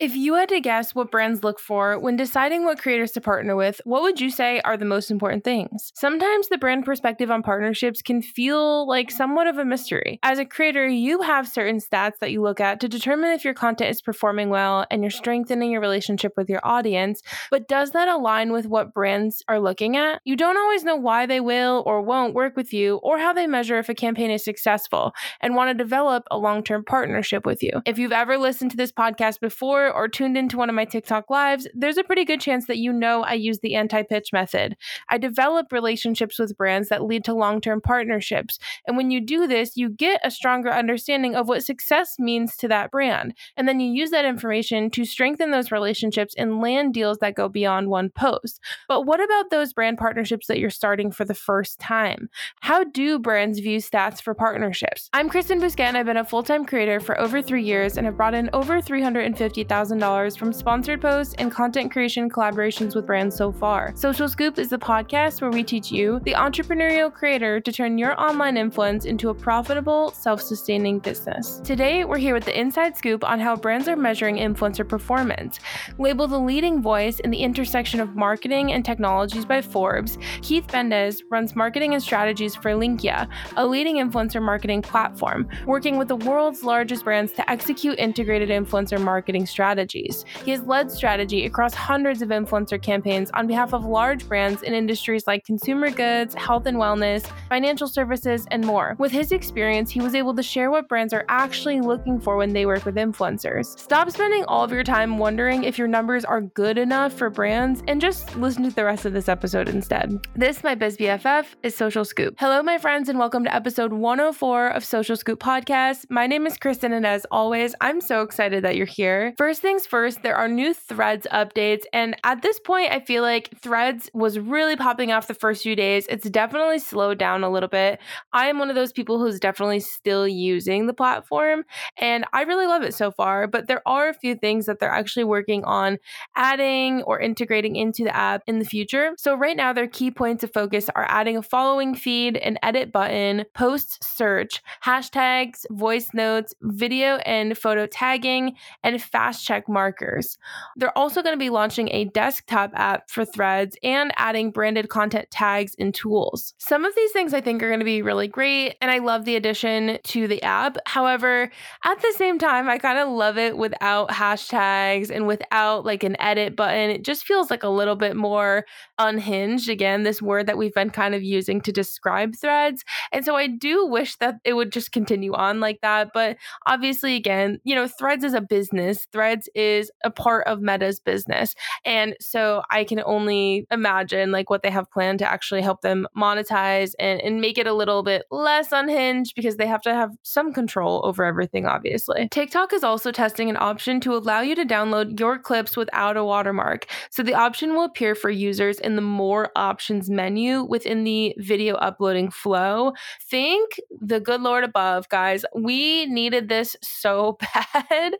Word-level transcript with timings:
If 0.00 0.16
you 0.16 0.36
had 0.36 0.48
to 0.48 0.60
guess 0.60 0.94
what 0.94 1.10
brands 1.10 1.44
look 1.44 1.60
for 1.60 1.98
when 1.98 2.16
deciding 2.16 2.64
what 2.64 2.78
creators 2.78 3.12
to 3.12 3.20
partner 3.20 3.54
with, 3.54 3.82
what 3.84 4.00
would 4.00 4.18
you 4.18 4.30
say 4.30 4.58
are 4.64 4.78
the 4.78 4.86
most 4.86 5.10
important 5.10 5.44
things? 5.44 5.92
Sometimes 5.94 6.48
the 6.48 6.56
brand 6.56 6.86
perspective 6.86 7.30
on 7.30 7.42
partnerships 7.42 8.00
can 8.00 8.22
feel 8.22 8.88
like 8.88 9.10
somewhat 9.10 9.46
of 9.46 9.58
a 9.58 9.64
mystery. 9.66 10.18
As 10.22 10.38
a 10.38 10.46
creator, 10.46 10.88
you 10.88 11.20
have 11.20 11.46
certain 11.46 11.80
stats 11.80 12.18
that 12.20 12.30
you 12.30 12.40
look 12.40 12.60
at 12.60 12.80
to 12.80 12.88
determine 12.88 13.32
if 13.32 13.44
your 13.44 13.52
content 13.52 13.90
is 13.90 14.00
performing 14.00 14.48
well 14.48 14.86
and 14.90 15.02
you're 15.02 15.10
strengthening 15.10 15.70
your 15.70 15.82
relationship 15.82 16.32
with 16.34 16.48
your 16.48 16.66
audience. 16.66 17.20
But 17.50 17.68
does 17.68 17.90
that 17.90 18.08
align 18.08 18.52
with 18.52 18.64
what 18.64 18.94
brands 18.94 19.42
are 19.48 19.60
looking 19.60 19.98
at? 19.98 20.22
You 20.24 20.34
don't 20.34 20.56
always 20.56 20.82
know 20.82 20.96
why 20.96 21.26
they 21.26 21.40
will 21.40 21.82
or 21.84 22.00
won't 22.00 22.32
work 22.32 22.56
with 22.56 22.72
you 22.72 22.96
or 23.02 23.18
how 23.18 23.34
they 23.34 23.46
measure 23.46 23.78
if 23.78 23.90
a 23.90 23.94
campaign 23.94 24.30
is 24.30 24.42
successful 24.42 25.12
and 25.42 25.54
want 25.54 25.68
to 25.68 25.74
develop 25.74 26.24
a 26.30 26.38
long 26.38 26.64
term 26.64 26.86
partnership 26.86 27.44
with 27.44 27.62
you. 27.62 27.82
If 27.84 27.98
you've 27.98 28.12
ever 28.12 28.38
listened 28.38 28.70
to 28.70 28.78
this 28.78 28.92
podcast 28.92 29.40
before, 29.40 29.89
or 29.90 30.08
tuned 30.08 30.36
into 30.36 30.56
one 30.56 30.68
of 30.68 30.74
my 30.74 30.84
TikTok 30.84 31.30
lives, 31.30 31.68
there's 31.74 31.96
a 31.96 32.04
pretty 32.04 32.24
good 32.24 32.40
chance 32.40 32.66
that 32.66 32.78
you 32.78 32.92
know 32.92 33.22
I 33.22 33.34
use 33.34 33.60
the 33.60 33.74
anti 33.74 34.02
pitch 34.02 34.32
method. 34.32 34.76
I 35.08 35.18
develop 35.18 35.72
relationships 35.72 36.38
with 36.38 36.56
brands 36.56 36.88
that 36.88 37.04
lead 37.04 37.24
to 37.24 37.34
long 37.34 37.60
term 37.60 37.80
partnerships. 37.80 38.58
And 38.86 38.96
when 38.96 39.10
you 39.10 39.20
do 39.20 39.46
this, 39.46 39.76
you 39.76 39.88
get 39.88 40.20
a 40.24 40.30
stronger 40.30 40.70
understanding 40.70 41.34
of 41.34 41.48
what 41.48 41.64
success 41.64 42.16
means 42.18 42.56
to 42.56 42.68
that 42.68 42.90
brand. 42.90 43.34
And 43.56 43.68
then 43.68 43.80
you 43.80 43.92
use 43.92 44.10
that 44.10 44.24
information 44.24 44.90
to 44.90 45.04
strengthen 45.04 45.50
those 45.50 45.72
relationships 45.72 46.34
and 46.36 46.60
land 46.60 46.94
deals 46.94 47.18
that 47.18 47.34
go 47.34 47.48
beyond 47.48 47.88
one 47.88 48.10
post. 48.10 48.60
But 48.88 49.06
what 49.06 49.22
about 49.22 49.50
those 49.50 49.72
brand 49.72 49.98
partnerships 49.98 50.46
that 50.46 50.58
you're 50.58 50.70
starting 50.70 51.10
for 51.10 51.24
the 51.24 51.34
first 51.34 51.78
time? 51.78 52.28
How 52.60 52.84
do 52.84 53.18
brands 53.18 53.58
view 53.58 53.78
stats 53.78 54.22
for 54.22 54.34
partnerships? 54.34 55.08
I'm 55.12 55.28
Kristen 55.28 55.60
Busquet, 55.60 55.80
and 55.80 55.96
I've 55.96 56.06
been 56.06 56.16
a 56.16 56.24
full 56.24 56.42
time 56.42 56.64
creator 56.64 57.00
for 57.00 57.18
over 57.18 57.42
three 57.42 57.64
years 57.64 57.96
and 57.96 58.06
have 58.06 58.16
brought 58.16 58.34
in 58.34 58.50
over 58.52 58.80
350,000 58.80 59.79
$1,000 59.80 60.38
from 60.38 60.52
sponsored 60.52 61.00
posts 61.00 61.34
and 61.38 61.50
content 61.50 61.90
creation 61.90 62.28
collaborations 62.28 62.94
with 62.94 63.06
brands 63.06 63.36
so 63.36 63.50
far. 63.50 63.92
Soulcial 63.92 64.28
Scoop 64.28 64.58
is 64.58 64.68
the 64.68 64.78
podcast 64.78 65.40
where 65.40 65.50
we 65.50 65.62
teach 65.62 65.90
you, 65.90 66.20
the 66.24 66.34
entrepreneurial 66.34 67.12
creator, 67.12 67.60
to 67.60 67.72
turn 67.72 67.98
your 67.98 68.20
online 68.20 68.56
influence 68.56 69.04
into 69.04 69.30
a 69.30 69.34
profitable, 69.34 70.10
self 70.12 70.42
sustaining 70.42 70.98
business. 70.98 71.60
Today, 71.64 72.04
we're 72.04 72.18
here 72.18 72.34
with 72.34 72.44
the 72.44 72.58
inside 72.58 72.96
scoop 72.96 73.24
on 73.24 73.40
how 73.40 73.56
brands 73.56 73.88
are 73.88 73.96
measuring 73.96 74.36
influencer 74.36 74.86
performance. 74.86 75.60
Labeled 75.98 76.30
the 76.30 76.38
leading 76.38 76.82
voice 76.82 77.20
in 77.20 77.30
the 77.30 77.38
intersection 77.38 78.00
of 78.00 78.16
marketing 78.16 78.72
and 78.72 78.84
technologies 78.84 79.44
by 79.44 79.62
Forbes, 79.62 80.18
Keith 80.42 80.66
Bendes 80.66 81.22
runs 81.30 81.56
marketing 81.56 81.94
and 81.94 82.02
strategies 82.02 82.54
for 82.54 82.72
Linqia, 82.72 83.28
a 83.56 83.66
leading 83.66 83.96
influencer 83.96 84.42
marketing 84.42 84.82
platform, 84.82 85.48
working 85.66 85.96
with 85.96 86.08
the 86.08 86.16
world's 86.16 86.62
largest 86.62 87.04
brands 87.04 87.32
to 87.32 87.50
execute 87.50 87.98
integrated 87.98 88.50
influencer 88.50 89.00
marketing 89.00 89.46
strategies 89.46 89.69
strategies. 89.70 90.24
He 90.44 90.50
has 90.50 90.62
led 90.64 90.90
strategy 90.90 91.46
across 91.46 91.74
hundreds 91.74 92.22
of 92.22 92.30
influencer 92.30 92.82
campaigns 92.82 93.30
on 93.34 93.46
behalf 93.46 93.72
of 93.72 93.84
large 93.84 94.26
brands 94.26 94.62
in 94.62 94.74
industries 94.74 95.28
like 95.28 95.44
consumer 95.44 95.92
goods, 95.92 96.34
health 96.34 96.66
and 96.66 96.76
wellness, 96.76 97.30
financial 97.48 97.86
services, 97.86 98.48
and 98.50 98.66
more. 98.66 98.96
With 98.98 99.12
his 99.12 99.30
experience, 99.30 99.88
he 99.88 100.00
was 100.00 100.16
able 100.16 100.34
to 100.34 100.42
share 100.42 100.72
what 100.72 100.88
brands 100.88 101.14
are 101.14 101.24
actually 101.28 101.80
looking 101.80 102.18
for 102.18 102.36
when 102.36 102.52
they 102.52 102.66
work 102.66 102.84
with 102.84 102.96
influencers. 102.96 103.78
Stop 103.78 104.10
spending 104.10 104.44
all 104.46 104.64
of 104.64 104.72
your 104.72 104.82
time 104.82 105.18
wondering 105.18 105.62
if 105.62 105.78
your 105.78 105.86
numbers 105.86 106.24
are 106.24 106.40
good 106.40 106.76
enough 106.76 107.12
for 107.12 107.30
brands 107.30 107.84
and 107.86 108.00
just 108.00 108.34
listen 108.34 108.64
to 108.64 108.70
the 108.74 108.84
rest 108.84 109.04
of 109.04 109.12
this 109.12 109.28
episode 109.28 109.68
instead. 109.68 110.18
This, 110.34 110.64
my 110.64 110.74
biz 110.74 110.96
BFF, 110.96 111.46
is 111.62 111.76
Soulcial 111.76 112.04
Scoop. 112.04 112.34
Hello, 112.40 112.60
my 112.60 112.76
friends, 112.76 113.08
and 113.08 113.20
welcome 113.20 113.44
to 113.44 113.54
episode 113.54 113.92
104 113.92 114.68
of 114.70 114.82
Soulcial 114.82 115.16
Scoop 115.16 115.38
Podcast. 115.38 116.06
My 116.10 116.26
name 116.26 116.44
is 116.44 116.58
Kristen, 116.58 116.92
and 116.92 117.06
as 117.06 117.24
always, 117.30 117.72
I'm 117.80 118.00
so 118.00 118.22
excited 118.22 118.64
that 118.64 118.74
you're 118.74 118.86
here. 118.86 119.32
First 119.38 119.59
First 119.60 119.72
things 119.72 119.86
first, 119.86 120.22
there 120.22 120.36
are 120.36 120.48
new 120.48 120.72
threads 120.72 121.26
updates. 121.30 121.82
And 121.92 122.16
at 122.24 122.40
this 122.40 122.58
point, 122.58 122.92
I 122.92 122.98
feel 122.98 123.22
like 123.22 123.50
threads 123.60 124.08
was 124.14 124.38
really 124.38 124.74
popping 124.74 125.12
off 125.12 125.26
the 125.26 125.34
first 125.34 125.62
few 125.62 125.76
days. 125.76 126.06
It's 126.08 126.30
definitely 126.30 126.78
slowed 126.78 127.18
down 127.18 127.44
a 127.44 127.50
little 127.50 127.68
bit. 127.68 128.00
I 128.32 128.46
am 128.46 128.58
one 128.58 128.70
of 128.70 128.74
those 128.74 128.90
people 128.90 129.18
who's 129.18 129.38
definitely 129.38 129.80
still 129.80 130.26
using 130.26 130.86
the 130.86 130.94
platform 130.94 131.64
and 131.98 132.24
I 132.32 132.44
really 132.44 132.66
love 132.66 132.82
it 132.84 132.94
so 132.94 133.10
far. 133.10 133.46
But 133.46 133.66
there 133.66 133.82
are 133.84 134.08
a 134.08 134.14
few 134.14 134.34
things 134.34 134.64
that 134.64 134.80
they're 134.80 134.88
actually 134.88 135.24
working 135.24 135.62
on 135.64 135.98
adding 136.36 137.02
or 137.02 137.20
integrating 137.20 137.76
into 137.76 138.02
the 138.02 138.16
app 138.16 138.42
in 138.46 138.60
the 138.60 138.64
future. 138.64 139.12
So, 139.18 139.34
right 139.34 139.58
now, 139.58 139.74
their 139.74 139.88
key 139.88 140.10
points 140.10 140.42
of 140.42 140.54
focus 140.54 140.88
are 140.96 141.04
adding 141.06 141.36
a 141.36 141.42
following 141.42 141.94
feed, 141.94 142.38
an 142.38 142.58
edit 142.62 142.92
button, 142.92 143.44
post 143.52 144.02
search, 144.02 144.62
hashtags, 144.82 145.66
voice 145.70 146.08
notes, 146.14 146.54
video 146.62 147.16
and 147.26 147.58
photo 147.58 147.84
tagging, 147.84 148.56
and 148.82 149.02
fast 149.02 149.49
check 149.50 149.68
markers. 149.68 150.38
They're 150.76 150.96
also 150.96 151.22
going 151.22 151.34
to 151.34 151.38
be 151.38 151.50
launching 151.50 151.88
a 151.90 152.04
desktop 152.04 152.70
app 152.74 153.10
for 153.10 153.24
threads 153.24 153.76
and 153.82 154.12
adding 154.16 154.52
branded 154.52 154.88
content 154.88 155.28
tags 155.32 155.74
and 155.76 155.92
tools. 155.92 156.54
Some 156.58 156.84
of 156.84 156.94
these 156.94 157.10
things 157.10 157.34
I 157.34 157.40
think 157.40 157.60
are 157.60 157.68
going 157.68 157.80
to 157.80 157.84
be 157.84 158.02
really 158.02 158.28
great, 158.28 158.76
and 158.80 158.92
I 158.92 158.98
love 158.98 159.24
the 159.24 159.34
addition 159.34 159.98
to 160.04 160.28
the 160.28 160.40
app. 160.44 160.76
However, 160.86 161.50
at 161.84 162.00
the 162.00 162.14
same 162.16 162.38
time, 162.38 162.68
I 162.68 162.78
kind 162.78 162.98
of 162.98 163.08
love 163.08 163.38
it 163.38 163.56
without 163.56 164.10
hashtags 164.10 165.10
and 165.10 165.26
without 165.26 165.84
like 165.84 166.04
an 166.04 166.20
edit 166.20 166.54
button. 166.54 166.90
It 166.90 167.02
just 167.02 167.24
feels 167.24 167.50
like 167.50 167.64
a 167.64 167.68
little 167.68 167.96
bit 167.96 168.14
more 168.14 168.64
unhinged. 168.98 169.68
Again, 169.68 170.04
this 170.04 170.22
word 170.22 170.46
that 170.46 170.58
we've 170.58 170.74
been 170.74 170.90
kind 170.90 171.14
of 171.14 171.24
using 171.24 171.60
to 171.62 171.72
describe 171.72 172.36
threads. 172.36 172.84
And 173.12 173.24
so 173.24 173.34
I 173.34 173.48
do 173.48 173.86
wish 173.86 174.14
that 174.16 174.36
it 174.44 174.52
would 174.52 174.70
just 174.70 174.92
continue 174.92 175.34
on 175.34 175.58
like 175.58 175.80
that. 175.82 176.10
But 176.14 176.36
obviously, 176.66 177.16
again, 177.16 177.58
you 177.64 177.74
know, 177.74 177.88
threads 177.88 178.22
is 178.22 178.34
a 178.34 178.40
business. 178.40 179.06
Threads 179.12 179.29
Threads 179.30 179.48
is 179.54 179.92
a 180.02 180.10
part 180.10 180.44
of 180.48 180.60
Meta's 180.60 180.98
business. 180.98 181.54
And 181.84 182.16
so 182.20 182.62
I 182.68 182.82
can 182.82 183.00
only 183.06 183.64
imagine 183.70 184.32
like 184.32 184.50
what 184.50 184.64
they 184.64 184.70
have 184.70 184.90
planned 184.90 185.20
to 185.20 185.30
actually 185.30 185.62
help 185.62 185.82
them 185.82 186.08
monetize 186.16 186.94
and, 186.98 187.20
and 187.20 187.40
make 187.40 187.56
it 187.56 187.68
a 187.68 187.72
little 187.72 188.02
bit 188.02 188.24
less 188.32 188.72
unhinged 188.72 189.36
because 189.36 189.56
they 189.56 189.68
have 189.68 189.82
to 189.82 189.94
have 189.94 190.10
some 190.22 190.52
control 190.52 191.00
over 191.04 191.24
everything, 191.24 191.64
obviously. 191.64 192.28
TikTok 192.32 192.72
is 192.72 192.82
also 192.82 193.12
testing 193.12 193.48
an 193.48 193.56
option 193.56 194.00
to 194.00 194.16
allow 194.16 194.40
you 194.40 194.56
to 194.56 194.64
download 194.64 195.20
your 195.20 195.38
clips 195.38 195.76
without 195.76 196.16
a 196.16 196.24
watermark. 196.24 196.86
So 197.10 197.22
the 197.22 197.34
option 197.34 197.74
will 197.74 197.84
appear 197.84 198.16
for 198.16 198.30
users 198.30 198.80
in 198.80 198.96
the 198.96 199.02
more 199.02 199.52
options 199.54 200.10
menu 200.10 200.64
within 200.64 201.04
the 201.04 201.36
video 201.38 201.76
uploading 201.76 202.32
flow. 202.32 202.94
Think 203.28 203.78
the 204.00 204.18
good 204.18 204.40
Lord 204.40 204.64
above, 204.64 205.08
guys. 205.08 205.44
We 205.54 206.06
needed 206.06 206.48
this 206.48 206.74
so 206.82 207.38
bad. 207.54 208.14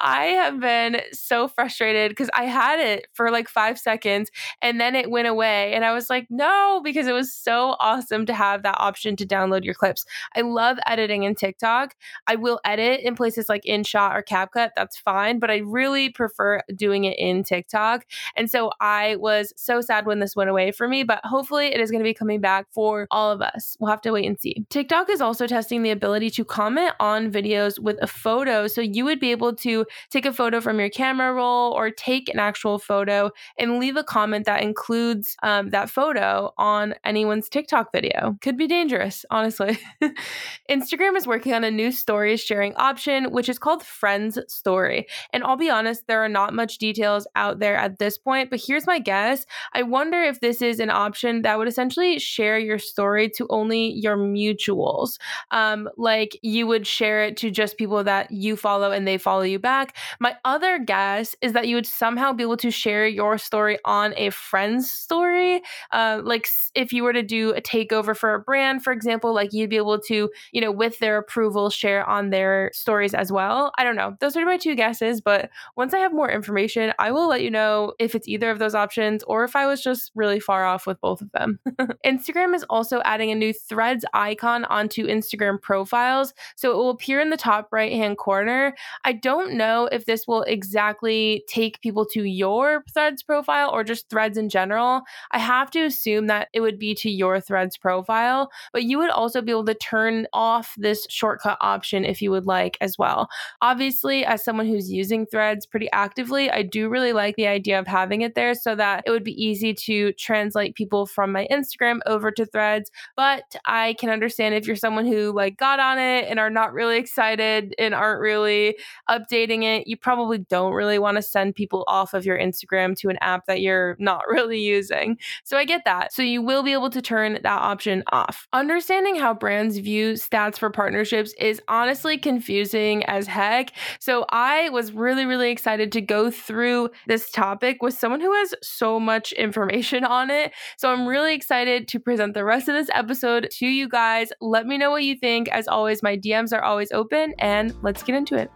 I 0.00 0.39
have 0.42 0.60
been 0.60 1.00
so 1.12 1.48
frustrated 1.48 2.10
because 2.10 2.30
I 2.34 2.44
had 2.44 2.80
it 2.80 3.06
for 3.12 3.30
like 3.30 3.48
five 3.48 3.78
seconds 3.78 4.30
and 4.62 4.80
then 4.80 4.94
it 4.94 5.10
went 5.10 5.28
away. 5.28 5.74
And 5.74 5.84
I 5.84 5.92
was 5.92 6.10
like, 6.10 6.26
no, 6.30 6.80
because 6.82 7.06
it 7.06 7.12
was 7.12 7.32
so 7.32 7.76
awesome 7.80 8.26
to 8.26 8.34
have 8.34 8.62
that 8.62 8.76
option 8.78 9.16
to 9.16 9.26
download 9.26 9.64
your 9.64 9.74
clips. 9.74 10.04
I 10.34 10.42
love 10.42 10.78
editing 10.86 11.22
in 11.22 11.34
TikTok. 11.34 11.94
I 12.26 12.36
will 12.36 12.60
edit 12.64 13.00
in 13.00 13.14
places 13.14 13.48
like 13.48 13.64
InShot 13.64 14.14
or 14.14 14.22
CapCut. 14.22 14.70
That's 14.76 14.98
fine. 14.98 15.38
But 15.38 15.50
I 15.50 15.58
really 15.58 16.10
prefer 16.10 16.60
doing 16.74 17.04
it 17.04 17.18
in 17.18 17.42
TikTok. 17.42 18.06
And 18.36 18.50
so 18.50 18.70
I 18.80 19.16
was 19.16 19.52
so 19.56 19.80
sad 19.80 20.06
when 20.06 20.20
this 20.20 20.36
went 20.36 20.50
away 20.50 20.72
for 20.72 20.88
me, 20.88 21.02
but 21.04 21.20
hopefully 21.24 21.66
it 21.66 21.80
is 21.80 21.90
going 21.90 22.00
to 22.00 22.08
be 22.08 22.14
coming 22.14 22.40
back 22.40 22.66
for 22.72 23.06
all 23.10 23.30
of 23.30 23.40
us. 23.42 23.76
We'll 23.78 23.90
have 23.90 24.00
to 24.02 24.12
wait 24.12 24.26
and 24.26 24.40
see. 24.40 24.64
TikTok 24.70 25.10
is 25.10 25.20
also 25.20 25.46
testing 25.46 25.82
the 25.82 25.90
ability 25.90 26.30
to 26.30 26.44
comment 26.44 26.92
on 27.00 27.30
videos 27.30 27.78
with 27.78 27.98
a 28.02 28.06
photo. 28.06 28.66
So 28.66 28.80
you 28.80 29.04
would 29.04 29.20
be 29.20 29.30
able 29.30 29.54
to 29.56 29.86
take 30.10 30.26
a 30.26 30.29
photo 30.32 30.60
from 30.60 30.78
your 30.78 30.90
camera 30.90 31.32
roll 31.32 31.72
or 31.72 31.90
take 31.90 32.28
an 32.28 32.38
actual 32.38 32.78
photo 32.78 33.30
and 33.58 33.78
leave 33.78 33.96
a 33.96 34.04
comment 34.04 34.46
that 34.46 34.62
includes 34.62 35.36
um, 35.42 35.70
that 35.70 35.90
photo 35.90 36.52
on 36.58 36.94
anyone's 37.04 37.48
TikTok 37.48 37.92
video. 37.92 38.36
Could 38.40 38.56
be 38.56 38.66
dangerous, 38.66 39.24
honestly. 39.30 39.78
Instagram 40.70 41.16
is 41.16 41.26
working 41.26 41.52
on 41.52 41.64
a 41.64 41.70
new 41.70 41.92
stories 41.92 42.40
sharing 42.40 42.74
option, 42.76 43.32
which 43.32 43.48
is 43.48 43.58
called 43.58 43.82
Friends 43.82 44.38
Story. 44.48 45.06
And 45.32 45.44
I'll 45.44 45.56
be 45.56 45.70
honest, 45.70 46.06
there 46.06 46.24
are 46.24 46.28
not 46.28 46.54
much 46.54 46.78
details 46.78 47.26
out 47.36 47.58
there 47.58 47.76
at 47.76 47.98
this 47.98 48.18
point, 48.18 48.50
but 48.50 48.60
here's 48.64 48.86
my 48.86 48.98
guess. 48.98 49.46
I 49.72 49.82
wonder 49.82 50.22
if 50.22 50.40
this 50.40 50.62
is 50.62 50.80
an 50.80 50.90
option 50.90 51.42
that 51.42 51.58
would 51.58 51.68
essentially 51.68 52.18
share 52.18 52.58
your 52.58 52.78
story 52.78 53.28
to 53.30 53.46
only 53.50 53.92
your 53.92 54.16
mutuals. 54.16 55.18
Um, 55.50 55.88
like 55.96 56.38
you 56.42 56.66
would 56.66 56.86
share 56.86 57.24
it 57.24 57.36
to 57.38 57.50
just 57.50 57.76
people 57.76 58.04
that 58.04 58.30
you 58.30 58.56
follow 58.56 58.90
and 58.90 59.06
they 59.06 59.18
follow 59.18 59.42
you 59.42 59.58
back. 59.58 59.96
My 60.20 60.36
other 60.44 60.78
guess 60.78 61.34
is 61.40 61.54
that 61.54 61.66
you 61.66 61.76
would 61.76 61.86
somehow 61.86 62.34
be 62.34 62.42
able 62.42 62.58
to 62.58 62.70
share 62.70 63.06
your 63.06 63.38
story 63.38 63.78
on 63.86 64.12
a 64.18 64.28
friend's 64.28 64.90
story. 64.90 65.62
Uh, 65.90 66.20
like 66.22 66.46
if 66.74 66.92
you 66.92 67.02
were 67.02 67.14
to 67.14 67.22
do 67.22 67.54
a 67.54 67.62
takeover 67.62 68.14
for 68.14 68.34
a 68.34 68.38
brand, 68.38 68.84
for 68.84 68.92
example, 68.92 69.32
like 69.32 69.54
you'd 69.54 69.70
be 69.70 69.78
able 69.78 69.98
to, 70.00 70.30
you 70.52 70.60
know, 70.60 70.70
with 70.70 70.98
their 70.98 71.16
approval, 71.16 71.70
share 71.70 72.06
on 72.06 72.28
their 72.28 72.70
stories 72.74 73.14
as 73.14 73.32
well. 73.32 73.72
I 73.78 73.84
don't 73.84 73.96
know. 73.96 74.14
Those 74.20 74.36
are 74.36 74.44
my 74.44 74.58
two 74.58 74.74
guesses, 74.74 75.22
but 75.22 75.48
once 75.76 75.94
I 75.94 75.98
have 75.98 76.12
more 76.12 76.30
information, 76.30 76.92
I 76.98 77.12
will 77.12 77.26
let 77.26 77.42
you 77.42 77.50
know 77.50 77.94
if 77.98 78.14
it's 78.14 78.28
either 78.28 78.50
of 78.50 78.58
those 78.58 78.74
options 78.74 79.22
or 79.22 79.44
if 79.44 79.56
I 79.56 79.66
was 79.66 79.82
just 79.82 80.12
really 80.14 80.40
far 80.40 80.66
off 80.66 80.86
with 80.86 81.00
both 81.00 81.22
of 81.22 81.32
them. 81.32 81.58
Instagram 82.04 82.54
is 82.54 82.64
also 82.64 83.00
adding 83.06 83.30
a 83.30 83.34
new 83.34 83.54
threads 83.54 84.04
icon 84.12 84.66
onto 84.66 85.06
Instagram 85.06 85.60
profiles. 85.62 86.34
So 86.56 86.72
it 86.72 86.76
will 86.76 86.90
appear 86.90 87.20
in 87.20 87.30
the 87.30 87.38
top 87.38 87.68
right 87.72 87.92
hand 87.92 88.18
corner. 88.18 88.74
I 89.04 89.14
don't 89.14 89.54
know 89.54 89.88
if 89.90 90.04
this 90.10 90.26
will 90.26 90.42
exactly 90.42 91.44
take 91.46 91.80
people 91.82 92.04
to 92.04 92.24
your 92.24 92.82
threads 92.92 93.22
profile 93.22 93.70
or 93.70 93.84
just 93.84 94.10
threads 94.10 94.36
in 94.36 94.48
general. 94.48 95.02
I 95.30 95.38
have 95.38 95.70
to 95.70 95.84
assume 95.84 96.26
that 96.26 96.48
it 96.52 96.60
would 96.60 96.80
be 96.80 96.96
to 96.96 97.08
your 97.08 97.40
threads 97.40 97.76
profile, 97.76 98.50
but 98.72 98.82
you 98.82 98.98
would 98.98 99.10
also 99.10 99.40
be 99.40 99.52
able 99.52 99.66
to 99.66 99.74
turn 99.74 100.26
off 100.32 100.74
this 100.76 101.06
shortcut 101.08 101.58
option 101.60 102.04
if 102.04 102.20
you 102.20 102.32
would 102.32 102.44
like 102.44 102.76
as 102.80 102.98
well. 102.98 103.28
Obviously, 103.62 104.24
as 104.24 104.44
someone 104.44 104.66
who's 104.66 104.90
using 104.90 105.26
threads 105.26 105.64
pretty 105.64 105.88
actively, 105.92 106.50
I 106.50 106.62
do 106.62 106.88
really 106.88 107.12
like 107.12 107.36
the 107.36 107.46
idea 107.46 107.78
of 107.78 107.86
having 107.86 108.22
it 108.22 108.34
there 108.34 108.54
so 108.54 108.74
that 108.74 109.04
it 109.06 109.12
would 109.12 109.22
be 109.22 109.40
easy 109.40 109.72
to 109.74 110.12
translate 110.14 110.74
people 110.74 111.06
from 111.06 111.30
my 111.30 111.46
Instagram 111.52 112.00
over 112.06 112.32
to 112.32 112.44
threads. 112.46 112.90
But 113.14 113.44
I 113.64 113.94
can 114.00 114.10
understand 114.10 114.56
if 114.56 114.66
you're 114.66 114.74
someone 114.74 115.06
who 115.06 115.32
like 115.32 115.56
got 115.56 115.78
on 115.78 116.00
it 116.00 116.26
and 116.28 116.40
are 116.40 116.50
not 116.50 116.72
really 116.72 116.98
excited 117.04 117.76
and 117.78 117.94
aren't 117.94 118.20
really 118.20 118.76
updating 119.08 119.62
it, 119.62 119.86
you 119.86 119.96
probably 120.00 120.38
don't 120.38 120.72
really 120.72 120.98
want 120.98 121.16
to 121.16 121.22
send 121.22 121.54
people 121.54 121.84
off 121.86 122.14
of 122.14 122.24
your 122.24 122.38
Instagram 122.38 122.96
to 122.96 123.08
an 123.08 123.18
app 123.20 123.46
that 123.46 123.60
you're 123.60 123.96
not 123.98 124.22
really 124.28 124.60
using. 124.60 125.18
So 125.44 125.56
I 125.56 125.64
get 125.64 125.84
that. 125.84 126.12
So 126.12 126.22
you 126.22 126.42
will 126.42 126.62
be 126.62 126.72
able 126.72 126.90
to 126.90 127.02
turn 127.02 127.34
that 127.34 127.46
option 127.46 128.02
off. 128.12 128.46
Understanding 128.52 129.16
how 129.16 129.34
brands 129.34 129.78
view 129.78 130.14
stats 130.14 130.58
for 130.58 130.70
partnerships 130.70 131.34
is 131.38 131.60
honestly 131.68 132.18
confusing 132.18 133.04
as 133.04 133.26
heck. 133.26 133.72
So 133.98 134.26
I 134.30 134.68
was 134.70 134.92
really, 134.92 135.24
really 135.24 135.50
excited 135.50 135.92
to 135.92 136.00
go 136.00 136.30
through 136.30 136.90
this 137.06 137.30
topic 137.30 137.82
with 137.82 137.94
someone 137.94 138.20
who 138.20 138.32
has 138.32 138.54
so 138.62 138.98
much 138.98 139.32
information 139.40 140.04
on 140.04 140.30
it. 140.30 140.52
So 140.76 140.92
I'm 140.92 141.06
really 141.06 141.34
excited 141.34 141.88
to 141.88 142.00
present 142.00 142.34
the 142.34 142.44
rest 142.44 142.68
of 142.68 142.74
this 142.74 142.90
episode 142.92 143.48
to 143.58 143.66
you 143.66 143.88
guys. 143.88 144.32
Let 144.40 144.66
me 144.66 144.78
know 144.78 144.90
what 144.90 145.04
you 145.04 145.16
think. 145.16 145.48
As 145.48 145.68
always, 145.68 146.02
my 146.02 146.16
DMs 146.16 146.52
are 146.52 146.62
always 146.62 146.92
open, 146.92 147.34
and 147.38 147.74
let's 147.82 148.02
get 148.02 148.14
into 148.14 148.36
it. 148.36 148.50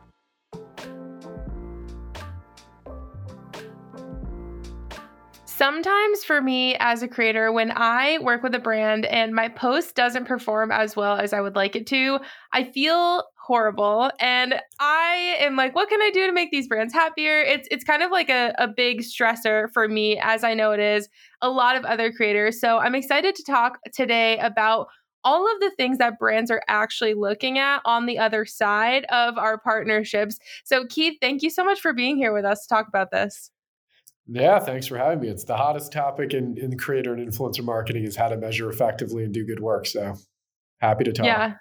Sometimes 5.56 6.24
for 6.24 6.42
me 6.42 6.74
as 6.80 7.04
a 7.04 7.06
creator, 7.06 7.52
when 7.52 7.70
I 7.76 8.18
work 8.18 8.42
with 8.42 8.56
a 8.56 8.58
brand 8.58 9.06
and 9.06 9.32
my 9.32 9.48
post 9.48 9.94
doesn't 9.94 10.24
perform 10.24 10.72
as 10.72 10.96
well 10.96 11.16
as 11.16 11.32
I 11.32 11.40
would 11.40 11.54
like 11.54 11.76
it 11.76 11.86
to, 11.86 12.18
I 12.52 12.64
feel 12.64 13.22
horrible. 13.36 14.10
And 14.18 14.60
i 14.80 15.36
am 15.38 15.54
like 15.54 15.76
what 15.76 15.88
can 15.88 16.02
i 16.02 16.10
do 16.10 16.26
to 16.26 16.32
make 16.32 16.50
these 16.50 16.66
brands 16.66 16.92
happier? 16.92 17.40
It's 17.40 17.68
it's 17.70 17.84
kind 17.84 18.02
of 18.02 18.10
like 18.10 18.30
a, 18.30 18.52
a 18.58 18.66
big 18.66 19.02
stressor 19.02 19.68
for 19.72 19.86
me 19.86 20.18
as 20.20 20.42
i 20.42 20.54
know 20.54 20.72
it 20.72 20.80
is 20.80 21.08
a 21.40 21.50
lot 21.50 21.76
of 21.76 21.84
other 21.84 22.10
creators. 22.10 22.58
So 22.60 22.78
i'm 22.78 22.96
excited 22.96 23.36
to 23.36 23.44
talk 23.44 23.78
today 23.92 24.38
about 24.38 24.88
all 25.22 25.46
of 25.54 25.60
the 25.60 25.70
things 25.76 25.98
that 25.98 26.18
brands 26.18 26.50
are 26.50 26.62
actually 26.66 27.14
looking 27.14 27.58
at 27.58 27.80
on 27.84 28.06
the 28.06 28.18
other 28.18 28.44
side 28.44 29.04
of 29.04 29.38
our 29.38 29.56
partnerships. 29.58 30.36
So 30.64 30.84
keith 30.86 31.14
thank 31.20 31.42
you 31.42 31.50
so 31.50 31.64
much 31.64 31.80
for 31.80 31.92
being 31.92 32.16
here 32.16 32.32
with 32.32 32.44
us 32.44 32.62
to 32.62 32.74
talk 32.74 32.88
about 32.88 33.12
this 33.12 33.52
yeah, 34.26 34.58
thanks 34.58 34.86
for 34.86 34.96
having 34.96 35.20
me. 35.20 35.28
It's 35.28 35.44
the 35.44 35.56
hottest 35.56 35.92
topic 35.92 36.32
in, 36.32 36.56
in 36.56 36.78
creator 36.78 37.12
and 37.12 37.26
influencer 37.26 37.62
marketing 37.62 38.04
is 38.04 38.16
how 38.16 38.28
to 38.28 38.36
measure 38.36 38.70
effectively 38.70 39.24
and 39.24 39.34
do 39.34 39.44
good 39.44 39.60
work. 39.60 39.86
So 39.86 40.14
happy 40.80 41.04
to 41.04 41.12
talk. 41.12 41.26
Yeah. 41.26 41.54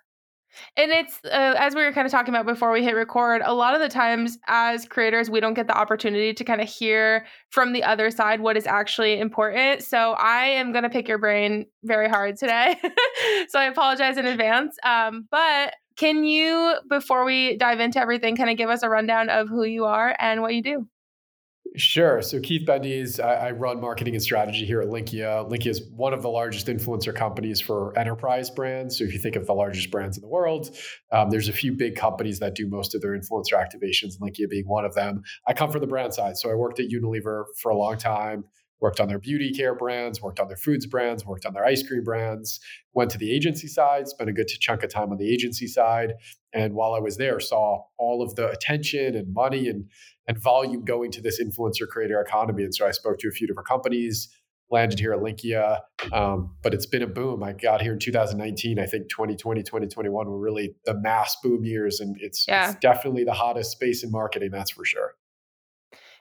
And 0.78 0.92
it's 0.92 1.20
uh, 1.26 1.56
as 1.58 1.74
we 1.74 1.84
were 1.84 1.92
kind 1.92 2.06
of 2.06 2.12
talking 2.12 2.34
about 2.34 2.46
before 2.46 2.72
we 2.72 2.84
hit 2.84 2.96
record, 2.96 3.42
a 3.44 3.54
lot 3.54 3.74
of 3.74 3.82
the 3.82 3.90
times 3.90 4.38
as 4.48 4.86
creators, 4.86 5.30
we 5.30 5.40
don't 5.40 5.56
get 5.56 5.68
the 5.68 5.76
opportunity 5.76 6.34
to 6.34 6.44
kind 6.44 6.62
of 6.62 6.70
hear 6.70 7.26
from 7.50 7.74
the 7.74 7.84
other 7.84 8.12
side 8.12 8.40
what 8.40 8.56
is 8.56 8.68
actually 8.68 9.20
important. 9.20 9.84
So 9.84 10.12
I 10.14 10.46
am 10.46 10.72
going 10.72 10.84
to 10.84 10.90
pick 10.90 11.08
your 11.08 11.18
brain 11.18 11.66
very 11.84 12.08
hard 12.08 12.38
today. 12.38 12.80
so 13.50 13.60
I 13.60 13.66
apologize 13.66 14.18
in 14.18 14.28
advance. 14.28 14.78
Um, 14.84 15.28
but 15.32 15.74
can 15.98 16.24
you, 16.24 16.76
before 16.90 17.26
we 17.26 17.58
dive 17.58 17.80
into 17.80 18.00
everything, 18.00 18.36
kind 18.36 18.50
of 18.50 18.58
give 18.58 18.70
us 18.70 18.84
a 18.84 18.90
rundown 18.90 19.30
of 19.30 19.50
who 19.50 19.64
you 19.64 19.86
are 19.86 20.16
and 20.20 20.42
what 20.42 20.54
you 20.54 20.62
do? 20.62 20.88
Sure. 21.76 22.22
So 22.22 22.40
Keith 22.40 22.68
Bendes, 22.68 23.20
I, 23.20 23.48
I, 23.48 23.52
run 23.52 23.82
marketing 23.82 24.14
and 24.14 24.22
strategy 24.22 24.64
here 24.64 24.82
at 24.82 24.90
Linqia. 24.90 25.50
Linqia 25.50 25.68
is 25.68 25.82
one 25.96 26.14
of 26.14 26.22
the 26.22 26.30
largest 26.30 26.68
influencer 26.68 27.16
companies 27.16 27.60
for 27.60 27.98
enterprise 27.98 28.52
brands. 28.52 29.00
So 29.00 29.06
if 29.06 29.14
you 29.14 29.18
think 29.18 29.36
of 29.36 29.48
the 29.48 29.54
largest 29.54 29.90
brands 29.90 30.16
in 30.16 30.22
the 30.22 30.28
world, 30.28 30.78
um, 31.12 31.32
there's 31.32 31.50
a 31.50 31.54
few 31.54 31.74
big 31.74 31.96
companies 31.96 32.38
that 32.40 32.54
do 32.54 32.68
most 32.68 32.94
of 32.94 33.02
their 33.02 33.18
influencer 33.18 33.54
activations, 33.54 34.20
Linqia 34.20 34.48
being 34.48 34.68
one 34.68 34.86
of 34.86 34.94
them. 34.94 35.24
I 35.48 35.54
come 35.54 35.72
from 35.72 35.82
the 35.82 35.88
brand 35.88 36.14
side. 36.14 36.38
So 36.38 36.52
I 36.52 36.54
worked 36.54 36.80
at 36.80 36.90
Unilever 36.90 37.46
for 37.60 37.72
a 37.72 37.76
long 37.76 37.98
time, 37.98 38.44
worked 38.84 39.00
on 39.00 39.08
their 39.08 39.18
beauty 39.18 39.50
care 39.54 39.74
brands, 39.74 40.22
worked 40.22 40.42
on 40.42 40.50
their 40.50 40.58
foods 40.58 40.86
brands, 40.86 41.26
worked 41.26 41.46
on 41.46 41.54
their 41.54 41.66
ice 41.66 41.82
cream 41.88 42.04
brands, 42.04 42.60
went 42.94 43.10
to 43.10 43.18
the 43.18 43.32
agency 43.32 43.66
side, 43.66 44.10
spent 44.10 44.30
a 44.30 44.34
good 44.34 44.48
chunk 44.48 44.84
of 44.84 44.92
time 44.92 45.10
on 45.10 45.18
the 45.18 45.34
agency 45.34 45.68
side. 45.68 46.16
And 46.54 46.74
while 46.76 46.94
I 46.94 47.00
was 47.00 47.16
there, 47.16 47.40
saw 47.40 47.86
all 47.98 48.22
of 48.22 48.36
the 48.36 48.50
attention 48.50 49.16
and 49.16 49.34
money 49.34 49.70
and 49.70 49.86
and 50.28 50.38
volume 50.38 50.84
going 50.84 51.12
to 51.12 51.22
this 51.22 51.42
influencer 51.42 51.88
creator 51.88 52.20
economy. 52.22 52.64
And 52.64 52.76
so 52.76 52.86
I 52.86 52.92
spoke 52.92 53.20
to 53.20 53.28
a 53.30 53.32
few 53.32 53.48
different 53.48 53.68
companies, 53.68 54.30
landed 54.70 55.00
here 55.00 55.14
at 55.14 55.20
Linqia, 55.20 55.80
um, 56.12 56.56
but 56.62 56.74
it's 56.74 56.86
been 56.86 57.02
a 57.02 57.08
boom. 57.08 57.42
I 57.42 57.54
got 57.54 57.82
here 57.82 57.94
in 57.94 58.00
2019. 58.00 58.80
I 58.80 58.86
think 58.86 59.10
2020, 59.10 59.64
2021 59.64 60.28
were 60.28 60.40
really 60.40 60.76
the 60.86 60.94
mass 60.94 61.36
boom 61.44 61.66
years, 61.66 62.00
and 62.00 62.16
it's, 62.20 62.46
yeah. 62.48 62.70
it's 62.70 62.80
definitely 62.80 63.26
the 63.26 63.34
hottest 63.34 63.72
space 63.72 64.02
in 64.04 64.12
marketing, 64.12 64.52
that's 64.52 64.72
for 64.72 64.86
sure. 64.86 65.16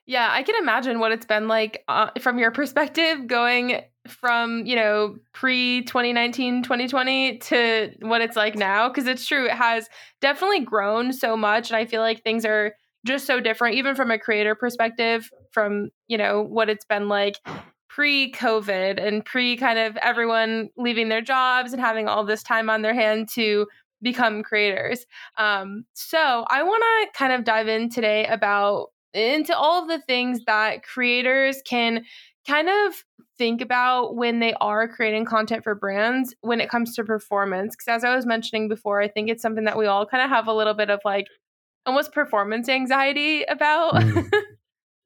Yeah, 0.07 0.29
I 0.31 0.43
can 0.43 0.57
imagine 0.61 0.99
what 0.99 1.13
it's 1.13 1.27
been 1.27 1.47
like 1.47 1.85
uh, 1.89 2.11
from 2.21 2.39
your 2.39 2.51
perspective 2.51 3.27
going 3.27 3.83
from, 4.09 4.67
you 4.67 4.75
know, 4.75 5.17
pre 5.33 5.83
2019, 5.85 6.65
2020 6.65 7.39
to 7.39 7.91
what 8.01 8.21
it's 8.21 8.37
like 8.37 8.57
now. 8.57 8.91
Cause 8.91 9.07
it's 9.07 9.27
true, 9.27 9.47
it 9.47 9.53
has 9.53 9.89
definitely 10.21 10.61
grown 10.61 11.13
so 11.13 11.37
much. 11.37 11.71
And 11.71 11.77
I 11.77 11.87
feel 11.87 12.01
like 12.01 12.23
things 12.23 12.45
are 12.45 12.75
just 13.07 13.27
so 13.27 13.41
different, 13.41 13.77
even 13.77 13.95
from 13.95 14.11
a 14.11 14.19
creator 14.19 14.55
perspective, 14.57 15.31
from, 15.53 15.91
you 16.09 16.19
know, 16.19 16.43
what 16.43 16.69
it's 16.69 16.85
been 16.85 17.09
like 17.09 17.37
pre 17.89 18.33
COVID 18.33 19.05
and 19.05 19.25
pre 19.25 19.57
kind 19.57 19.79
of 19.79 19.97
everyone 19.99 20.71
leaving 20.77 21.11
their 21.11 21.21
jobs 21.21 21.73
and 21.73 21.81
having 21.81 22.09
all 22.09 22.25
this 22.25 22.43
time 22.43 22.69
on 22.69 22.83
their 22.83 22.95
hand 22.95 23.29
to 23.35 23.67
become 24.01 24.43
creators. 24.43 25.07
Um, 25.39 25.85
so 25.93 26.45
I 26.49 26.65
want 26.65 26.83
to 26.83 27.19
kind 27.19 27.33
of 27.33 27.45
dive 27.45 27.69
in 27.69 27.89
today 27.89 28.27
about 28.27 28.89
into 29.15 29.57
all 29.57 29.83
of 29.83 29.89
the 29.89 30.01
things 30.01 30.41
that 30.47 30.83
creators 30.83 31.61
can 31.65 32.05
kind 32.47 32.69
of 32.69 33.05
think 33.39 33.61
about 33.61 34.17
when 34.17 34.41
they 34.41 34.55
are 34.55 34.89
creating 34.89 35.25
content 35.25 35.65
for 35.65 35.75
brands 35.75 36.35
when 36.43 36.61
it 36.61 36.69
comes 36.69 36.95
to 36.95 37.03
performance 37.05 37.75
because 37.75 37.89
as 37.89 38.05
i 38.05 38.15
was 38.15 38.27
mentioning 38.27 38.69
before 38.69 39.01
i 39.01 39.09
think 39.09 39.31
it's 39.31 39.41
something 39.43 39.65
that 39.65 39.79
we 39.79 39.87
all 39.87 40.05
kind 40.05 40.23
of 40.23 40.29
have 40.29 40.49
a 40.49 40.53
little 40.53 40.75
bit 40.75 40.91
of 40.91 41.01
like 41.05 41.27
almost 41.87 42.13
performance 42.13 42.69
anxiety 42.69 43.45
about. 43.45 43.95
mm. 43.95 44.31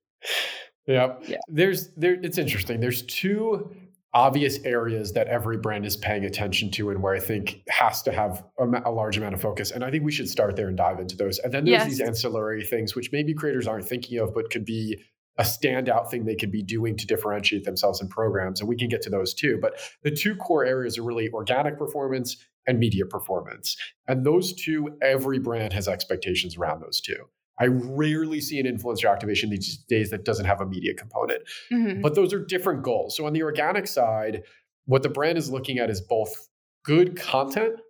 yeah. 0.86 1.14
yeah. 1.26 1.38
There's 1.48 1.88
there 1.96 2.14
it's 2.14 2.38
interesting. 2.38 2.80
There's 2.80 3.02
two 3.02 3.74
obvious 4.16 4.58
areas 4.64 5.12
that 5.12 5.28
every 5.28 5.58
brand 5.58 5.84
is 5.84 5.94
paying 5.94 6.24
attention 6.24 6.70
to 6.70 6.88
and 6.88 7.02
where 7.02 7.14
I 7.14 7.20
think 7.20 7.60
has 7.68 8.00
to 8.04 8.12
have 8.12 8.42
a, 8.58 8.64
a, 8.86 8.90
large 8.90 9.18
amount 9.18 9.34
of 9.34 9.42
focus. 9.42 9.70
And 9.70 9.84
I 9.84 9.90
think 9.90 10.04
we 10.04 10.10
should 10.10 10.26
start 10.26 10.56
there 10.56 10.68
and 10.68 10.76
dive 10.76 11.00
into 11.00 11.18
those. 11.18 11.38
And 11.38 11.52
then 11.52 11.66
there's 11.66 11.80
yes. 11.80 11.86
these 11.86 12.00
ancillary 12.00 12.64
things 12.64 12.94
which 12.94 13.12
maybe 13.12 13.34
creators 13.34 13.66
aren't 13.66 13.86
thinking 13.86 14.18
of, 14.18 14.32
but 14.32 14.50
could 14.50 14.64
be 14.64 14.98
a 15.36 15.42
standout 15.42 16.10
thing 16.10 16.24
they 16.24 16.34
could 16.34 16.50
be 16.50 16.62
doing 16.62 16.96
to 16.96 17.06
differentiate 17.06 17.64
themselves 17.64 18.00
in 18.00 18.08
programs. 18.08 18.60
And 18.60 18.70
we 18.70 18.76
can 18.76 18.88
get 18.88 19.02
to 19.02 19.10
those 19.10 19.34
too. 19.34 19.58
But 19.60 19.78
the 20.02 20.10
two 20.10 20.34
core 20.34 20.64
areas 20.64 20.96
are 20.96 21.02
really 21.02 21.28
organic 21.28 21.76
performance 21.76 22.38
and 22.66 22.78
media 22.78 23.04
performance. 23.04 23.76
And 24.08 24.24
those 24.24 24.54
two, 24.54 24.96
every 25.02 25.40
brand 25.40 25.74
has 25.74 25.88
expectations 25.88 26.56
around 26.56 26.80
those 26.80 27.02
two. 27.02 27.26
I 27.58 27.66
rarely 27.66 28.40
see 28.40 28.60
an 28.60 28.66
influencer 28.66 29.10
activation 29.10 29.50
these 29.50 29.78
days 29.88 30.10
that 30.10 30.24
doesn't 30.24 30.44
have 30.44 30.60
a 30.60 30.66
media 30.66 30.94
component. 30.94 31.42
Mm-hmm. 31.72 32.02
But 32.02 32.14
those 32.14 32.32
are 32.32 32.38
different 32.38 32.82
goals. 32.82 33.16
So 33.16 33.26
on 33.26 33.32
the 33.32 33.42
organic 33.42 33.86
side, 33.86 34.42
what 34.84 35.02
the 35.02 35.08
brand 35.08 35.38
is 35.38 35.50
looking 35.50 35.78
at 35.78 35.90
is 35.90 36.00
both 36.00 36.48
good 36.84 37.16
content, 37.16 37.80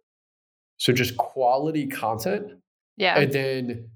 so 0.78 0.92
just 0.92 1.16
quality 1.16 1.86
content, 1.86 2.52
yeah, 2.96 3.18
and 3.18 3.32
then 3.32 3.90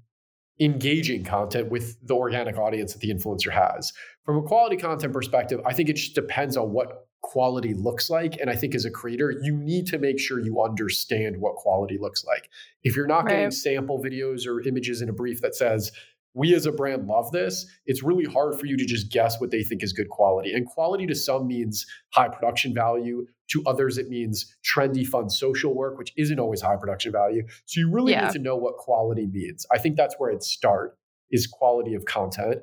engaging 0.59 1.23
content 1.23 1.71
with 1.71 1.97
the 2.05 2.13
organic 2.13 2.57
audience 2.57 2.93
that 2.93 2.99
the 2.99 3.11
influencer 3.11 3.51
has. 3.51 3.93
From 4.23 4.37
a 4.37 4.43
quality 4.43 4.77
content 4.77 5.11
perspective, 5.11 5.59
I 5.65 5.73
think 5.73 5.89
it 5.89 5.95
just 5.95 6.13
depends 6.13 6.55
on 6.55 6.71
what 6.71 7.07
quality 7.21 7.73
looks 7.73 8.09
like. 8.09 8.37
And 8.39 8.49
I 8.49 8.55
think 8.55 8.75
as 8.75 8.85
a 8.85 8.91
creator, 8.91 9.33
you 9.41 9.55
need 9.55 9.87
to 9.87 9.97
make 9.97 10.19
sure 10.19 10.39
you 10.39 10.61
understand 10.61 11.37
what 11.39 11.55
quality 11.55 11.97
looks 11.99 12.25
like. 12.25 12.49
If 12.83 12.95
you're 12.95 13.07
not 13.07 13.25
right. 13.25 13.35
getting 13.35 13.51
sample 13.51 14.01
videos 14.01 14.47
or 14.47 14.61
images 14.61 15.01
in 15.01 15.09
a 15.09 15.13
brief 15.13 15.41
that 15.41 15.55
says, 15.55 15.91
we 16.33 16.55
as 16.55 16.65
a 16.65 16.71
brand 16.71 17.07
love 17.07 17.31
this, 17.31 17.65
it's 17.85 18.03
really 18.03 18.23
hard 18.23 18.57
for 18.57 18.65
you 18.65 18.77
to 18.77 18.85
just 18.85 19.11
guess 19.11 19.39
what 19.41 19.51
they 19.51 19.63
think 19.63 19.83
is 19.83 19.91
good 19.91 20.09
quality. 20.09 20.53
And 20.53 20.65
quality 20.65 21.05
to 21.07 21.15
some 21.15 21.45
means 21.45 21.85
high 22.13 22.29
production 22.29 22.73
value. 22.73 23.27
To 23.49 23.61
others, 23.65 23.97
it 23.97 24.07
means 24.07 24.55
trendy, 24.63 25.05
fun 25.05 25.29
social 25.29 25.75
work, 25.75 25.97
which 25.97 26.13
isn't 26.15 26.39
always 26.39 26.61
high 26.61 26.77
production 26.77 27.11
value. 27.11 27.43
So 27.65 27.81
you 27.81 27.91
really 27.91 28.13
yeah. 28.13 28.27
need 28.27 28.33
to 28.33 28.39
know 28.39 28.55
what 28.55 28.77
quality 28.77 29.27
means. 29.27 29.65
I 29.71 29.77
think 29.77 29.97
that's 29.97 30.15
where 30.17 30.31
it 30.31 30.41
starts 30.41 30.95
is 31.31 31.47
quality 31.47 31.93
of 31.93 32.05
content. 32.05 32.57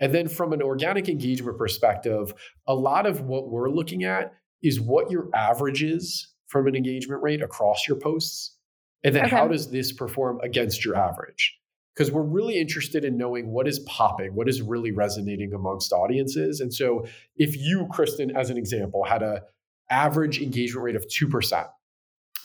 And 0.00 0.14
then 0.14 0.28
from 0.28 0.52
an 0.52 0.62
organic 0.62 1.08
engagement 1.08 1.58
perspective, 1.58 2.34
a 2.66 2.74
lot 2.74 3.06
of 3.06 3.20
what 3.20 3.50
we're 3.50 3.70
looking 3.70 4.04
at 4.04 4.32
is 4.62 4.80
what 4.80 5.10
your 5.10 5.28
average 5.34 5.82
is 5.82 6.32
from 6.48 6.66
an 6.66 6.74
engagement 6.74 7.22
rate 7.22 7.42
across 7.42 7.86
your 7.86 7.98
posts. 7.98 8.56
And 9.04 9.14
then 9.14 9.26
okay. 9.26 9.36
how 9.36 9.48
does 9.48 9.70
this 9.70 9.92
perform 9.92 10.40
against 10.42 10.84
your 10.84 10.96
average? 10.96 11.58
because 11.94 12.10
we're 12.10 12.22
really 12.22 12.58
interested 12.58 13.04
in 13.04 13.16
knowing 13.16 13.48
what 13.48 13.68
is 13.68 13.78
popping, 13.80 14.34
what 14.34 14.48
is 14.48 14.62
really 14.62 14.92
resonating 14.92 15.52
amongst 15.52 15.92
audiences. 15.92 16.60
And 16.60 16.72
so 16.72 17.04
if 17.36 17.56
you, 17.56 17.86
Kristen, 17.90 18.34
as 18.34 18.50
an 18.50 18.56
example, 18.56 19.04
had 19.04 19.22
a 19.22 19.42
average 19.90 20.40
engagement 20.40 20.84
rate 20.84 20.96
of 20.96 21.06
2%, 21.06 21.68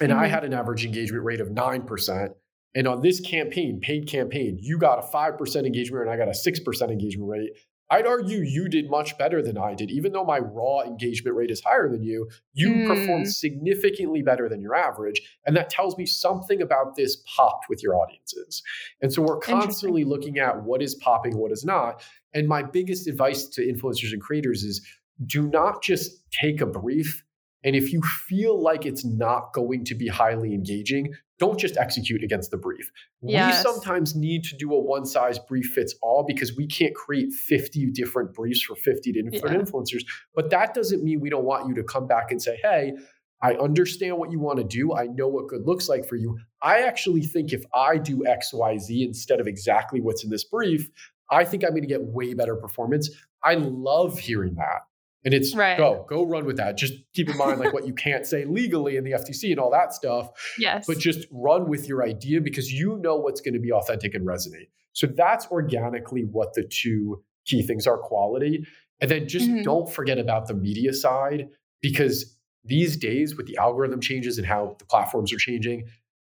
and 0.02 0.12
mm-hmm. 0.12 0.20
I 0.20 0.28
had 0.28 0.44
an 0.44 0.54
average 0.54 0.86
engagement 0.86 1.24
rate 1.24 1.40
of 1.40 1.48
9%, 1.48 2.30
and 2.78 2.88
on 2.88 3.02
this 3.02 3.20
campaign, 3.20 3.80
paid 3.82 4.08
campaign, 4.08 4.60
you 4.62 4.78
got 4.78 5.00
a 5.00 5.02
5% 5.02 5.66
engagement 5.66 6.00
rate 6.00 6.12
and 6.12 6.12
I 6.12 6.24
got 6.24 6.28
a 6.28 6.38
6% 6.38 6.92
engagement 6.92 7.28
rate. 7.28 7.50
I'd 7.90 8.06
argue 8.06 8.42
you 8.42 8.70
did 8.70 8.88
much 8.88 9.18
better 9.18 9.42
than 9.42 9.58
I 9.58 9.74
did. 9.74 9.90
Even 9.90 10.12
though 10.12 10.24
my 10.24 10.38
raw 10.38 10.82
engagement 10.82 11.36
rate 11.36 11.50
is 11.50 11.60
higher 11.60 11.90
than 11.90 12.04
you, 12.04 12.30
you 12.54 12.70
mm. 12.70 12.88
performed 12.88 13.34
significantly 13.34 14.22
better 14.22 14.48
than 14.48 14.62
your 14.62 14.76
average. 14.76 15.20
And 15.48 15.58
that 15.58 15.72
tells 15.72 15.98
me 15.98 16.06
something 16.06 16.62
about 16.62 16.96
this 16.96 17.18
popped 17.36 17.66
with 17.68 17.82
your 17.82 17.96
audiences. 17.96 18.62
And 19.02 19.12
so 19.12 19.24
we're 19.24 19.40
constantly 19.40 20.04
looking 20.04 20.38
at 20.38 20.62
what 20.62 20.84
is 20.84 20.94
popping, 20.94 21.36
what 21.36 21.52
is 21.52 21.66
not. 21.66 22.04
And 22.36 22.48
my 22.48 22.62
biggest 22.62 23.08
advice 23.08 23.48
to 23.48 23.62
influencers 23.62 24.14
and 24.14 24.22
creators 24.22 24.64
is 24.64 24.86
do 25.26 25.48
not 25.48 25.82
just 25.82 26.30
take 26.30 26.62
a 26.62 26.68
brief. 26.68 27.24
And 27.64 27.76
if 27.76 27.92
you 27.92 28.04
feel 28.04 28.62
like 28.62 28.86
it's 28.86 29.04
not 29.04 29.52
going 29.54 29.84
to 29.86 29.96
be 29.96 30.08
highly 30.08 30.54
engaging, 30.54 31.16
don't 31.40 31.60
just 31.60 31.78
execute 31.78 32.24
against 32.24 32.52
the 32.52 32.58
brief. 32.58 32.92
Yes. 33.22 33.64
We 33.64 33.72
sometimes 33.72 34.16
need 34.16 34.44
to 34.46 34.56
do 34.56 34.74
a 34.74 34.80
one 34.80 35.06
size 35.06 35.40
brief 35.40 35.68
fits 35.68 35.96
all 36.02 36.26
because 36.28 36.56
we 36.56 36.68
can't 36.68 36.96
create 36.96 37.32
50 37.32 37.92
different 37.92 38.34
briefs 38.34 38.62
for 38.64 38.76
50 38.76 39.12
different 39.12 39.36
yeah. 39.36 39.62
influencers. 39.62 40.04
But 40.34 40.50
that 40.50 40.74
doesn't 40.74 41.04
mean 41.04 41.20
we 41.20 41.30
don't 41.30 41.46
want 41.46 41.68
you 41.68 41.76
to 41.76 41.84
come 41.84 42.08
back 42.08 42.32
and 42.32 42.42
say, 42.42 42.58
hey, 42.62 42.94
I 43.42 43.54
understand 43.54 44.18
what 44.18 44.32
you 44.32 44.40
want 44.40 44.58
to 44.58 44.64
do. 44.64 44.96
I 44.96 45.06
know 45.06 45.28
what 45.28 45.48
good 45.48 45.66
looks 45.66 45.88
like 45.88 46.08
for 46.08 46.16
you. 46.16 46.40
I 46.62 46.82
actually 46.82 47.22
think 47.22 47.54
if 47.54 47.64
I 47.74 47.98
do 47.98 48.24
XYZ 48.28 49.06
instead 49.06 49.40
of 49.40 49.48
exactly 49.48 50.02
what's 50.02 50.24
in 50.24 50.32
this 50.32 50.44
brief, 50.44 50.90
I 51.30 51.44
think 51.44 51.64
I'm 51.64 51.72
going 51.72 51.84
to 51.84 51.88
get 51.88 52.02
way 52.02 52.34
better 52.34 52.56
performance. 52.56 53.10
I 53.44 53.56
love 53.56 54.18
hearing 54.18 54.56
that. 54.56 54.82
And 55.26 55.34
it's 55.34 55.56
right. 55.56 55.78
go, 55.78 56.06
go 56.08 56.24
run 56.24 56.46
with 56.46 56.58
that. 56.58 56.78
Just 56.78 56.94
keep 57.14 57.30
in 57.30 57.38
mind 57.38 57.60
like 57.60 57.74
what 57.74 57.86
you 57.86 57.94
can't 57.94 58.26
say 58.26 58.46
legally 58.46 58.98
in 58.98 59.04
the 59.04 59.12
FTC 59.12 59.52
and 59.52 59.60
all 59.60 59.72
that 59.72 59.94
stuff. 59.94 60.30
Yes. 60.58 60.86
But 60.88 61.00
just 61.00 61.28
run 61.32 61.68
with 61.68 61.88
your 61.88 62.04
idea 62.04 62.40
because 62.40 62.72
you 62.72 62.98
know 62.98 63.18
what's 63.18 63.42
going 63.42 63.56
to 63.56 63.60
be 63.60 63.72
authentic 63.72 64.14
and 64.14 64.26
resonate. 64.26 64.70
So 64.94 65.08
that's 65.08 65.48
organically 65.48 66.22
what 66.22 66.54
the 66.54 66.64
two 66.64 67.24
key 67.46 67.62
things 67.62 67.88
are 67.88 67.98
quality. 67.98 68.66
And 69.00 69.12
then 69.12 69.28
just 69.28 69.48
mm-hmm. 69.48 69.64
don't 69.64 69.92
forget 69.92 70.18
about 70.18 70.48
the 70.48 70.54
media 70.54 70.94
side 70.94 71.50
because 71.82 72.36
these 72.64 72.98
days 72.98 73.36
with 73.36 73.48
the 73.48 73.58
algorithm 73.58 74.02
changes 74.02 74.38
and 74.38 74.48
how 74.48 74.76
the 74.80 74.86
platforms 74.86 75.32
are 75.34 75.38
changing, 75.38 75.88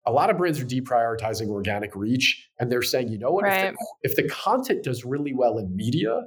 a 0.06 0.12
lot 0.12 0.30
of 0.30 0.38
brands 0.38 0.60
are 0.60 0.64
deprioritizing 0.64 1.48
organic 1.48 1.94
reach 1.94 2.50
and 2.58 2.70
they're 2.70 2.82
saying, 2.82 3.08
you 3.08 3.18
know 3.18 3.30
what, 3.30 3.44
right. 3.44 3.66
if, 3.66 3.72
the, 3.72 3.86
if 4.02 4.16
the 4.16 4.28
content 4.28 4.82
does 4.82 5.04
really 5.04 5.34
well 5.34 5.58
in 5.58 5.74
media, 5.74 6.22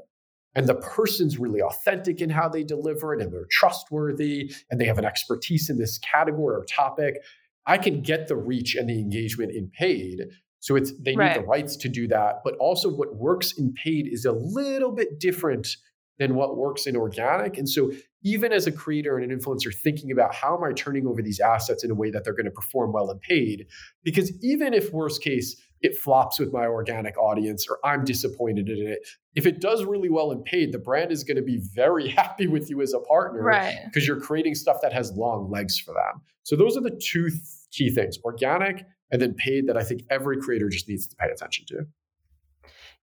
and 0.55 0.67
the 0.67 0.75
person's 0.75 1.39
really 1.39 1.61
authentic 1.61 2.21
in 2.21 2.29
how 2.29 2.47
they 2.47 2.63
deliver 2.63 3.13
it 3.13 3.21
and 3.21 3.31
they're 3.31 3.47
trustworthy 3.49 4.53
and 4.69 4.79
they 4.79 4.85
have 4.85 4.97
an 4.97 5.05
expertise 5.05 5.69
in 5.69 5.77
this 5.77 5.97
category 5.99 6.55
or 6.55 6.65
topic. 6.65 7.23
I 7.65 7.77
can 7.77 8.01
get 8.01 8.27
the 8.27 8.35
reach 8.35 8.75
and 8.75 8.89
the 8.89 8.99
engagement 8.99 9.51
in 9.53 9.69
paid 9.69 10.21
so 10.63 10.77
it's 10.77 10.93
they 10.97 11.13
right. 11.13 11.35
need 11.35 11.43
the 11.43 11.45
rights 11.45 11.75
to 11.75 11.89
do 11.89 12.07
that. 12.07 12.39
But 12.45 12.55
also 12.55 12.89
what 12.89 13.17
works 13.17 13.51
in 13.57 13.73
paid 13.73 14.07
is 14.07 14.23
a 14.23 14.31
little 14.31 14.93
bit 14.93 15.19
different 15.19 15.75
than 16.19 16.35
what 16.35 16.55
works 16.55 16.87
in 16.87 16.95
organic. 16.95 17.57
And 17.57 17.67
so 17.67 17.91
even 18.23 18.53
as 18.53 18.65
a 18.65 18.71
creator 18.71 19.17
and 19.17 19.29
an 19.29 19.37
influencer 19.37 19.75
thinking 19.75 20.09
about 20.09 20.33
how 20.33 20.55
am 20.55 20.63
i 20.63 20.71
turning 20.71 21.05
over 21.05 21.21
these 21.21 21.39
assets 21.39 21.83
in 21.83 21.91
a 21.91 21.95
way 21.95 22.09
that 22.09 22.23
they're 22.23 22.33
going 22.33 22.45
to 22.45 22.51
perform 22.51 22.93
well 22.93 23.11
in 23.11 23.19
paid 23.19 23.67
because 24.03 24.31
even 24.43 24.73
if 24.73 24.93
worst 24.93 25.21
case 25.21 25.61
it 25.83 25.97
flops 25.97 26.39
with 26.39 26.51
my 26.53 26.65
organic 26.65 27.17
audience 27.17 27.67
or 27.69 27.77
I'm 27.83 28.05
disappointed 28.05 28.69
in 28.69 28.87
it. 28.87 29.07
If 29.35 29.45
it 29.45 29.59
does 29.59 29.83
really 29.83 30.09
well 30.09 30.31
in 30.31 30.41
paid, 30.41 30.71
the 30.71 30.79
brand 30.79 31.11
is 31.11 31.23
going 31.23 31.37
to 31.37 31.43
be 31.43 31.59
very 31.75 32.07
happy 32.19 32.47
with 32.47 32.69
you 32.69 32.81
as 32.81 32.93
a 32.93 32.99
partner 32.99 33.43
because 33.43 34.03
right. 34.03 34.07
you're 34.07 34.19
creating 34.19 34.55
stuff 34.55 34.77
that 34.81 34.93
has 34.93 35.11
long 35.11 35.51
legs 35.51 35.77
for 35.77 35.93
them. 35.93 36.21
So 36.43 36.55
those 36.55 36.77
are 36.77 36.81
the 36.81 36.97
two 37.01 37.29
th- 37.29 37.41
key 37.71 37.89
things, 37.89 38.17
organic 38.23 38.85
and 39.11 39.21
then 39.21 39.33
paid 39.35 39.67
that 39.67 39.77
I 39.77 39.83
think 39.83 40.01
every 40.09 40.37
creator 40.37 40.69
just 40.69 40.89
needs 40.89 41.07
to 41.07 41.15
pay 41.15 41.29
attention 41.29 41.65
to. 41.67 41.85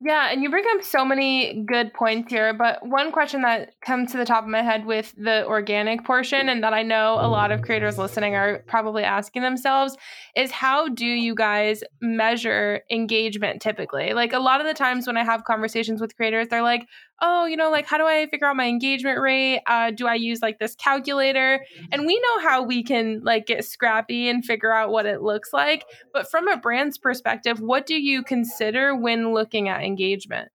Yeah, 0.02 0.30
and 0.32 0.42
you 0.42 0.48
bring 0.48 0.64
up 0.74 0.82
so 0.82 1.04
many 1.04 1.62
good 1.66 1.92
points 1.92 2.32
here, 2.32 2.54
but 2.54 2.78
one 2.86 3.12
question 3.12 3.42
that 3.42 3.78
comes 3.82 4.12
to 4.12 4.16
the 4.16 4.24
top 4.24 4.44
of 4.44 4.48
my 4.48 4.62
head 4.62 4.86
with 4.86 5.14
the 5.14 5.46
organic 5.46 6.04
portion, 6.04 6.48
and 6.48 6.64
that 6.64 6.72
I 6.72 6.82
know 6.82 7.18
a 7.20 7.28
lot 7.28 7.52
of 7.52 7.60
creators 7.60 7.98
listening 7.98 8.34
are 8.34 8.64
probably 8.66 9.02
asking 9.02 9.42
themselves, 9.42 9.98
is 10.34 10.50
how 10.50 10.88
do 10.88 11.04
you 11.04 11.34
guys 11.34 11.84
measure 12.00 12.80
engagement 12.90 13.60
typically? 13.60 14.14
Like 14.14 14.32
a 14.32 14.38
lot 14.38 14.62
of 14.62 14.66
the 14.66 14.72
times 14.72 15.06
when 15.06 15.18
I 15.18 15.24
have 15.24 15.44
conversations 15.44 16.00
with 16.00 16.16
creators, 16.16 16.48
they're 16.48 16.62
like, 16.62 16.86
oh, 17.20 17.46
you 17.46 17.56
know, 17.56 17.70
like 17.70 17.86
how 17.86 17.98
do 17.98 18.06
I 18.06 18.26
figure 18.26 18.46
out 18.46 18.56
my 18.56 18.66
engagement 18.66 19.20
rate? 19.20 19.62
Uh, 19.66 19.90
do 19.90 20.06
I 20.06 20.14
use 20.14 20.40
like 20.40 20.58
this 20.58 20.74
calculator? 20.74 21.64
And 21.92 22.06
we 22.06 22.18
know 22.18 22.40
how 22.40 22.62
we 22.62 22.82
can 22.82 23.20
like 23.22 23.46
get 23.46 23.64
scrappy 23.64 24.28
and 24.28 24.44
figure 24.44 24.72
out 24.72 24.90
what 24.90 25.06
it 25.06 25.22
looks 25.22 25.52
like. 25.52 25.84
But 26.12 26.30
from 26.30 26.48
a 26.48 26.56
brand's 26.56 26.98
perspective, 26.98 27.60
what 27.60 27.86
do 27.86 28.00
you 28.00 28.22
consider 28.22 28.96
when 28.96 29.34
looking 29.34 29.68
at 29.68 29.82
engagement? 29.82 30.50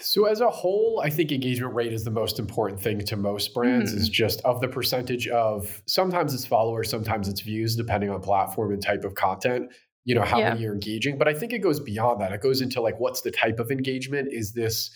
So 0.00 0.24
as 0.24 0.40
a 0.40 0.50
whole, 0.50 1.00
I 1.04 1.10
think 1.10 1.30
engagement 1.30 1.74
rate 1.74 1.92
is 1.92 2.04
the 2.04 2.10
most 2.10 2.38
important 2.38 2.80
thing 2.80 2.98
to 3.00 3.16
most 3.16 3.54
brands 3.54 3.92
mm-hmm. 3.92 4.00
is 4.00 4.08
just 4.08 4.40
of 4.42 4.60
the 4.60 4.68
percentage 4.68 5.28
of 5.28 5.82
sometimes 5.86 6.34
it's 6.34 6.44
followers, 6.44 6.90
sometimes 6.90 7.28
it's 7.28 7.40
views, 7.40 7.76
depending 7.76 8.10
on 8.10 8.20
platform 8.20 8.72
and 8.72 8.82
type 8.82 9.04
of 9.04 9.14
content, 9.14 9.70
you 10.04 10.14
know, 10.14 10.22
how 10.22 10.38
yeah. 10.38 10.50
many 10.50 10.62
you're 10.62 10.74
engaging. 10.74 11.18
But 11.18 11.28
I 11.28 11.34
think 11.34 11.52
it 11.52 11.60
goes 11.60 11.78
beyond 11.78 12.20
that. 12.20 12.32
It 12.32 12.40
goes 12.40 12.60
into 12.60 12.80
like 12.80 12.98
what's 12.98 13.20
the 13.20 13.30
type 13.30 13.60
of 13.60 13.70
engagement? 13.70 14.32
Is 14.32 14.52
this 14.52 14.90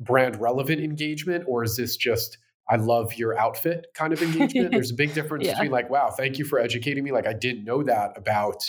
brand 0.00 0.40
relevant 0.40 0.80
engagement 0.80 1.44
or 1.46 1.64
is 1.64 1.76
this 1.76 1.96
just 1.96 2.38
I 2.68 2.76
love 2.76 3.14
your 3.14 3.38
outfit 3.38 3.88
kind 3.94 4.12
of 4.12 4.22
engagement? 4.22 4.70
There's 4.72 4.90
a 4.90 4.94
big 4.94 5.12
difference 5.14 5.44
yeah. 5.44 5.52
between 5.52 5.70
like, 5.70 5.90
wow, 5.90 6.10
thank 6.10 6.38
you 6.38 6.44
for 6.44 6.58
educating 6.58 7.04
me. 7.04 7.12
Like 7.12 7.26
I 7.26 7.34
didn't 7.34 7.64
know 7.64 7.82
that 7.82 8.16
about, 8.16 8.62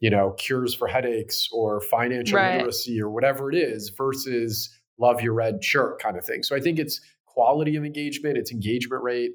you 0.00 0.10
know, 0.10 0.32
cures 0.32 0.74
for 0.74 0.88
headaches 0.88 1.48
or 1.52 1.80
financial 1.80 2.38
right. 2.38 2.56
literacy 2.56 3.00
or 3.00 3.10
whatever 3.10 3.50
it 3.50 3.56
is 3.56 3.90
versus 3.90 4.68
love 4.98 5.20
your 5.20 5.32
red 5.32 5.62
shirt 5.62 6.00
kind 6.00 6.16
of 6.16 6.24
thing. 6.24 6.42
So 6.42 6.56
I 6.56 6.60
think 6.60 6.78
it's 6.78 7.00
quality 7.26 7.76
of 7.76 7.84
engagement, 7.84 8.36
it's 8.36 8.52
engagement 8.52 9.02
rate. 9.02 9.32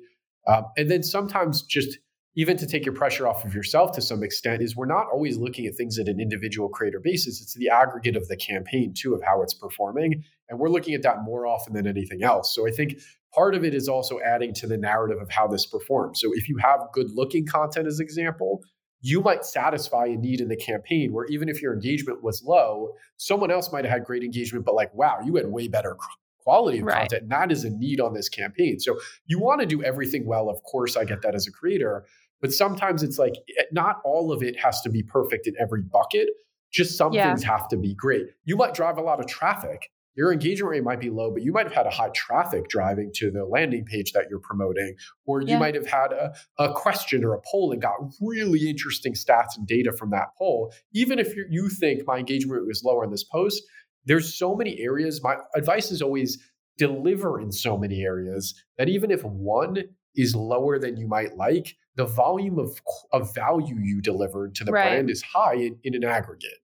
Um, 0.48 0.66
and 0.78 0.90
then 0.90 1.04
sometimes 1.04 1.62
just 1.62 2.00
even 2.40 2.56
to 2.56 2.66
take 2.66 2.86
your 2.86 2.96
pressure 2.96 3.28
off 3.28 3.44
of 3.44 3.54
yourself 3.54 3.92
to 3.92 4.00
some 4.00 4.24
extent, 4.24 4.62
is 4.62 4.74
we're 4.74 4.86
not 4.86 5.08
always 5.12 5.36
looking 5.36 5.66
at 5.66 5.76
things 5.76 6.00
at 6.00 6.08
an 6.08 6.22
individual 6.22 6.70
creator 6.70 7.02
basis. 7.04 7.42
It's 7.42 7.54
the 7.54 7.68
aggregate 7.68 8.16
of 8.16 8.30
the 8.30 8.38
campaign 8.38 8.94
too 8.94 9.14
of 9.14 9.22
how 9.22 9.42
it's 9.42 9.54
performing. 9.54 10.24
And 10.48 10.58
we're 10.58 10.70
looking 10.70 10.94
at 10.94 11.02
that 11.02 11.22
more 11.24 11.46
often 11.46 11.74
than 11.74 11.86
anything 11.86 12.24
else. 12.24 12.56
So 12.56 12.66
I 12.66 12.72
think 12.72 13.02
part 13.36 13.56
of 13.56 13.66
it 13.66 13.76
is 13.76 13.90
also 13.90 14.22
adding 14.22 14.54
to 14.54 14.68
the 14.68 14.78
narrative 14.78 15.22
of 15.22 15.30
how 15.30 15.48
this 15.48 15.66
performs. 15.66 16.22
So 16.22 16.30
if 16.34 16.48
you 16.48 16.56
have 16.60 16.80
good 16.94 17.12
looking 17.14 17.46
content 17.46 17.88
as 17.88 18.00
an 18.00 18.06
example, 18.06 18.62
you 19.02 19.20
might 19.20 19.44
satisfy 19.44 20.06
a 20.06 20.16
need 20.16 20.40
in 20.40 20.48
the 20.48 20.56
campaign 20.56 21.12
where 21.12 21.26
even 21.26 21.50
if 21.50 21.62
your 21.62 21.74
engagement 21.74 22.24
was 22.24 22.42
low, 22.42 22.94
someone 23.18 23.52
else 23.52 23.70
might 23.74 23.84
have 23.84 23.92
had 23.94 24.06
great 24.06 24.24
engagement, 24.24 24.64
but 24.64 24.76
like, 24.76 24.94
wow, 24.94 25.18
you 25.26 25.36
had 25.36 25.48
way 25.48 25.68
better 25.68 25.98
quality 26.40 26.80
of 26.80 26.86
right. 26.86 27.02
content. 27.02 27.24
And 27.24 27.32
that 27.32 27.52
is 27.52 27.66
a 27.66 27.70
need 27.70 28.00
on 28.00 28.14
this 28.14 28.30
campaign. 28.30 28.80
So 28.80 28.98
you 29.28 29.40
want 29.40 29.60
to 29.60 29.68
do 29.68 29.84
everything 29.84 30.26
well. 30.26 30.50
Of 30.50 30.64
course, 30.64 30.96
I 30.96 31.04
get 31.04 31.22
that 31.22 31.36
as 31.36 31.48
a 31.48 31.52
creator. 31.52 32.06
But 32.42 32.54
sometimes 32.54 33.04
it's 33.04 33.20
like 33.20 33.36
eh, 33.58 33.64
not 33.72 33.98
all 34.04 34.32
of 34.32 34.44
it 34.44 34.58
has 34.60 34.82
to 34.82 34.90
be 34.90 35.04
perfect 35.04 35.48
in 35.48 35.56
every 35.60 35.82
bucket. 35.82 36.30
Just 36.72 36.98
some 36.98 37.14
yeah. 37.14 37.28
things 37.28 37.44
have 37.44 37.68
to 37.70 37.78
be 37.78 37.96
great. 37.96 38.28
You 38.46 38.56
might 38.56 38.74
drive 38.74 38.98
a 38.98 39.02
lot 39.02 39.20
of 39.20 39.28
traffic. 39.28 39.90
Your 40.16 40.34
engagement 40.34 40.72
rate 40.72 40.84
might 40.84 41.00
be 41.00 41.10
low, 41.10 41.32
but 41.32 41.44
you 41.44 41.54
might 41.54 41.66
have 41.66 41.74
had 41.74 41.86
a 41.86 41.90
high 41.90 42.10
traffic 42.10 42.68
driving 42.68 43.12
to 43.16 43.32
the 43.32 43.46
landing 43.46 43.86
page 43.86 44.12
that 44.12 44.26
you're 44.30 44.42
promoting. 44.42 44.96
Or 45.26 45.42
you 45.42 45.50
yeah. 45.50 45.60
might 45.60 45.76
have 45.76 45.88
had 45.88 46.12
a, 46.12 46.34
a 46.58 46.74
question 46.74 47.24
or 47.24 47.34
a 47.34 47.42
poll 47.50 47.72
and 47.72 47.82
got 47.82 47.96
really 48.20 48.70
interesting 48.70 49.14
stats 49.14 49.56
and 49.56 49.66
data 49.66 49.94
from 49.94 50.10
that 50.10 50.30
poll. 50.38 50.74
Even 50.94 51.20
if 51.20 51.34
you 51.50 51.70
think 51.70 52.06
my 52.06 52.18
engagement 52.18 52.60
rate 52.60 52.68
was 52.68 52.84
lower 52.84 53.04
in 53.06 53.12
this 53.12 53.24
post, 53.24 53.64
there's 54.06 54.38
so 54.38 54.56
many 54.56 54.80
areas. 54.80 55.24
My 55.24 55.38
advice 55.56 55.92
is 55.92 56.02
always 56.02 56.38
deliver 56.78 57.40
in 57.40 57.52
so 57.52 57.78
many 57.78 58.02
areas 58.02 58.56
that 58.78 58.90
even 58.90 59.12
if 59.12 59.24
one 59.24 59.84
is 60.16 60.36
lower 60.36 60.80
than 60.80 60.98
you 60.98 61.08
might 61.08 61.38
like, 61.38 61.76
the 62.00 62.06
volume 62.06 62.58
of, 62.58 62.82
of 63.12 63.36
value 63.36 63.76
you 63.78 64.00
delivered 64.00 64.56
to 64.56 64.64
the 64.64 64.72
right. 64.72 64.90
brand 64.90 65.10
is 65.10 65.22
high 65.22 65.56
in, 65.56 65.78
in 65.84 65.94
an 65.94 66.06
aggregate. 66.06 66.60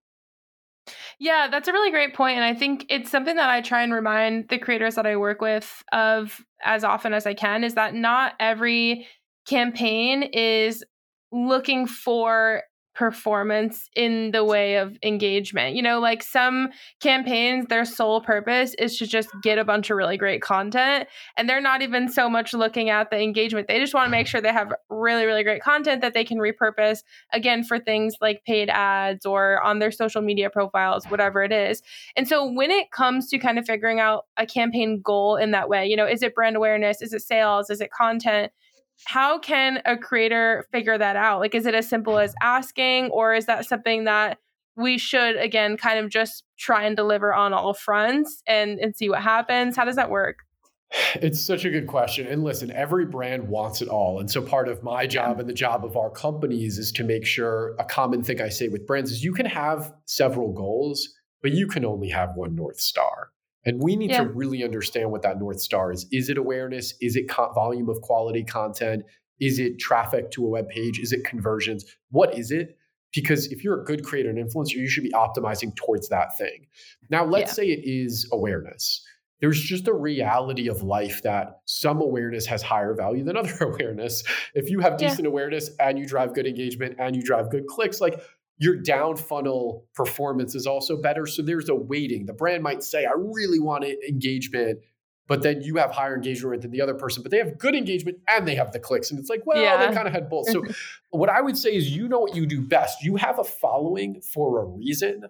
Yeah, 1.20 1.50
that's 1.51 1.68
a 1.68 1.74
really 1.74 1.92
great 1.92 2.15
point. 2.15 2.38
And 2.38 2.46
I 2.46 2.54
think 2.54 2.86
it's 2.89 3.12
something 3.12 3.36
that 3.36 3.50
I 3.50 3.60
try 3.60 3.84
and 3.84 3.94
remind 3.94 4.48
the 4.48 4.58
creators 4.58 4.96
that 4.96 5.06
I 5.06 5.18
work 5.18 5.42
with 5.42 5.84
of 5.92 6.42
as 6.63 6.86
often 6.86 7.13
as 7.13 7.27
I 7.27 7.34
can 7.34 7.65
is 7.65 7.74
that 7.74 7.94
not 7.94 8.34
every 8.39 9.08
campaign 9.46 10.24
is 10.24 10.86
looking 11.34 11.86
for 11.86 12.63
performance 12.96 13.90
in 13.96 14.32
the 14.32 14.44
way 14.44 14.75
of 14.75 14.98
engagement. 15.04 15.75
You 15.75 15.82
know, 15.82 16.00
like 16.00 16.24
some 16.24 16.70
campaigns, 17.02 17.68
their 17.68 17.86
sole 17.86 18.22
purpose 18.22 18.74
is 18.80 18.98
to 18.98 19.06
just 19.06 19.30
get 19.44 19.58
a 19.58 19.66
bunch 19.66 19.90
of 19.90 19.98
really 19.98 20.18
great 20.18 20.42
content. 20.42 21.08
And 21.38 21.50
they're 21.50 21.62
not 21.62 21.82
even 21.82 22.10
so 22.10 22.30
much 22.30 22.54
looking 22.54 22.90
at 22.90 23.12
the 23.12 23.20
engagement. 23.20 23.68
They 23.68 23.80
just 23.80 23.94
want 23.94 24.08
to 24.08 24.12
make 24.12 24.28
sure 24.28 24.40
they 24.42 24.54
have 24.54 24.74
really, 24.90 25.25
really 25.25 25.44
great 25.44 25.62
content 25.62 26.02
that 26.02 26.14
they 26.14 26.24
can 26.24 26.38
repurpose 26.38 27.00
again 27.34 27.64
for 27.64 27.80
things 27.80 28.16
like 28.22 28.44
paid 28.46 28.70
ads 28.70 29.25
or 29.25 29.62
on 29.62 29.80
their 29.80 29.92
social 29.92 30.22
media 30.22 30.50
profiles, 30.50 31.06
whatever 31.06 31.44
it 31.44 31.52
is. 31.52 31.82
And 32.16 32.28
so 32.28 32.50
when 32.50 32.72
it 32.72 32.92
comes 32.92 33.30
to 33.30 33.38
kind 33.38 33.60
of 33.60 33.66
figuring 33.66 34.00
out 34.00 34.25
a 34.38 34.46
campaign 34.46 35.02
goal 35.04 35.36
in 35.36 35.52
that 35.52 35.68
way, 35.68 35.86
you 35.86 35.98
know, 35.98 36.08
is 36.08 36.24
it 36.24 36.34
brand 36.34 36.56
awareness? 36.56 37.02
Is 37.02 37.14
it 37.14 37.22
sales? 37.22 37.70
Is 37.70 37.82
it 37.82 37.92
content? 37.92 38.52
How 39.06 39.38
can 39.40 39.82
a 39.86 39.98
creator 39.98 40.66
figure 40.72 40.98
that 40.98 41.16
out? 41.16 41.40
Like, 41.40 41.54
is 41.54 41.66
it 41.66 41.75
as 41.75 41.88
simple 41.88 42.18
as 42.18 42.34
asking, 42.42 43.10
or 43.12 43.34
is 43.34 43.46
that 43.46 43.66
something 43.66 44.06
that 44.06 44.40
we 44.78 44.98
should 44.98 45.38
again 45.38 45.78
kind 45.78 46.00
of 46.00 46.10
just 46.10 46.44
try 46.58 46.84
and 46.84 46.96
deliver 46.96 47.34
on 47.34 47.54
all 47.54 47.74
fronts 47.74 48.42
and 48.48 48.80
and 48.80 48.96
see 48.96 49.10
what 49.10 49.22
happens? 49.22 49.75
How 49.75 49.86
does 49.86 49.96
that 49.96 50.10
work? 50.10 50.38
It's 51.16 51.44
such 51.44 51.66
a 51.66 51.70
good 51.70 51.88
question. 51.88 52.28
And 52.28 52.44
listen, 52.44 52.72
every 52.72 53.06
brand 53.06 53.48
wants 53.48 53.82
it 53.82 53.90
all. 53.90 54.20
And 54.20 54.30
so 54.30 54.42
part 54.42 54.68
of 54.70 54.84
my 54.84 55.08
job 55.08 55.40
and 55.40 55.50
the 55.50 55.54
job 55.54 55.84
of 55.84 55.98
our 55.98 56.10
companies 56.10 56.78
is 56.78 56.92
to 56.94 57.04
make 57.04 57.25
sure 57.25 57.75
a 57.80 57.84
common 57.84 58.24
thing 58.24 58.40
I 58.40 58.50
say 58.50 58.68
with 58.68 58.86
brands 58.86 59.12
is 59.12 59.24
you 59.24 59.34
can 59.34 59.48
have 59.48 59.94
several 60.06 60.54
goals, 60.54 61.10
but 61.42 61.52
you 61.52 61.68
can 61.68 61.86
only 61.86 62.10
have 62.10 62.36
one 62.36 62.56
North 62.56 62.80
Star. 62.80 63.32
And 63.65 63.81
we 63.81 63.95
need 63.95 64.12
yeah. 64.12 64.24
to 64.24 64.29
really 64.29 64.63
understand 64.63 65.12
what 65.12 65.24
that 65.24 65.39
North 65.39 65.60
Star 65.60 65.91
is. 65.91 66.05
Is 66.12 66.29
it 66.29 66.38
awareness? 66.38 66.93
Is 67.01 67.15
it 67.15 67.29
co- 67.29 67.51
volume 67.53 67.89
of 67.89 68.00
quality 68.01 68.43
content? 68.43 69.03
Is 69.39 69.60
it 69.60 69.79
traffic 69.79 70.31
to 70.31 70.45
a 70.45 70.50
web 70.50 70.69
page? 70.69 71.00
Is 71.00 71.12
it 71.12 71.24
conversions? 71.25 71.86
What 72.12 72.38
is 72.38 72.51
it? 72.51 72.77
Because 73.13 73.48
if 73.48 73.63
you're 73.63 73.81
a 73.81 73.86
good 73.86 74.03
creator 74.03 74.29
and 74.29 74.38
influencer, 74.38 74.75
you 74.75 74.88
should 74.88 75.03
be 75.03 75.12
optimizing 75.12 75.75
towards 75.75 76.10
that 76.10 76.38
thing. 76.38 76.67
Now, 77.10 77.25
let's 77.25 77.51
yeah. 77.51 77.53
say 77.53 77.67
it 77.67 77.81
is 77.84 78.29
awareness. 78.31 79.01
There's 79.41 79.60
just 79.60 79.88
a 79.88 79.93
reality 79.93 80.69
of 80.69 80.81
life 80.81 81.22
that 81.24 81.60
some 81.65 82.01
awareness 82.01 82.45
has 82.45 82.62
higher 82.62 82.93
value 82.93 83.24
than 83.24 83.36
other 83.36 83.55
awareness. 83.62 84.24
If 84.53 84.69
you 84.69 84.79
have 84.79 84.98
decent 84.98 85.22
yeah. 85.22 85.27
awareness 85.27 85.69
and 85.79 85.98
you 85.98 86.07
drive 86.07 86.34
good 86.34 86.45
engagement 86.45 86.95
and 87.00 87.15
you 87.15 87.22
drive 87.22 87.50
good 87.50 87.67
clicks, 87.67 88.00
like 88.00 88.22
your 88.57 88.75
down 88.77 89.17
funnel 89.17 89.85
performance 89.93 90.55
is 90.55 90.65
also 90.65 91.01
better. 91.01 91.25
So 91.25 91.41
there's 91.41 91.69
a 91.69 91.75
weighting. 91.75 92.25
The 92.25 92.33
brand 92.33 92.63
might 92.63 92.83
say, 92.83 93.05
I 93.05 93.13
really 93.17 93.59
want 93.59 93.83
engagement, 93.83 94.79
but 95.27 95.41
then 95.41 95.62
you 95.62 95.75
have 95.77 95.91
higher 95.91 96.15
engagement 96.15 96.51
rate 96.51 96.62
than 96.62 96.71
the 96.71 96.81
other 96.81 96.93
person, 96.93 97.21
but 97.21 97.31
they 97.31 97.38
have 97.38 97.57
good 97.57 97.75
engagement 97.75 98.19
and 98.29 98.47
they 98.47 98.55
have 98.55 98.71
the 98.71 98.79
clicks. 98.79 99.12
And 99.12 99.19
it's 99.19 99.29
like, 99.29 99.41
well, 99.45 99.62
yeah. 99.62 99.85
they 99.85 99.93
kind 99.93 100.07
of 100.07 100.13
had 100.13 100.29
both. 100.29 100.50
So 100.50 100.63
what 101.09 101.29
I 101.29 101.41
would 101.41 101.57
say 101.57 101.75
is 101.75 101.89
you 101.89 102.07
know 102.07 102.19
what 102.19 102.35
you 102.35 102.45
do 102.45 102.62
best. 102.62 103.03
You 103.03 103.17
have 103.17 103.39
a 103.39 103.43
following 103.43 104.21
for 104.21 104.62
a 104.62 104.65
reason. 104.65 105.25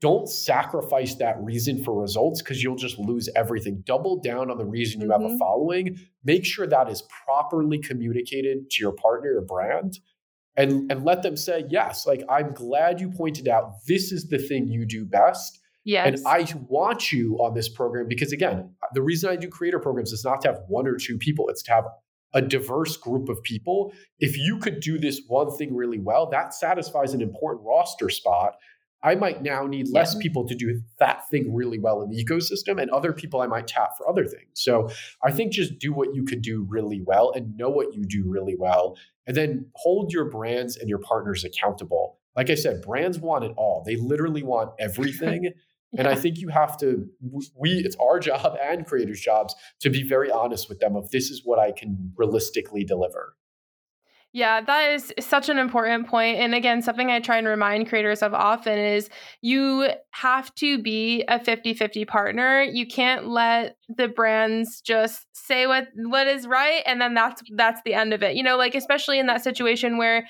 Don't 0.00 0.28
sacrifice 0.28 1.14
that 1.16 1.40
reason 1.42 1.82
for 1.82 2.00
results 2.00 2.42
because 2.42 2.62
you'll 2.62 2.76
just 2.76 2.98
lose 2.98 3.28
everything. 3.36 3.82
Double 3.86 4.20
down 4.20 4.50
on 4.50 4.58
the 4.58 4.64
reason 4.64 5.00
you 5.00 5.06
mm-hmm. 5.06 5.12
have 5.12 5.22
a 5.22 5.28
mm-hmm. 5.28 5.38
following. 5.38 5.98
Make 6.24 6.44
sure 6.44 6.66
that 6.66 6.88
is 6.88 7.02
properly 7.24 7.78
communicated 7.78 8.70
to 8.70 8.82
your 8.82 8.92
partner 8.92 9.36
or 9.36 9.42
brand 9.42 9.98
and 10.56 10.90
and 10.90 11.04
let 11.04 11.22
them 11.22 11.36
say 11.36 11.64
yes 11.68 12.06
like 12.06 12.22
i'm 12.28 12.52
glad 12.52 13.00
you 13.00 13.10
pointed 13.10 13.48
out 13.48 13.72
this 13.86 14.12
is 14.12 14.28
the 14.28 14.38
thing 14.38 14.68
you 14.68 14.84
do 14.86 15.04
best 15.04 15.60
yes. 15.84 16.06
And 16.06 16.26
i 16.26 16.46
want 16.68 17.12
you 17.12 17.36
on 17.40 17.54
this 17.54 17.68
program. 17.68 18.06
Because 18.08 18.32
again 18.32 18.74
the 18.94 19.02
reason 19.02 19.30
i 19.30 19.36
do 19.36 19.48
creator 19.48 19.78
programs 19.78 20.12
is 20.12 20.24
not 20.24 20.40
to 20.42 20.48
have 20.48 20.60
one 20.68 20.86
or 20.86 20.96
two 20.96 21.18
people 21.18 21.48
it's 21.48 21.62
to 21.64 21.72
have 21.72 21.84
a 22.34 22.40
diverse 22.40 22.96
group 22.96 23.28
of 23.28 23.42
people. 23.42 23.92
If 24.18 24.38
you 24.38 24.58
could 24.58 24.80
do 24.80 24.98
this 24.98 25.20
one 25.26 25.54
thing 25.56 25.74
really 25.74 25.98
well 25.98 26.28
that 26.30 26.54
satisfies 26.54 27.14
an 27.14 27.20
important 27.20 27.66
roster 27.66 28.08
spot 28.08 28.54
I 29.02 29.14
might 29.16 29.42
now 29.42 29.66
need 29.66 29.88
less 29.88 30.14
people 30.14 30.46
to 30.46 30.54
do 30.54 30.80
that 30.98 31.28
thing 31.28 31.54
really 31.54 31.78
well 31.78 32.02
in 32.02 32.10
the 32.10 32.24
ecosystem, 32.24 32.80
and 32.80 32.90
other 32.90 33.12
people 33.12 33.40
I 33.40 33.46
might 33.46 33.66
tap 33.66 33.96
for 33.98 34.08
other 34.08 34.24
things. 34.24 34.50
So 34.54 34.90
I 35.24 35.32
think 35.32 35.52
just 35.52 35.78
do 35.78 35.92
what 35.92 36.14
you 36.14 36.24
can 36.24 36.40
do 36.40 36.66
really 36.68 37.02
well 37.04 37.32
and 37.34 37.56
know 37.56 37.68
what 37.68 37.94
you 37.94 38.04
do 38.04 38.24
really 38.26 38.56
well, 38.56 38.96
and 39.26 39.36
then 39.36 39.66
hold 39.74 40.12
your 40.12 40.26
brands 40.26 40.76
and 40.76 40.88
your 40.88 40.98
partners 40.98 41.44
accountable. 41.44 42.18
Like 42.36 42.48
I 42.48 42.54
said, 42.54 42.82
brands 42.82 43.18
want 43.18 43.44
it 43.44 43.52
all. 43.56 43.82
They 43.84 43.96
literally 43.96 44.42
want 44.42 44.70
everything. 44.78 45.44
yeah. 45.92 45.98
And 45.98 46.08
I 46.08 46.14
think 46.14 46.38
you 46.38 46.48
have 46.48 46.78
to, 46.78 47.06
we, 47.54 47.72
it's 47.72 47.96
our 47.96 48.18
job 48.18 48.56
and 48.62 48.86
creators' 48.86 49.20
jobs 49.20 49.54
to 49.80 49.90
be 49.90 50.02
very 50.02 50.30
honest 50.30 50.68
with 50.68 50.78
them 50.78 50.96
of 50.96 51.10
this 51.10 51.30
is 51.30 51.42
what 51.44 51.58
I 51.58 51.72
can 51.72 52.12
realistically 52.16 52.84
deliver. 52.84 53.34
Yeah, 54.34 54.62
that 54.62 54.92
is 54.92 55.12
such 55.20 55.50
an 55.50 55.58
important 55.58 56.06
point. 56.06 56.38
And 56.38 56.54
again, 56.54 56.80
something 56.80 57.10
I 57.10 57.20
try 57.20 57.36
and 57.36 57.46
remind 57.46 57.88
creators 57.88 58.22
of 58.22 58.32
often 58.32 58.78
is 58.78 59.10
you 59.42 59.90
have 60.12 60.54
to 60.54 60.78
be 60.80 61.22
a 61.28 61.38
50-50 61.38 62.06
partner. 62.06 62.62
You 62.62 62.86
can't 62.86 63.28
let 63.28 63.76
the 63.94 64.08
brands 64.08 64.80
just 64.80 65.26
say 65.34 65.66
what 65.66 65.88
what 65.96 66.26
is 66.26 66.46
right 66.46 66.82
and 66.86 67.00
then 67.00 67.12
that's 67.14 67.42
that's 67.56 67.82
the 67.84 67.92
end 67.92 68.14
of 68.14 68.22
it. 68.22 68.34
You 68.34 68.42
know, 68.42 68.56
like 68.56 68.74
especially 68.74 69.18
in 69.18 69.26
that 69.26 69.44
situation 69.44 69.98
where 69.98 70.26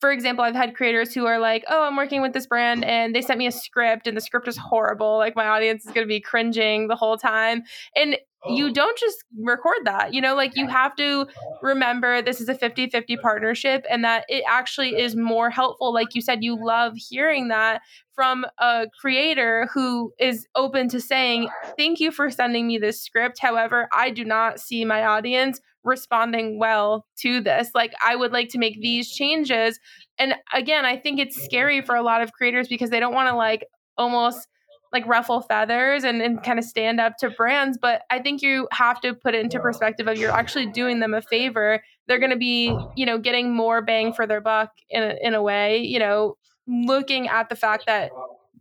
for 0.00 0.10
example, 0.12 0.44
I've 0.44 0.54
had 0.54 0.74
creators 0.74 1.12
who 1.12 1.26
are 1.26 1.38
like, 1.38 1.64
"Oh, 1.68 1.82
I'm 1.84 1.96
working 1.96 2.22
with 2.22 2.32
this 2.32 2.46
brand 2.46 2.84
and 2.84 3.14
they 3.14 3.20
sent 3.20 3.38
me 3.38 3.46
a 3.46 3.52
script 3.52 4.06
and 4.06 4.16
the 4.16 4.20
script 4.22 4.48
is 4.48 4.56
horrible. 4.56 5.18
Like 5.18 5.36
my 5.36 5.46
audience 5.46 5.84
is 5.84 5.92
going 5.92 6.06
to 6.06 6.08
be 6.08 6.20
cringing 6.20 6.88
the 6.88 6.96
whole 6.96 7.18
time." 7.18 7.64
And 7.94 8.16
you 8.48 8.68
oh. 8.68 8.72
don't 8.72 8.98
just 8.98 9.18
record 9.38 9.78
that. 9.84 10.14
You 10.14 10.20
know, 10.20 10.34
like 10.34 10.56
you 10.56 10.66
have 10.66 10.96
to 10.96 11.26
remember 11.62 12.22
this 12.22 12.40
is 12.40 12.48
a 12.48 12.54
50 12.54 12.88
50 12.88 13.16
partnership 13.18 13.84
and 13.90 14.04
that 14.04 14.24
it 14.28 14.42
actually 14.48 14.98
is 14.98 15.14
more 15.14 15.50
helpful. 15.50 15.92
Like 15.92 16.14
you 16.14 16.22
said, 16.22 16.42
you 16.42 16.56
love 16.62 16.94
hearing 16.96 17.48
that 17.48 17.82
from 18.14 18.46
a 18.58 18.86
creator 19.00 19.68
who 19.72 20.12
is 20.18 20.46
open 20.54 20.88
to 20.90 21.00
saying, 21.00 21.48
Thank 21.76 22.00
you 22.00 22.10
for 22.10 22.30
sending 22.30 22.66
me 22.66 22.78
this 22.78 23.02
script. 23.02 23.38
However, 23.40 23.88
I 23.92 24.10
do 24.10 24.24
not 24.24 24.60
see 24.60 24.84
my 24.84 25.04
audience 25.04 25.60
responding 25.84 26.58
well 26.58 27.06
to 27.18 27.40
this. 27.40 27.70
Like, 27.74 27.92
I 28.04 28.16
would 28.16 28.32
like 28.32 28.50
to 28.50 28.58
make 28.58 28.80
these 28.80 29.10
changes. 29.10 29.78
And 30.18 30.34
again, 30.52 30.84
I 30.84 30.96
think 30.96 31.18
it's 31.18 31.42
scary 31.42 31.80
for 31.82 31.94
a 31.94 32.02
lot 32.02 32.22
of 32.22 32.32
creators 32.32 32.68
because 32.68 32.90
they 32.90 33.00
don't 33.00 33.14
want 33.14 33.28
to 33.28 33.34
like 33.34 33.64
almost 33.96 34.46
like 34.92 35.06
ruffle 35.06 35.40
feathers 35.40 36.04
and, 36.04 36.20
and 36.20 36.42
kind 36.42 36.58
of 36.58 36.64
stand 36.64 37.00
up 37.00 37.16
to 37.16 37.30
brands 37.30 37.78
but 37.80 38.02
i 38.10 38.18
think 38.18 38.42
you 38.42 38.68
have 38.72 39.00
to 39.00 39.14
put 39.14 39.34
it 39.34 39.42
into 39.44 39.60
perspective 39.60 40.08
of 40.08 40.18
you're 40.18 40.30
actually 40.30 40.66
doing 40.66 41.00
them 41.00 41.14
a 41.14 41.22
favor. 41.22 41.82
They're 42.06 42.18
going 42.18 42.30
to 42.30 42.36
be 42.36 42.76
you 42.96 43.06
know 43.06 43.18
getting 43.18 43.54
more 43.54 43.82
bang 43.82 44.12
for 44.12 44.26
their 44.26 44.40
buck 44.40 44.72
in 44.88 45.02
a, 45.02 45.16
in 45.22 45.34
a 45.34 45.42
way 45.42 45.78
you 45.78 45.98
know 45.98 46.36
looking 46.66 47.28
at 47.28 47.48
the 47.48 47.56
fact 47.56 47.86
that 47.86 48.10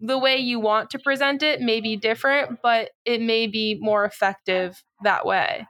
the 0.01 0.17
way 0.17 0.37
you 0.37 0.59
want 0.59 0.89
to 0.91 0.99
present 0.99 1.43
it 1.43 1.61
may 1.61 1.81
be 1.81 1.95
different 1.95 2.59
but 2.61 2.91
it 3.05 3.21
may 3.21 3.47
be 3.47 3.77
more 3.81 4.05
effective 4.05 4.83
that 5.03 5.25
way 5.25 5.67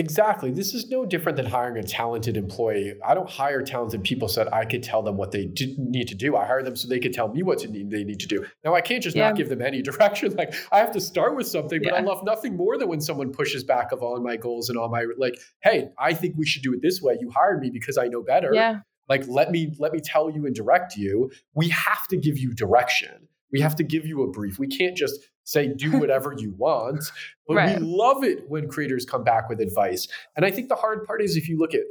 Exactly. 0.00 0.50
This 0.50 0.72
is 0.72 0.88
no 0.88 1.04
different 1.04 1.36
than 1.36 1.44
hiring 1.44 1.76
a 1.76 1.82
talented 1.82 2.38
employee. 2.38 2.94
I 3.04 3.12
don't 3.12 3.28
hire 3.28 3.60
talented 3.60 4.02
people 4.02 4.28
so 4.28 4.44
that 4.44 4.54
I 4.54 4.64
could 4.64 4.82
tell 4.82 5.02
them 5.02 5.18
what 5.18 5.30
they 5.30 5.52
need 5.76 6.08
to 6.08 6.14
do. 6.14 6.36
I 6.36 6.46
hire 6.46 6.62
them 6.62 6.74
so 6.74 6.88
they 6.88 6.98
could 6.98 7.12
tell 7.12 7.28
me 7.28 7.42
what 7.42 7.68
need, 7.68 7.90
they 7.90 8.02
need 8.02 8.18
to 8.20 8.26
do. 8.26 8.46
Now, 8.64 8.74
I 8.74 8.80
can't 8.80 9.02
just 9.02 9.14
yeah. 9.14 9.28
not 9.28 9.36
give 9.36 9.50
them 9.50 9.60
any 9.60 9.82
direction. 9.90 10.34
Like, 10.36 10.54
I 10.72 10.78
have 10.78 10.90
to 10.92 11.02
start 11.02 11.36
with 11.36 11.48
something, 11.48 11.82
but 11.82 11.92
yeah. 11.92 11.98
I 11.98 12.00
love 12.00 12.24
nothing 12.24 12.56
more 12.56 12.78
than 12.78 12.88
when 12.88 13.02
someone 13.02 13.30
pushes 13.30 13.62
back 13.62 13.92
of 13.92 14.02
all 14.02 14.18
my 14.20 14.38
goals 14.38 14.70
and 14.70 14.78
all 14.78 14.88
my, 14.88 15.04
like, 15.18 15.38
hey, 15.62 15.90
I 15.98 16.14
think 16.14 16.34
we 16.38 16.46
should 16.46 16.62
do 16.62 16.72
it 16.72 16.80
this 16.80 17.02
way. 17.02 17.18
You 17.20 17.28
hired 17.28 17.60
me 17.60 17.68
because 17.68 17.98
I 17.98 18.06
know 18.06 18.22
better. 18.22 18.52
Yeah. 18.54 18.78
Like, 19.06 19.28
let 19.28 19.50
me, 19.50 19.74
let 19.78 19.92
me 19.92 20.00
tell 20.02 20.30
you 20.30 20.46
and 20.46 20.54
direct 20.54 20.96
you. 20.96 21.30
We 21.54 21.68
have 21.68 22.08
to 22.08 22.16
give 22.16 22.38
you 22.38 22.54
direction. 22.54 23.28
We 23.52 23.60
have 23.60 23.76
to 23.76 23.82
give 23.82 24.06
you 24.06 24.22
a 24.22 24.30
brief. 24.30 24.58
We 24.58 24.68
can't 24.68 24.96
just 24.96 25.20
say 25.50 25.66
do 25.68 25.90
whatever 25.98 26.34
you 26.36 26.54
want. 26.56 27.02
But 27.46 27.54
right. 27.54 27.80
we 27.80 27.84
love 27.84 28.22
it 28.24 28.48
when 28.48 28.68
creators 28.68 29.04
come 29.04 29.24
back 29.24 29.48
with 29.48 29.60
advice. 29.60 30.06
And 30.36 30.46
I 30.46 30.50
think 30.50 30.68
the 30.68 30.76
hard 30.76 31.04
part 31.04 31.20
is 31.20 31.36
if 31.36 31.48
you 31.48 31.58
look 31.58 31.74
at 31.74 31.82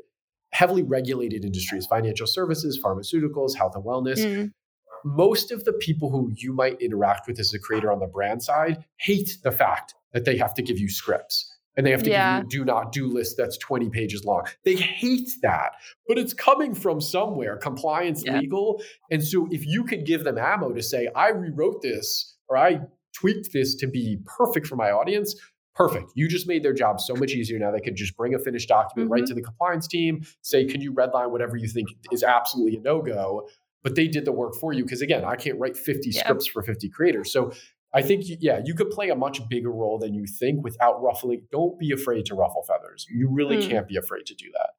heavily 0.52 0.84
regulated 0.84 1.43
industries, 1.43 1.86
financial 1.86 2.26
services, 2.26 2.80
pharmaceuticals, 2.84 3.56
health 3.56 3.76
and 3.76 3.84
wellness, 3.84 4.19
mm. 4.19 4.52
most 5.04 5.52
of 5.52 5.65
the 5.65 5.74
people 5.74 6.10
who 6.10 6.32
you 6.36 6.54
might 6.54 6.82
interact 6.82 7.28
with 7.28 7.39
as 7.39 7.54
a 7.54 7.60
creator 7.60 7.91
on 7.91 8.00
the 8.00 8.08
brand 8.08 8.41
side 8.41 8.84
hate 8.98 9.38
the 9.43 9.52
fact 9.52 9.93
that 10.13 10.26
they 10.26 10.38
have 10.38 10.54
to 10.56 10.62
give 10.62 10.80
you 10.80 10.89
scripts 10.89 11.56
and 11.78 11.86
they 11.86 11.91
have 11.91 12.04
to 12.04 12.10
yeah. 12.10 12.41
give 12.41 12.54
you 12.54 12.62
a 12.62 12.65
do 12.65 12.65
not 12.65 12.91
do 12.91 13.08
list 13.08 13.38
that's 13.38 13.58
20 13.58 13.89
pages 13.89 14.26
long. 14.26 14.45
They 14.65 14.76
hate 14.76 15.30
that, 15.43 15.74
but 16.08 16.17
it's 16.17 16.34
coming 16.34 16.74
from 16.74 17.00
somewhere, 17.00 17.58
compliance, 17.58 18.24
yeah. 18.26 18.39
legal. 18.39 18.82
And 19.12 19.24
so 19.24 19.48
if 19.52 19.65
you 19.65 19.84
could 19.84 20.06
give 20.06 20.24
them 20.24 20.38
ammo 20.38 20.74
to 20.74 20.82
say, 20.82 21.10
I 21.15 21.30
rewrote 21.30 21.82
this 21.82 22.36
or 22.50 22.58
I 22.58 22.82
tweaked 23.19 23.53
this 23.53 23.75
to 23.75 23.88
be 23.88 24.19
perfect 24.25 24.67
for 24.67 24.75
my 24.75 24.91
audience, 24.91 25.36
perfect. 25.75 26.12
You 26.15 26.27
just 26.27 26.47
made 26.47 26.63
their 26.63 26.73
job 26.73 26.99
so 26.99 27.15
much 27.15 27.32
easier. 27.32 27.58
Now 27.60 27.71
they 27.71 27.79
could 27.79 27.95
just 27.95 28.15
bring 28.17 28.36
a 28.36 28.39
finished 28.39 28.69
document 28.69 29.08
mm-hmm. 29.08 29.13
right 29.13 29.25
to 29.25 29.34
the 29.34 29.41
compliance 29.41 29.88
team, 29.88 30.23
say, 30.41 30.65
can 30.65 30.82
you 30.82 30.93
redline 30.93 31.32
whatever 31.32 31.55
you 31.55 31.67
think 31.67 31.88
is 32.12 32.23
absolutely 32.23 32.77
a 32.77 32.82
no 32.82 33.01
go? 33.01 33.47
But 33.82 33.95
they 33.95 34.08
did 34.08 34.25
the 34.25 34.34
work 34.34 34.55
for 34.55 34.73
you. 34.73 34.84
Because 34.84 35.01
again, 35.01 35.23
I 35.23 35.36
can't 35.36 35.58
write 35.58 35.77
50 35.77 36.10
yeah. 36.10 36.21
scripts 36.21 36.47
for 36.47 36.62
50 36.62 36.89
creators. 36.89 37.32
So 37.32 37.53
I 37.93 38.01
think, 38.01 38.25
yeah, 38.27 38.62
you 38.63 38.75
could 38.75 38.91
play 38.91 39.10
a 39.10 39.15
much 39.15 39.47
bigger 39.47 39.71
role 39.71 39.97
than 39.97 40.13
you 40.13 40.25
think 40.27 40.63
without 40.63 41.01
ruffling. 41.01 41.43
Don't 41.51 41.79
be 41.79 41.91
afraid 41.91 42.25
to 42.25 42.36
ruffle 42.36 42.63
feathers. 42.67 43.08
You 43.10 43.29
really 43.32 43.58
mm. 43.58 43.69
can't 43.69 43.88
be 43.88 43.95
afraid 43.95 44.25
to 44.27 44.36
do 44.36 44.45
that. 44.53 44.71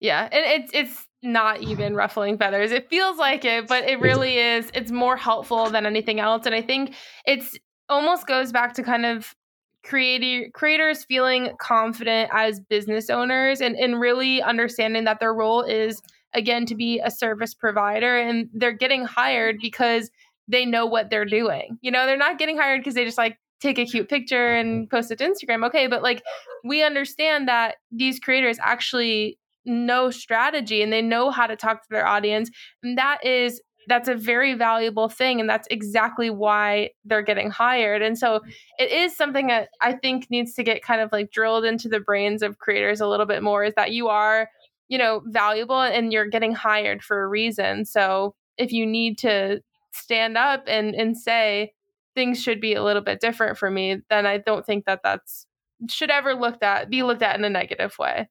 Yeah, 0.00 0.28
and 0.30 0.62
it's 0.62 0.70
it's 0.72 1.06
not 1.22 1.60
even 1.60 1.94
ruffling 1.94 2.38
feathers. 2.38 2.72
It 2.72 2.88
feels 2.88 3.18
like 3.18 3.44
it, 3.44 3.68
but 3.68 3.84
it 3.84 4.00
really 4.00 4.38
is. 4.38 4.70
It's 4.72 4.90
more 4.90 5.16
helpful 5.16 5.68
than 5.70 5.84
anything 5.84 6.20
else, 6.20 6.46
and 6.46 6.54
I 6.54 6.62
think 6.62 6.94
it's 7.26 7.56
almost 7.88 8.26
goes 8.26 8.52
back 8.52 8.72
to 8.74 8.82
kind 8.82 9.04
of 9.04 9.34
creating 9.82 10.50
creators 10.52 11.04
feeling 11.04 11.50
confident 11.58 12.30
as 12.34 12.60
business 12.60 13.10
owners 13.10 13.60
and 13.60 13.76
and 13.76 14.00
really 14.00 14.42
understanding 14.42 15.04
that 15.04 15.20
their 15.20 15.34
role 15.34 15.62
is 15.62 16.00
again 16.34 16.66
to 16.66 16.74
be 16.74 17.00
a 17.00 17.10
service 17.10 17.54
provider 17.54 18.18
and 18.18 18.48
they're 18.52 18.72
getting 18.72 19.04
hired 19.04 19.56
because 19.60 20.10
they 20.48 20.64
know 20.64 20.86
what 20.86 21.10
they're 21.10 21.24
doing. 21.24 21.78
You 21.80 21.90
know, 21.90 22.06
they're 22.06 22.16
not 22.16 22.38
getting 22.38 22.56
hired 22.56 22.80
because 22.80 22.94
they 22.94 23.04
just 23.04 23.18
like 23.18 23.38
take 23.60 23.78
a 23.78 23.84
cute 23.84 24.08
picture 24.08 24.54
and 24.54 24.88
post 24.88 25.10
it 25.10 25.18
to 25.18 25.28
Instagram. 25.28 25.66
Okay, 25.66 25.86
but 25.86 26.02
like 26.02 26.22
we 26.64 26.82
understand 26.82 27.48
that 27.48 27.76
these 27.90 28.18
creators 28.18 28.58
actually 28.62 29.38
know 29.64 30.10
strategy 30.10 30.82
and 30.82 30.92
they 30.92 31.02
know 31.02 31.30
how 31.30 31.46
to 31.46 31.56
talk 31.56 31.82
to 31.82 31.88
their 31.90 32.06
audience. 32.06 32.50
And 32.82 32.98
that 32.98 33.24
is 33.24 33.60
that's 33.88 34.08
a 34.08 34.14
very 34.14 34.54
valuable 34.54 35.08
thing 35.08 35.40
and 35.40 35.48
that's 35.48 35.66
exactly 35.70 36.30
why 36.30 36.90
they're 37.04 37.22
getting 37.22 37.50
hired. 37.50 38.02
And 38.02 38.16
so 38.16 38.40
it 38.78 38.90
is 38.90 39.16
something 39.16 39.48
that 39.48 39.68
I 39.80 39.94
think 39.94 40.30
needs 40.30 40.54
to 40.54 40.62
get 40.62 40.82
kind 40.82 41.00
of 41.00 41.10
like 41.12 41.30
drilled 41.30 41.64
into 41.64 41.88
the 41.88 42.00
brains 42.00 42.42
of 42.42 42.58
creators 42.58 43.00
a 43.00 43.08
little 43.08 43.26
bit 43.26 43.42
more 43.42 43.64
is 43.64 43.74
that 43.76 43.92
you 43.92 44.08
are, 44.08 44.48
you 44.88 44.98
know, 44.98 45.22
valuable 45.26 45.80
and 45.80 46.12
you're 46.12 46.28
getting 46.28 46.52
hired 46.52 47.02
for 47.02 47.22
a 47.22 47.28
reason. 47.28 47.84
So 47.84 48.34
if 48.58 48.70
you 48.70 48.86
need 48.86 49.18
to 49.18 49.60
stand 49.92 50.36
up 50.38 50.64
and 50.66 50.94
and 50.94 51.16
say 51.16 51.72
things 52.14 52.40
should 52.40 52.60
be 52.60 52.74
a 52.74 52.84
little 52.84 53.02
bit 53.02 53.20
different 53.20 53.58
for 53.58 53.70
me, 53.70 53.98
then 54.08 54.26
I 54.26 54.38
don't 54.38 54.64
think 54.64 54.84
that 54.84 55.00
that's 55.02 55.46
should 55.88 56.10
ever 56.10 56.34
looked 56.34 56.62
at 56.62 56.90
be 56.90 57.02
looked 57.02 57.22
at 57.22 57.36
in 57.38 57.44
a 57.44 57.50
negative 57.50 57.98
way. 57.98 58.28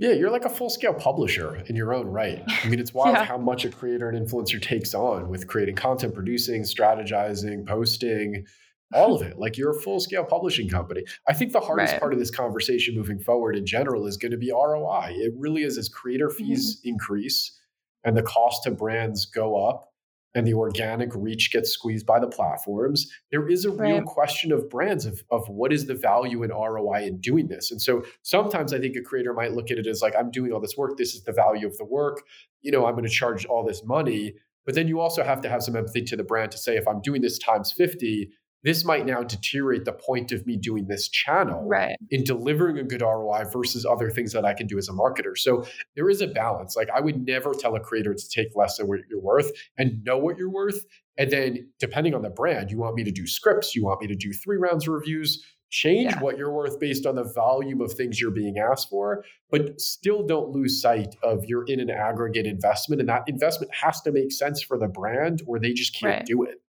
Yeah, 0.00 0.12
you're 0.12 0.30
like 0.30 0.46
a 0.46 0.48
full 0.48 0.70
scale 0.70 0.94
publisher 0.94 1.62
in 1.66 1.76
your 1.76 1.92
own 1.92 2.06
right. 2.06 2.42
I 2.64 2.68
mean, 2.68 2.80
it's 2.80 2.94
wild 2.94 3.16
yeah. 3.16 3.24
how 3.24 3.36
much 3.36 3.66
a 3.66 3.68
creator 3.70 4.08
and 4.08 4.26
influencer 4.26 4.60
takes 4.60 4.94
on 4.94 5.28
with 5.28 5.46
creating 5.46 5.76
content, 5.76 6.14
producing, 6.14 6.62
strategizing, 6.62 7.66
posting, 7.66 8.46
all 8.94 9.14
of 9.14 9.20
it. 9.20 9.38
Like 9.38 9.58
you're 9.58 9.76
a 9.76 9.80
full 9.80 10.00
scale 10.00 10.24
publishing 10.24 10.70
company. 10.70 11.04
I 11.28 11.34
think 11.34 11.52
the 11.52 11.60
hardest 11.60 11.92
right. 11.92 12.00
part 12.00 12.14
of 12.14 12.18
this 12.18 12.30
conversation 12.30 12.94
moving 12.94 13.20
forward 13.20 13.56
in 13.56 13.66
general 13.66 14.06
is 14.06 14.16
going 14.16 14.32
to 14.32 14.38
be 14.38 14.50
ROI. 14.50 15.10
It 15.16 15.34
really 15.36 15.64
is 15.64 15.76
as 15.76 15.90
creator 15.90 16.30
fees 16.30 16.76
mm-hmm. 16.76 16.88
increase 16.88 17.58
and 18.02 18.16
the 18.16 18.22
cost 18.22 18.62
to 18.64 18.70
brands 18.70 19.26
go 19.26 19.68
up 19.68 19.89
and 20.34 20.46
the 20.46 20.54
organic 20.54 21.14
reach 21.14 21.50
gets 21.52 21.70
squeezed 21.70 22.06
by 22.06 22.20
the 22.20 22.28
platforms, 22.28 23.10
there 23.32 23.48
is 23.48 23.64
a 23.64 23.70
real 23.70 24.02
question 24.02 24.52
of 24.52 24.70
brands 24.70 25.04
of, 25.04 25.22
of 25.30 25.48
what 25.48 25.72
is 25.72 25.86
the 25.86 25.94
value 25.94 26.42
and 26.42 26.52
ROI 26.52 27.02
in 27.06 27.20
doing 27.20 27.48
this. 27.48 27.70
And 27.70 27.82
so 27.82 28.04
sometimes 28.22 28.72
I 28.72 28.78
think 28.78 28.94
a 28.96 29.02
creator 29.02 29.34
might 29.34 29.52
look 29.52 29.70
at 29.70 29.78
it 29.78 29.86
as 29.86 30.02
like, 30.02 30.14
I'm 30.16 30.30
doing 30.30 30.52
all 30.52 30.60
this 30.60 30.76
work. 30.76 30.96
This 30.96 31.14
is 31.14 31.24
the 31.24 31.32
value 31.32 31.66
of 31.66 31.76
the 31.78 31.84
work. 31.84 32.22
You 32.62 32.70
know, 32.70 32.86
I'm 32.86 32.92
going 32.92 33.04
to 33.04 33.10
charge 33.10 33.44
all 33.46 33.64
this 33.64 33.84
money. 33.84 34.34
But 34.66 34.74
then 34.74 34.86
you 34.86 35.00
also 35.00 35.24
have 35.24 35.40
to 35.40 35.48
have 35.48 35.62
some 35.62 35.74
empathy 35.74 36.02
to 36.02 36.16
the 36.16 36.22
brand 36.22 36.52
to 36.52 36.58
say, 36.58 36.76
if 36.76 36.86
I'm 36.86 37.00
doing 37.00 37.22
this 37.22 37.38
times 37.38 37.72
50, 37.72 38.30
this 38.62 38.84
might 38.84 39.06
now 39.06 39.22
deteriorate 39.22 39.84
the 39.84 39.92
point 39.92 40.32
of 40.32 40.46
me 40.46 40.56
doing 40.56 40.86
this 40.86 41.08
channel 41.08 41.66
right. 41.66 41.96
in 42.10 42.24
delivering 42.24 42.78
a 42.78 42.84
good 42.84 43.02
ROI 43.02 43.44
versus 43.52 43.86
other 43.86 44.10
things 44.10 44.32
that 44.32 44.44
I 44.44 44.54
can 44.54 44.66
do 44.66 44.78
as 44.78 44.88
a 44.88 44.92
marketer. 44.92 45.36
So 45.36 45.64
there 45.96 46.10
is 46.10 46.20
a 46.20 46.26
balance. 46.26 46.76
Like 46.76 46.90
I 46.94 47.00
would 47.00 47.26
never 47.26 47.54
tell 47.54 47.74
a 47.74 47.80
creator 47.80 48.14
to 48.14 48.28
take 48.28 48.48
less 48.54 48.76
than 48.76 48.88
what 48.88 49.00
you're 49.08 49.20
worth 49.20 49.50
and 49.78 50.04
know 50.04 50.18
what 50.18 50.36
you're 50.36 50.50
worth. 50.50 50.84
And 51.16 51.30
then 51.30 51.70
depending 51.78 52.14
on 52.14 52.22
the 52.22 52.30
brand, 52.30 52.70
you 52.70 52.78
want 52.78 52.94
me 52.96 53.04
to 53.04 53.10
do 53.10 53.26
scripts, 53.26 53.74
you 53.74 53.84
want 53.84 54.00
me 54.00 54.06
to 54.08 54.16
do 54.16 54.32
three 54.32 54.56
rounds 54.56 54.86
of 54.86 54.94
reviews, 54.94 55.44
change 55.70 56.12
yeah. 56.12 56.20
what 56.20 56.36
you're 56.36 56.52
worth 56.52 56.78
based 56.80 57.06
on 57.06 57.14
the 57.14 57.24
volume 57.34 57.80
of 57.80 57.92
things 57.92 58.20
you're 58.20 58.30
being 58.30 58.58
asked 58.58 58.90
for, 58.90 59.24
but 59.50 59.80
still 59.80 60.26
don't 60.26 60.50
lose 60.50 60.80
sight 60.82 61.14
of 61.22 61.44
you're 61.44 61.64
in 61.66 61.80
an 61.80 61.90
aggregate 61.90 62.46
investment 62.46 63.00
and 63.00 63.08
that 63.08 63.22
investment 63.26 63.72
has 63.72 64.00
to 64.02 64.12
make 64.12 64.32
sense 64.32 64.62
for 64.62 64.78
the 64.78 64.88
brand 64.88 65.42
or 65.46 65.58
they 65.58 65.72
just 65.72 65.94
can't 65.94 66.18
right. 66.18 66.26
do 66.26 66.42
it. 66.42 66.60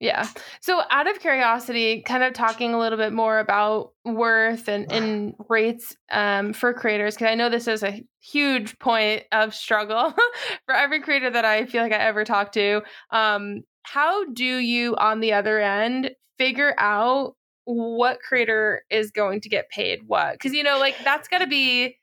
Yeah. 0.00 0.26
So, 0.62 0.82
out 0.90 1.08
of 1.08 1.20
curiosity, 1.20 2.00
kind 2.00 2.22
of 2.22 2.32
talking 2.32 2.72
a 2.72 2.78
little 2.78 2.96
bit 2.96 3.12
more 3.12 3.38
about 3.38 3.92
worth 4.06 4.66
and, 4.66 4.90
and 4.90 5.34
rates 5.50 5.94
um, 6.10 6.54
for 6.54 6.72
creators, 6.72 7.14
because 7.14 7.28
I 7.28 7.34
know 7.34 7.50
this 7.50 7.68
is 7.68 7.82
a 7.82 8.02
huge 8.20 8.78
point 8.78 9.24
of 9.30 9.54
struggle 9.54 10.14
for 10.66 10.74
every 10.74 11.02
creator 11.02 11.28
that 11.28 11.44
I 11.44 11.66
feel 11.66 11.82
like 11.82 11.92
I 11.92 11.98
ever 11.98 12.24
talk 12.24 12.52
to. 12.52 12.80
Um, 13.10 13.62
how 13.82 14.24
do 14.24 14.44
you, 14.44 14.96
on 14.96 15.20
the 15.20 15.34
other 15.34 15.60
end, 15.60 16.12
figure 16.38 16.74
out 16.78 17.34
what 17.64 18.20
creator 18.26 18.82
is 18.90 19.10
going 19.10 19.42
to 19.42 19.50
get 19.50 19.68
paid 19.68 20.00
what? 20.06 20.32
Because, 20.32 20.54
you 20.54 20.62
know, 20.62 20.78
like 20.78 20.96
that's 21.04 21.28
got 21.28 21.38
to 21.38 21.46
be 21.46 21.98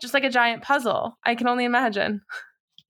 just 0.00 0.14
like 0.14 0.24
a 0.24 0.30
giant 0.30 0.62
puzzle. 0.62 1.18
I 1.24 1.34
can 1.34 1.48
only 1.48 1.64
imagine. 1.64 2.20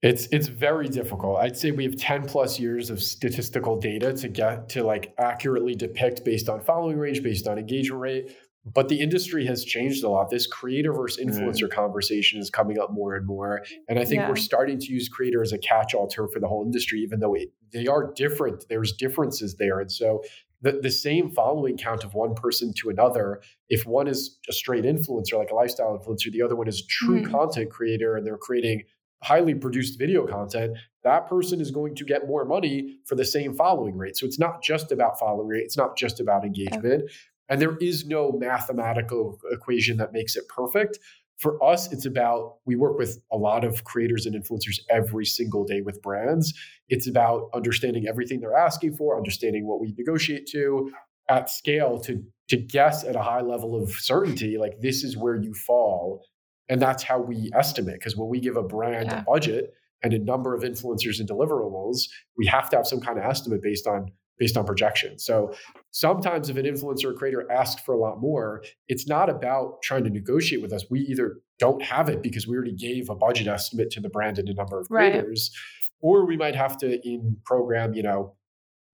It's 0.01 0.27
it's 0.31 0.47
very 0.47 0.87
difficult. 0.87 1.37
I'd 1.37 1.55
say 1.55 1.71
we 1.71 1.83
have 1.83 1.95
10 1.95 2.25
plus 2.25 2.59
years 2.59 2.89
of 2.89 3.01
statistical 3.01 3.79
data 3.79 4.13
to 4.13 4.27
get 4.27 4.67
to 4.69 4.83
like 4.83 5.13
accurately 5.19 5.75
depict 5.75 6.25
based 6.25 6.49
on 6.49 6.59
following 6.61 6.97
range, 6.97 7.21
based 7.21 7.47
on 7.47 7.59
engagement 7.59 8.01
rate. 8.01 8.35
But 8.65 8.89
the 8.89 8.99
industry 8.99 9.45
has 9.47 9.63
changed 9.63 10.03
a 10.03 10.09
lot. 10.09 10.29
This 10.29 10.45
creator 10.45 10.93
versus 10.93 11.23
influencer 11.23 11.67
mm. 11.67 11.71
conversation 11.71 12.39
is 12.39 12.51
coming 12.51 12.79
up 12.79 12.91
more 12.91 13.15
and 13.15 13.25
more. 13.25 13.63
And 13.89 13.97
I 13.97 14.05
think 14.05 14.21
yeah. 14.21 14.29
we're 14.29 14.35
starting 14.35 14.79
to 14.79 14.85
use 14.85 15.09
creator 15.09 15.41
as 15.41 15.51
a 15.51 15.57
catch 15.57 15.95
all 15.95 16.07
term 16.07 16.29
for 16.31 16.39
the 16.39 16.47
whole 16.47 16.63
industry, 16.63 16.99
even 16.99 17.19
though 17.19 17.33
it, 17.33 17.51
they 17.73 17.87
are 17.87 18.11
different. 18.13 18.65
There's 18.69 18.93
differences 18.93 19.55
there. 19.55 19.79
And 19.79 19.91
so 19.91 20.21
the, 20.61 20.79
the 20.81 20.91
same 20.91 21.31
following 21.31 21.75
count 21.75 22.03
of 22.03 22.13
one 22.13 22.35
person 22.35 22.71
to 22.81 22.89
another, 22.89 23.41
if 23.69 23.87
one 23.87 24.07
is 24.07 24.37
a 24.47 24.53
straight 24.53 24.83
influencer, 24.83 25.33
like 25.33 25.49
a 25.49 25.55
lifestyle 25.55 25.97
influencer, 25.97 26.31
the 26.31 26.43
other 26.43 26.55
one 26.55 26.67
is 26.67 26.81
a 26.81 26.87
true 26.87 27.23
mm. 27.23 27.31
content 27.31 27.71
creator 27.71 28.15
and 28.15 28.25
they're 28.27 28.37
creating 28.37 28.83
highly 29.23 29.53
produced 29.53 29.99
video 29.99 30.25
content, 30.25 30.77
that 31.03 31.27
person 31.27 31.61
is 31.61 31.71
going 31.71 31.95
to 31.95 32.05
get 32.05 32.27
more 32.27 32.45
money 32.45 32.97
for 33.05 33.15
the 33.15 33.25
same 33.25 33.55
following 33.55 33.97
rate. 33.97 34.17
So 34.17 34.25
it's 34.25 34.39
not 34.39 34.63
just 34.63 34.91
about 34.91 35.19
following 35.19 35.47
rate, 35.47 35.63
it's 35.63 35.77
not 35.77 35.97
just 35.97 36.19
about 36.19 36.43
engagement. 36.43 37.09
And 37.49 37.61
there 37.61 37.75
is 37.77 38.05
no 38.05 38.31
mathematical 38.31 39.37
equation 39.51 39.97
that 39.97 40.13
makes 40.13 40.35
it 40.35 40.47
perfect. 40.47 40.99
For 41.37 41.61
us, 41.63 41.91
it's 41.91 42.05
about 42.05 42.57
we 42.65 42.75
work 42.75 42.97
with 42.97 43.19
a 43.31 43.35
lot 43.35 43.65
of 43.65 43.83
creators 43.83 44.25
and 44.25 44.35
influencers 44.35 44.79
every 44.89 45.25
single 45.25 45.65
day 45.65 45.81
with 45.81 46.01
brands. 46.01 46.53
It's 46.87 47.07
about 47.07 47.49
understanding 47.53 48.07
everything 48.07 48.39
they're 48.39 48.55
asking 48.55 48.95
for, 48.95 49.17
understanding 49.17 49.67
what 49.67 49.81
we 49.81 49.93
negotiate 49.97 50.47
to 50.51 50.91
at 51.29 51.49
scale 51.49 51.99
to 52.01 52.23
to 52.49 52.57
guess 52.57 53.03
at 53.03 53.15
a 53.15 53.21
high 53.21 53.41
level 53.41 53.81
of 53.81 53.89
certainty 53.91 54.57
like 54.57 54.81
this 54.81 55.03
is 55.03 55.15
where 55.15 55.37
you 55.37 55.53
fall 55.53 56.25
and 56.71 56.81
that's 56.81 57.03
how 57.03 57.19
we 57.19 57.51
estimate. 57.53 57.95
Because 57.95 58.15
when 58.15 58.29
we 58.29 58.39
give 58.39 58.55
a 58.55 58.63
brand 58.63 59.07
yeah. 59.07 59.19
a 59.19 59.23
budget 59.23 59.73
and 60.01 60.13
a 60.13 60.19
number 60.19 60.55
of 60.55 60.63
influencers 60.63 61.19
and 61.19 61.29
deliverables, 61.29 62.07
we 62.37 62.47
have 62.47 62.69
to 62.69 62.77
have 62.77 62.87
some 62.87 63.01
kind 63.01 63.19
of 63.19 63.25
estimate 63.25 63.61
based 63.61 63.85
on 63.85 64.09
based 64.39 64.57
on 64.57 64.65
projection. 64.65 65.19
So 65.19 65.53
sometimes 65.91 66.49
if 66.49 66.57
an 66.57 66.65
influencer 66.65 67.05
or 67.05 67.13
creator 67.13 67.51
asks 67.51 67.79
for 67.83 67.93
a 67.93 67.97
lot 67.99 68.19
more, 68.19 68.63
it's 68.87 69.07
not 69.07 69.29
about 69.29 69.83
trying 69.83 70.03
to 70.05 70.09
negotiate 70.09 70.63
with 70.63 70.73
us. 70.73 70.85
We 70.89 71.01
either 71.01 71.41
don't 71.59 71.83
have 71.83 72.09
it 72.09 72.23
because 72.23 72.47
we 72.47 72.55
already 72.55 72.73
gave 72.73 73.11
a 73.11 73.15
budget 73.15 73.47
estimate 73.47 73.91
to 73.91 73.99
the 73.99 74.09
brand 74.09 74.39
and 74.39 74.49
a 74.49 74.53
number 74.55 74.79
of 74.79 74.87
creators, 74.87 75.51
right. 75.53 76.09
or 76.09 76.25
we 76.25 76.37
might 76.37 76.55
have 76.55 76.75
to 76.77 77.07
in 77.07 77.37
program, 77.45 77.93
you 77.93 78.01
know, 78.01 78.33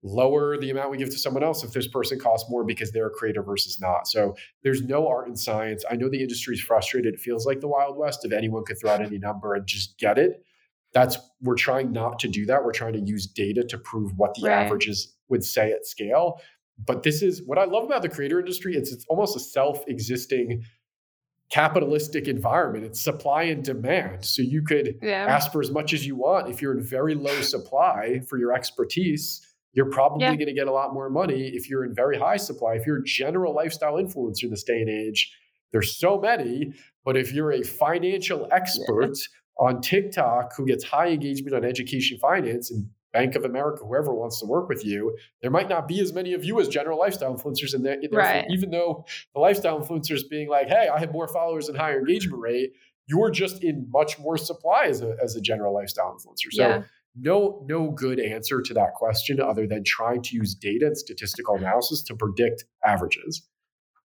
lower 0.08 0.58
the 0.58 0.70
amount 0.70 0.92
we 0.92 0.98
give 0.98 1.10
to 1.10 1.18
someone 1.18 1.44
else 1.44 1.64
if 1.64 1.72
this 1.74 1.88
person 1.88 2.20
costs 2.20 2.50
more 2.50 2.64
because 2.64 2.92
they're 2.92 3.08
a 3.08 3.12
creator 3.12 3.44
versus 3.44 3.80
not. 3.80 4.08
So 4.08 4.36
there's 4.64 4.82
no 4.82 5.08
art 5.08 5.28
and 5.28 5.38
science. 5.38 5.84
I 5.90 5.96
know 5.96 6.10
the 6.10 6.22
industry 6.22 6.56
is 6.56 6.62
frustrated. 6.62 7.16
It 7.16 7.20
feels 7.20 7.46
like 7.46 7.60
the 7.60 7.68
Wild 7.68 7.98
West 7.98 8.26
if 8.26 8.32
anyone 8.32 8.64
could 8.66 8.80
throw 8.80 8.92
out 8.92 9.02
any 9.02 9.18
number 9.18 9.54
and 9.54 9.66
just 9.66 9.98
get 9.98 10.18
it. 10.18 10.44
That's 10.94 11.18
we're 11.42 11.56
trying 11.56 11.92
not 11.92 12.20
to 12.20 12.28
do 12.28 12.46
that. 12.46 12.64
We're 12.64 12.72
trying 12.72 12.94
to 12.94 13.00
use 13.00 13.28
data 13.28 13.64
to 13.66 13.78
prove 13.78 14.14
what 14.16 14.36
the 14.36 14.48
right. 14.48 14.66
averages 14.66 15.14
would 15.30 15.44
say 15.44 15.72
at 15.72 15.86
scale. 15.86 16.40
But 16.86 17.04
this 17.04 17.22
is 17.22 17.44
what 17.46 17.58
I 17.58 17.66
love 17.66 17.84
about 17.84 18.02
the 18.02 18.10
creator 18.10 18.40
industry. 18.40 18.76
It's 18.76 18.92
it's 18.92 19.06
almost 19.10 19.36
a 19.36 19.40
self-existing 19.40 20.64
capitalistic 21.50 22.28
environment. 22.28 22.86
It's 22.86 23.02
supply 23.02 23.44
and 23.44 23.64
demand. 23.64 24.26
So 24.26 24.42
you 24.42 24.62
could 24.62 25.00
yeah. 25.02 25.26
ask 25.28 25.52
for 25.52 25.62
as 25.62 25.72
much 25.72 25.94
as 25.94 26.06
you 26.06 26.16
want. 26.16 26.50
If 26.50 26.62
you're 26.62 26.74
in 26.74 26.84
very 26.84 27.16
low 27.16 27.42
supply 27.42 28.20
for 28.28 28.38
your 28.38 28.54
expertise, 28.54 29.47
you're 29.78 29.92
probably 29.92 30.26
yeah. 30.26 30.36
going 30.36 30.48
to 30.48 30.54
get 30.54 30.68
a 30.68 30.72
lot 30.72 30.92
more 30.92 31.08
money 31.08 31.52
if 31.54 31.70
you're 31.70 31.86
in 31.86 31.94
very 31.94 32.18
high 32.18 32.36
supply. 32.36 32.74
If 32.74 32.88
you're 32.88 32.98
a 32.98 33.04
general 33.04 33.54
lifestyle 33.54 33.94
influencer 33.94 34.46
in 34.46 34.50
this 34.50 34.64
day 34.64 34.82
and 34.82 34.90
age, 34.90 35.32
there's 35.72 35.96
so 35.96 36.20
many. 36.20 36.74
But 37.06 37.16
if 37.16 37.32
you're 37.32 37.52
a 37.52 37.62
financial 37.62 38.48
expert 38.52 39.16
yeah. 39.16 39.68
on 39.68 39.82
TikTok 39.82 40.56
who 40.58 40.66
gets 40.66 40.84
high 40.84 41.10
engagement 41.10 41.56
on 41.56 41.64
education 41.64 42.18
finance 42.18 42.72
and 42.72 42.90
Bank 43.14 43.36
of 43.36 43.46
America, 43.46 43.86
whoever 43.86 44.16
wants 44.16 44.40
to 44.40 44.48
work 44.48 44.68
with 44.68 44.84
you, 44.84 45.16
there 45.44 45.52
might 45.52 45.70
not 45.70 45.88
be 45.88 46.00
as 46.00 46.12
many 46.12 46.34
of 46.34 46.44
you 46.44 46.60
as 46.60 46.68
general 46.68 46.98
lifestyle 46.98 47.36
influencers. 47.36 47.76
And 47.76 47.86
right. 48.12 48.48
even 48.50 48.72
though 48.72 49.06
the 49.36 49.40
lifestyle 49.40 49.80
influencers 49.80 50.22
being 50.28 50.50
like, 50.50 50.70
hey, 50.70 50.90
I 50.92 51.00
have 51.00 51.12
more 51.12 51.28
followers 51.28 51.70
and 51.70 51.78
higher 51.78 52.00
engagement 52.00 52.42
rate, 52.42 52.72
you're 53.06 53.30
just 53.30 53.64
in 53.64 53.88
much 53.92 54.18
more 54.18 54.38
supply 54.38 54.86
as 54.86 55.04
a, 55.04 55.16
as 55.24 55.36
a 55.36 55.42
general 55.42 55.72
lifestyle 55.72 56.18
influencer. 56.18 56.52
So 56.52 56.68
yeah 56.68 56.82
no 57.20 57.66
no 57.68 57.92
good 57.92 58.20
answer 58.20 58.62
to 58.62 58.74
that 58.74 58.94
question 58.96 59.40
other 59.42 59.68
than 59.68 59.84
trying 59.84 60.22
to 60.24 60.36
use 60.36 60.54
data 60.56 60.88
and 60.88 60.98
statistical 60.98 61.56
analysis 61.56 62.04
to 62.04 62.16
predict 62.16 62.66
averages. 62.86 63.48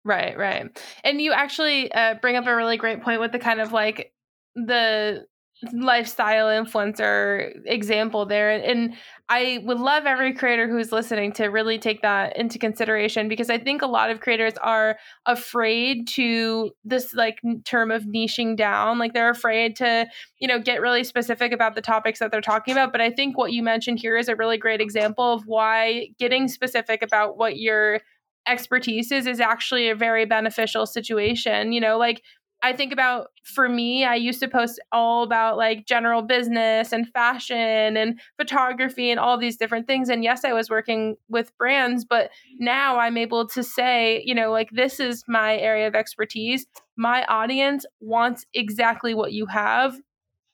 Right 0.03 0.37
right. 0.37 0.81
And 1.03 1.21
you 1.21 1.31
actually 1.31 1.91
uh, 1.91 2.15
bring 2.21 2.35
up 2.35 2.47
a 2.47 2.55
really 2.55 2.77
great 2.77 3.01
point 3.01 3.19
with 3.19 3.31
the 3.31 3.39
kind 3.39 3.61
of 3.61 3.71
like 3.71 4.13
the 4.55 5.25
lifestyle 5.73 6.47
influencer 6.47 7.51
example 7.65 8.25
there 8.25 8.49
and 8.49 8.95
i 9.29 9.59
would 9.63 9.79
love 9.79 10.05
every 10.07 10.33
creator 10.33 10.67
who's 10.67 10.91
listening 10.91 11.31
to 11.31 11.45
really 11.47 11.77
take 11.77 12.01
that 12.01 12.35
into 12.35 12.57
consideration 12.57 13.27
because 13.27 13.49
i 13.49 13.59
think 13.59 13.83
a 13.83 13.87
lot 13.87 14.09
of 14.09 14.19
creators 14.19 14.53
are 14.63 14.97
afraid 15.27 16.07
to 16.07 16.71
this 16.83 17.13
like 17.13 17.39
term 17.63 17.91
of 17.91 18.03
niching 18.03 18.55
down 18.55 18.97
like 18.97 19.13
they're 19.13 19.29
afraid 19.29 19.75
to 19.75 20.07
you 20.39 20.47
know 20.47 20.59
get 20.59 20.81
really 20.81 21.03
specific 21.03 21.51
about 21.51 21.75
the 21.75 21.81
topics 21.81 22.17
that 22.17 22.31
they're 22.31 22.41
talking 22.41 22.71
about 22.71 22.91
but 22.91 23.01
i 23.01 23.11
think 23.11 23.37
what 23.37 23.51
you 23.51 23.61
mentioned 23.61 23.99
here 23.99 24.17
is 24.17 24.27
a 24.27 24.35
really 24.35 24.57
great 24.57 24.81
example 24.81 25.33
of 25.33 25.43
why 25.45 26.07
getting 26.17 26.47
specific 26.47 27.03
about 27.03 27.37
what 27.37 27.57
your 27.57 27.99
expertise 28.47 29.11
is 29.11 29.27
is 29.27 29.39
actually 29.39 29.89
a 29.89 29.95
very 29.95 30.25
beneficial 30.25 30.87
situation 30.87 31.71
you 31.71 31.79
know 31.79 31.99
like 31.99 32.23
I 32.63 32.73
think 32.73 32.93
about 32.93 33.29
for 33.43 33.67
me, 33.67 34.05
I 34.05 34.15
used 34.15 34.39
to 34.41 34.47
post 34.47 34.79
all 34.91 35.23
about 35.23 35.57
like 35.57 35.87
general 35.87 36.21
business 36.21 36.91
and 36.91 37.07
fashion 37.11 37.97
and 37.97 38.19
photography 38.37 39.09
and 39.09 39.19
all 39.19 39.37
these 39.37 39.57
different 39.57 39.87
things. 39.87 40.09
And 40.09 40.23
yes, 40.23 40.45
I 40.45 40.53
was 40.53 40.69
working 40.69 41.15
with 41.27 41.57
brands, 41.57 42.05
but 42.05 42.29
now 42.59 42.99
I'm 42.99 43.17
able 43.17 43.47
to 43.47 43.63
say, 43.63 44.21
you 44.25 44.35
know, 44.35 44.51
like 44.51 44.69
this 44.71 44.99
is 44.99 45.23
my 45.27 45.57
area 45.57 45.87
of 45.87 45.95
expertise. 45.95 46.67
My 46.95 47.25
audience 47.25 47.85
wants 47.99 48.45
exactly 48.53 49.15
what 49.15 49.33
you 49.33 49.47
have. 49.47 49.95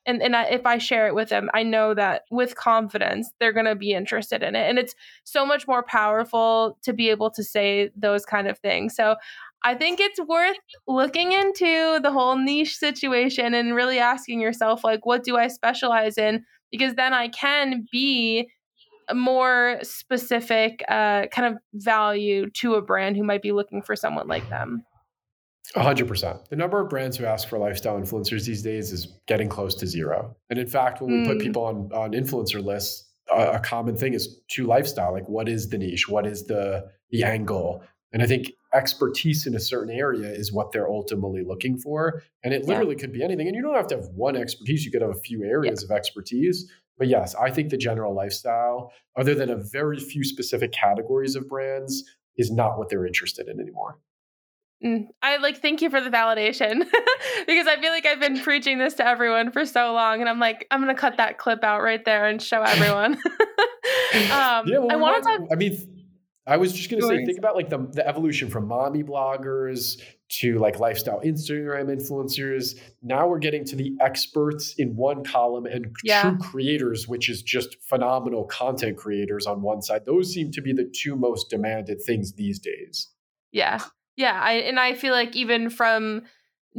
And, 0.06 0.22
and 0.22 0.38
I, 0.38 0.46
if 0.46 0.65
I 0.65 0.78
share 0.78 1.08
it 1.08 1.15
with 1.15 1.28
them, 1.28 1.50
I 1.54 1.63
know 1.63 1.93
that 1.93 2.22
with 2.32 2.56
confidence, 2.56 3.30
they're 3.41 3.52
going 3.52 3.65
to 3.65 3.76
be 3.76 3.91
interested 3.91 4.41
in 4.41 4.56
it. 4.56 4.70
And 4.70 4.80
it's 4.80 4.96
so 5.26 5.46
much 5.46 5.67
more 5.67 5.84
powerful 5.84 6.78
to 6.84 6.93
be 6.93 7.10
able 7.10 7.30
to 7.32 7.43
say 7.43 7.91
those 7.93 8.26
kind 8.26 8.48
of 8.48 8.58
things. 8.60 8.96
So 8.96 9.17
I 9.63 9.76
think 9.76 10.00
it's 10.00 10.20
worth 10.20 10.58
looking 10.88 11.32
into 11.32 12.00
the 12.02 12.12
whole 12.12 12.38
niche 12.38 12.76
situation 12.76 13.54
and 13.54 13.76
really 13.76 14.00
asking 14.00 14.39
yourself, 14.39 14.84
like, 14.84 15.06
what 15.06 15.24
do 15.24 15.38
I 15.38 15.48
specialize 15.48 16.17
in? 16.17 16.43
Because 16.72 16.96
then 16.96 17.13
I 17.13 17.30
can 17.30 17.86
be 17.91 18.50
more 19.13 19.78
specific 19.84 20.84
uh, 20.88 21.28
kind 21.28 21.54
of 21.54 21.62
value 21.74 22.50
to 22.52 22.76
a 22.76 22.82
brand 22.82 23.15
who 23.15 23.24
might 23.24 23.41
be 23.41 23.52
looking 23.52 23.82
for 23.82 23.96
someone 23.96 24.28
like 24.28 24.48
them. 24.50 24.84
100%. 25.76 26.48
The 26.50 26.56
number 26.56 26.80
of 26.80 26.89
brands 26.89 27.17
who 27.17 27.26
ask 27.26 27.48
for 27.48 27.58
lifestyle 27.58 28.00
influencers 28.00 28.46
these 28.46 28.62
days 28.62 28.91
is 28.91 29.20
getting 29.28 29.50
close 29.50 29.76
to 29.76 29.88
zero. 29.88 30.36
And 30.50 30.60
in 30.60 30.67
fact, 30.67 31.02
when 31.02 31.12
we 31.12 31.17
mm. 31.17 31.28
put 31.28 31.39
people 31.39 31.65
on, 31.65 31.91
on 31.93 32.12
influencer 32.12 32.63
lists, 32.63 33.08
a, 33.32 33.54
a 33.54 33.60
common 33.60 33.98
thing 33.98 34.13
is 34.13 34.39
to 34.52 34.65
lifestyle. 34.65 35.12
Like, 35.12 35.28
what 35.28 35.50
is 35.50 35.70
the 35.70 35.78
niche? 35.78 36.08
What 36.08 36.26
is 36.26 36.46
the 36.46 36.88
the 37.10 37.24
angle? 37.24 37.84
And 38.13 38.24
I 38.24 38.28
think 38.28 38.52
expertise 38.77 39.47
in 39.47 39.55
a 39.55 39.59
certain 39.59 39.93
area 39.93 40.29
is 40.29 40.53
what 40.53 40.71
they're 40.71 40.89
ultimately 40.89 41.43
looking 41.43 41.77
for. 41.77 42.21
And 42.43 42.53
it 42.53 42.65
literally 42.65 42.95
yeah. 42.95 43.01
could 43.01 43.13
be 43.13 43.23
anything. 43.23 43.47
And 43.47 43.55
you 43.55 43.61
don't 43.61 43.75
have 43.75 43.87
to 43.87 43.95
have 43.95 44.07
one 44.15 44.35
expertise, 44.35 44.85
you 44.85 44.91
could 44.91 45.01
have 45.01 45.11
a 45.11 45.21
few 45.21 45.43
areas 45.43 45.83
yeah. 45.83 45.93
of 45.93 45.97
expertise. 45.97 46.71
But 46.97 47.07
yes, 47.07 47.35
I 47.35 47.51
think 47.51 47.69
the 47.69 47.77
general 47.77 48.15
lifestyle, 48.15 48.91
other 49.17 49.35
than 49.35 49.49
a 49.49 49.55
very 49.55 49.99
few 49.99 50.23
specific 50.23 50.71
categories 50.71 51.35
of 51.35 51.47
brands, 51.47 52.03
is 52.37 52.51
not 52.51 52.77
what 52.77 52.89
they're 52.89 53.05
interested 53.05 53.47
in 53.47 53.59
anymore. 53.59 53.99
Mm, 54.83 55.07
I 55.23 55.37
like 55.37 55.59
thank 55.59 55.81
you 55.81 55.89
for 55.89 56.01
the 56.01 56.11
validation 56.11 56.79
because 57.47 57.67
I 57.67 57.77
feel 57.81 57.91
like 57.91 58.05
I've 58.05 58.19
been 58.19 58.39
preaching 58.39 58.77
this 58.77 58.93
to 58.95 59.07
everyone 59.07 59.51
for 59.51 59.65
so 59.65 59.91
long, 59.93 60.19
and 60.19 60.29
I'm 60.29 60.39
like 60.39 60.67
I'm 60.69 60.79
gonna 60.79 60.93
cut 60.93 61.17
that 61.17 61.39
clip 61.39 61.63
out 61.63 61.81
right 61.81 62.03
there 62.05 62.27
and 62.27 62.39
show 62.39 62.61
everyone. 62.61 63.13
um, 64.13 64.67
yeah, 64.67 64.77
well, 64.77 64.91
I 64.91 64.95
want 64.95 65.23
to 65.23 65.29
talk. 65.29 65.49
I 65.51 65.55
mean, 65.55 65.96
I 66.47 66.55
was 66.55 66.71
just 66.71 66.89
gonna 66.89 67.01
say, 67.01 67.25
think 67.25 67.38
about 67.38 67.55
like 67.55 67.69
the, 67.69 67.79
the 67.91 68.07
evolution 68.07 68.49
from 68.49 68.67
mommy 68.67 69.03
bloggers 69.03 70.01
to 70.29 70.57
like 70.60 70.79
lifestyle 70.79 71.19
Instagram 71.21 71.89
influencers. 71.89 72.79
Now 73.01 73.27
we're 73.27 73.39
getting 73.39 73.65
to 73.65 73.75
the 73.75 73.95
experts 73.99 74.73
in 74.77 74.95
one 74.95 75.25
column 75.25 75.65
and 75.65 75.93
yeah. 76.03 76.21
true 76.21 76.38
creators, 76.38 77.07
which 77.07 77.29
is 77.29 77.41
just 77.41 77.77
phenomenal 77.81 78.45
content 78.45 78.97
creators 78.97 79.45
on 79.45 79.62
one 79.62 79.81
side. 79.81 80.05
Those 80.05 80.33
seem 80.33 80.51
to 80.51 80.62
be 80.62 80.71
the 80.71 80.89
two 80.95 81.17
most 81.17 81.49
demanded 81.49 82.01
things 82.01 82.33
these 82.33 82.60
days. 82.60 83.10
Yeah. 83.51 83.79
Yeah. 84.15 84.39
I 84.41 84.53
and 84.53 84.79
I 84.79 84.93
feel 84.93 85.13
like 85.13 85.36
even 85.36 85.69
from 85.69 86.23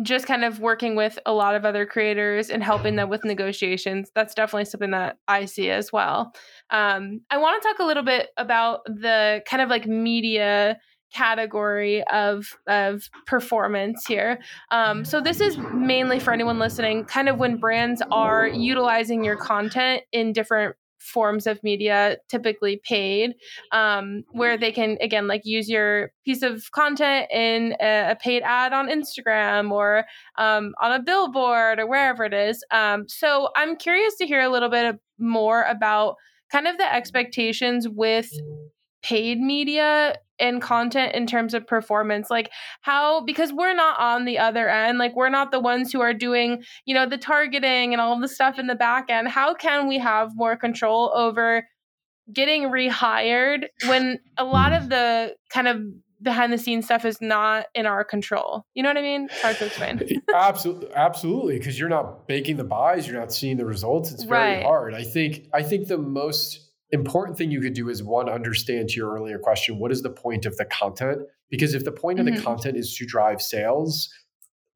just 0.02 0.26
kind 0.26 0.44
of 0.44 0.60
working 0.60 0.94
with 0.94 1.18
a 1.26 1.32
lot 1.32 1.54
of 1.54 1.64
other 1.64 1.84
creators 1.86 2.50
and 2.50 2.62
helping 2.62 2.96
them 2.96 3.08
with 3.08 3.24
negotiations 3.24 4.10
that's 4.14 4.34
definitely 4.34 4.64
something 4.64 4.90
that 4.90 5.18
i 5.26 5.44
see 5.44 5.70
as 5.70 5.92
well 5.92 6.32
um, 6.70 7.20
i 7.30 7.38
want 7.38 7.60
to 7.60 7.68
talk 7.68 7.78
a 7.78 7.84
little 7.84 8.02
bit 8.02 8.28
about 8.36 8.80
the 8.86 9.42
kind 9.46 9.62
of 9.62 9.68
like 9.68 9.86
media 9.86 10.78
category 11.12 12.04
of 12.04 12.46
of 12.66 13.08
performance 13.26 14.04
here. 14.06 14.38
Um, 14.70 15.04
so 15.04 15.20
this 15.20 15.40
is 15.40 15.56
mainly 15.58 16.20
for 16.20 16.32
anyone 16.32 16.58
listening, 16.58 17.04
kind 17.04 17.28
of 17.28 17.38
when 17.38 17.56
brands 17.56 18.02
are 18.10 18.46
utilizing 18.46 19.24
your 19.24 19.36
content 19.36 20.02
in 20.12 20.32
different 20.32 20.76
forms 20.98 21.46
of 21.46 21.62
media, 21.62 22.16
typically 22.28 22.80
paid, 22.84 23.34
um, 23.72 24.24
where 24.32 24.56
they 24.56 24.72
can, 24.72 24.98
again, 25.00 25.26
like 25.26 25.42
use 25.44 25.68
your 25.68 26.12
piece 26.24 26.42
of 26.42 26.70
content 26.72 27.30
in 27.30 27.74
a, 27.80 28.10
a 28.10 28.16
paid 28.16 28.42
ad 28.44 28.72
on 28.72 28.88
Instagram 28.88 29.70
or 29.70 30.04
um, 30.36 30.74
on 30.80 30.92
a 30.92 31.00
billboard 31.00 31.78
or 31.78 31.86
wherever 31.86 32.24
it 32.24 32.34
is. 32.34 32.64
Um, 32.70 33.08
so 33.08 33.48
I'm 33.56 33.76
curious 33.76 34.16
to 34.16 34.26
hear 34.26 34.40
a 34.40 34.50
little 34.50 34.68
bit 34.68 34.98
more 35.18 35.62
about 35.64 36.16
kind 36.50 36.66
of 36.66 36.78
the 36.78 36.94
expectations 36.94 37.88
with 37.88 38.30
paid 39.02 39.38
media 39.38 40.14
and 40.40 40.62
content 40.62 41.14
in 41.14 41.26
terms 41.26 41.52
of 41.52 41.66
performance 41.66 42.30
like 42.30 42.50
how 42.82 43.20
because 43.24 43.52
we're 43.52 43.74
not 43.74 43.98
on 43.98 44.24
the 44.24 44.38
other 44.38 44.68
end 44.68 44.98
like 44.98 45.14
we're 45.16 45.28
not 45.28 45.50
the 45.50 45.60
ones 45.60 45.92
who 45.92 46.00
are 46.00 46.14
doing 46.14 46.62
you 46.84 46.94
know 46.94 47.08
the 47.08 47.18
targeting 47.18 47.92
and 47.92 48.00
all 48.00 48.18
the 48.20 48.28
stuff 48.28 48.58
in 48.58 48.66
the 48.66 48.74
back 48.74 49.06
end 49.08 49.28
how 49.28 49.52
can 49.54 49.88
we 49.88 49.98
have 49.98 50.30
more 50.36 50.56
control 50.56 51.12
over 51.14 51.66
getting 52.32 52.64
rehired 52.64 53.66
when 53.86 54.18
a 54.36 54.44
lot 54.44 54.72
of 54.72 54.84
mm. 54.84 54.90
the 54.90 55.34
kind 55.50 55.68
of 55.68 55.80
behind 56.20 56.52
the 56.52 56.58
scenes 56.58 56.84
stuff 56.84 57.04
is 57.04 57.20
not 57.20 57.66
in 57.74 57.86
our 57.86 58.04
control. 58.04 58.64
You 58.74 58.82
know 58.82 58.90
what 58.90 58.98
I 58.98 59.02
mean? 59.02 59.28
It's 59.30 59.40
hard 59.40 59.56
to 59.56 59.66
explain. 59.66 60.00
Eh, 60.02 60.14
eh, 60.14 60.34
absolutely, 60.34 60.92
absolutely, 60.94 61.58
because 61.58 61.78
you're 61.78 61.88
not 61.88 62.26
baking 62.26 62.56
the 62.56 62.64
buys, 62.64 63.06
you're 63.06 63.18
not 63.18 63.32
seeing 63.32 63.56
the 63.56 63.64
results. 63.64 64.12
It's 64.12 64.24
very 64.24 64.56
right. 64.56 64.62
hard. 64.64 64.94
I 64.94 65.04
think. 65.04 65.48
I 65.52 65.62
think 65.62 65.88
the 65.88 65.98
most 65.98 66.67
important 66.90 67.36
thing 67.36 67.50
you 67.50 67.60
could 67.60 67.74
do 67.74 67.88
is 67.88 68.02
one 68.02 68.28
understand 68.28 68.88
to 68.88 68.96
your 68.96 69.12
earlier 69.12 69.38
question 69.38 69.78
what 69.78 69.92
is 69.92 70.02
the 70.02 70.10
point 70.10 70.46
of 70.46 70.56
the 70.56 70.64
content 70.64 71.20
because 71.50 71.74
if 71.74 71.84
the 71.84 71.92
point 71.92 72.18
mm-hmm. 72.18 72.28
of 72.28 72.34
the 72.34 72.40
mm-hmm. 72.40 72.48
content 72.48 72.76
is 72.76 72.94
to 72.96 73.06
drive 73.06 73.40
sales 73.42 74.08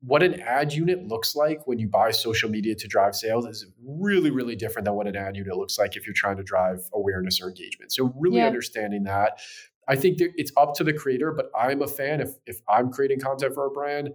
what 0.05 0.23
an 0.23 0.41
ad 0.41 0.73
unit 0.73 1.07
looks 1.07 1.37
like 1.37 1.65
when 1.67 1.79
you 1.79 1.89
buy 1.89 2.11
social 2.11 2.51
media 2.51 2.75
to 2.75 2.89
drive 2.89 3.15
sales 3.15 3.47
is 3.47 3.67
really 3.87 4.31
really 4.31 4.57
different 4.57 4.85
than 4.85 4.95
what 4.95 5.07
an 5.07 5.17
ad 5.17 5.37
unit 5.37 5.57
looks 5.57 5.79
like 5.79 5.97
if 5.97 6.07
you're 6.07 6.15
trying 6.15 6.37
to 6.37 6.43
drive 6.43 6.81
awareness 6.93 7.41
or 7.41 7.49
engagement 7.49 7.93
so 7.93 8.13
really 8.17 8.39
yeah. 8.39 8.47
understanding 8.47 9.05
that 9.05 9.41
i 9.89 9.97
think 9.97 10.19
it's 10.21 10.53
up 10.57 10.75
to 10.75 10.85
the 10.85 10.93
creator 10.93 11.33
but 11.33 11.51
i'm 11.59 11.83
a 11.83 11.89
fan 11.89 12.21
if 12.21 12.31
if 12.47 12.61
i'm 12.69 12.91
creating 12.91 13.21
content 13.21 13.55
for 13.55 13.67
a 13.67 13.71
brand 13.71 14.11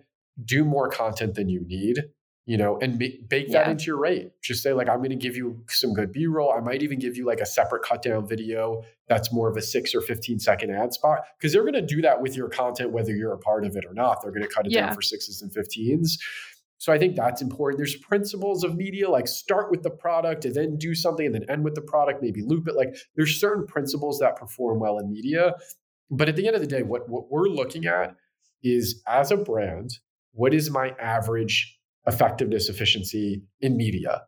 do 0.45 0.63
more 0.63 0.87
content 0.87 1.33
than 1.33 1.49
you 1.49 1.65
need 1.65 2.03
you 2.47 2.55
know, 2.55 2.79
and 2.79 2.97
bake 2.97 3.19
yeah. 3.29 3.63
that 3.63 3.69
into 3.69 3.85
your 3.87 3.99
rate. 3.99 4.31
Just 4.41 4.63
say, 4.63 4.71
like, 4.71 4.87
I'm 4.87 4.99
going 4.99 5.09
to 5.09 5.17
give 5.17 5.35
you 5.35 5.61
some 5.67 5.93
good 5.93 6.13
B 6.13 6.27
roll. 6.27 6.53
I 6.53 6.61
might 6.61 6.81
even 6.81 6.97
give 6.97 7.17
you 7.17 7.25
like 7.25 7.41
a 7.41 7.45
separate 7.45 7.83
cut 7.83 8.01
down 8.01 8.25
video 8.25 8.83
that's 9.09 9.33
more 9.33 9.49
of 9.49 9.57
a 9.57 9.61
six 9.61 9.93
or 9.93 9.99
15 9.99 10.39
second 10.39 10.71
ad 10.71 10.93
spot 10.93 11.25
because 11.37 11.51
they're 11.51 11.63
going 11.63 11.73
to 11.73 11.85
do 11.85 12.01
that 12.03 12.21
with 12.21 12.37
your 12.37 12.47
content, 12.47 12.91
whether 12.91 13.13
you're 13.13 13.33
a 13.33 13.37
part 13.37 13.65
of 13.65 13.75
it 13.75 13.83
or 13.85 13.93
not. 13.93 14.21
They're 14.21 14.31
going 14.31 14.47
to 14.47 14.53
cut 14.53 14.65
it 14.65 14.71
yeah. 14.71 14.85
down 14.85 14.95
for 14.95 15.01
sixes 15.01 15.41
and 15.41 15.51
15s. 15.51 16.17
So 16.77 16.93
I 16.93 16.97
think 16.97 17.17
that's 17.17 17.41
important. 17.41 17.79
There's 17.79 17.97
principles 17.97 18.63
of 18.63 18.77
media, 18.77 19.09
like 19.09 19.27
start 19.27 19.69
with 19.69 19.83
the 19.83 19.89
product 19.89 20.45
and 20.45 20.55
then 20.55 20.77
do 20.77 20.95
something 20.95 21.25
and 21.25 21.35
then 21.35 21.43
end 21.49 21.65
with 21.65 21.75
the 21.75 21.81
product, 21.81 22.23
maybe 22.23 22.43
loop 22.43 22.69
it. 22.69 22.77
Like 22.77 22.95
there's 23.17 23.37
certain 23.41 23.67
principles 23.67 24.19
that 24.19 24.37
perform 24.37 24.79
well 24.79 24.99
in 24.99 25.11
media. 25.11 25.55
But 26.09 26.29
at 26.29 26.37
the 26.37 26.47
end 26.47 26.55
of 26.55 26.61
the 26.61 26.67
day, 26.67 26.83
what, 26.83 27.09
what 27.09 27.29
we're 27.29 27.49
looking 27.49 27.87
at 27.87 28.15
is 28.63 29.03
as 29.05 29.31
a 29.31 29.37
brand, 29.37 29.97
what 30.31 30.53
is 30.53 30.69
my 30.69 30.95
average 30.99 31.76
effectiveness 32.07 32.69
efficiency 32.69 33.43
in 33.61 33.77
media. 33.77 34.23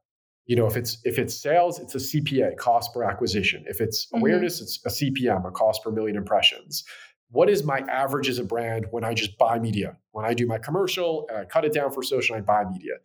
You 0.46 0.56
know 0.56 0.66
if 0.66 0.76
it's 0.76 0.98
if 1.04 1.18
it's 1.18 1.40
sales 1.40 1.80
it's 1.80 1.96
a 1.96 2.00
cpa 2.00 2.58
cost 2.58 2.94
per 2.94 3.04
acquisition. 3.04 3.64
If 3.68 3.82
it's 3.82 4.06
mm-hmm. 4.08 4.20
awareness 4.20 4.62
it's 4.62 4.80
a 4.86 4.90
cpm 4.90 5.48
a 5.48 5.52
cost 5.52 5.84
per 5.84 5.92
million 5.92 6.18
impressions. 6.18 6.84
What 7.32 7.50
is 7.50 7.64
my 7.64 7.80
average 7.82 8.28
as 8.28 8.40
a 8.40 8.44
brand 8.44 8.88
when 8.92 9.04
i 9.04 9.14
just 9.14 9.38
buy 9.38 9.60
media? 9.60 9.98
When 10.12 10.26
i 10.26 10.34
do 10.34 10.46
my 10.46 10.58
commercial 10.58 11.28
and 11.30 11.40
i 11.40 11.46
cut 11.46 11.66
it 11.66 11.74
down 11.74 11.92
for 11.92 12.04
social 12.04 12.36
and 12.36 12.44
i 12.44 12.46
buy 12.46 12.70
media. 12.70 12.96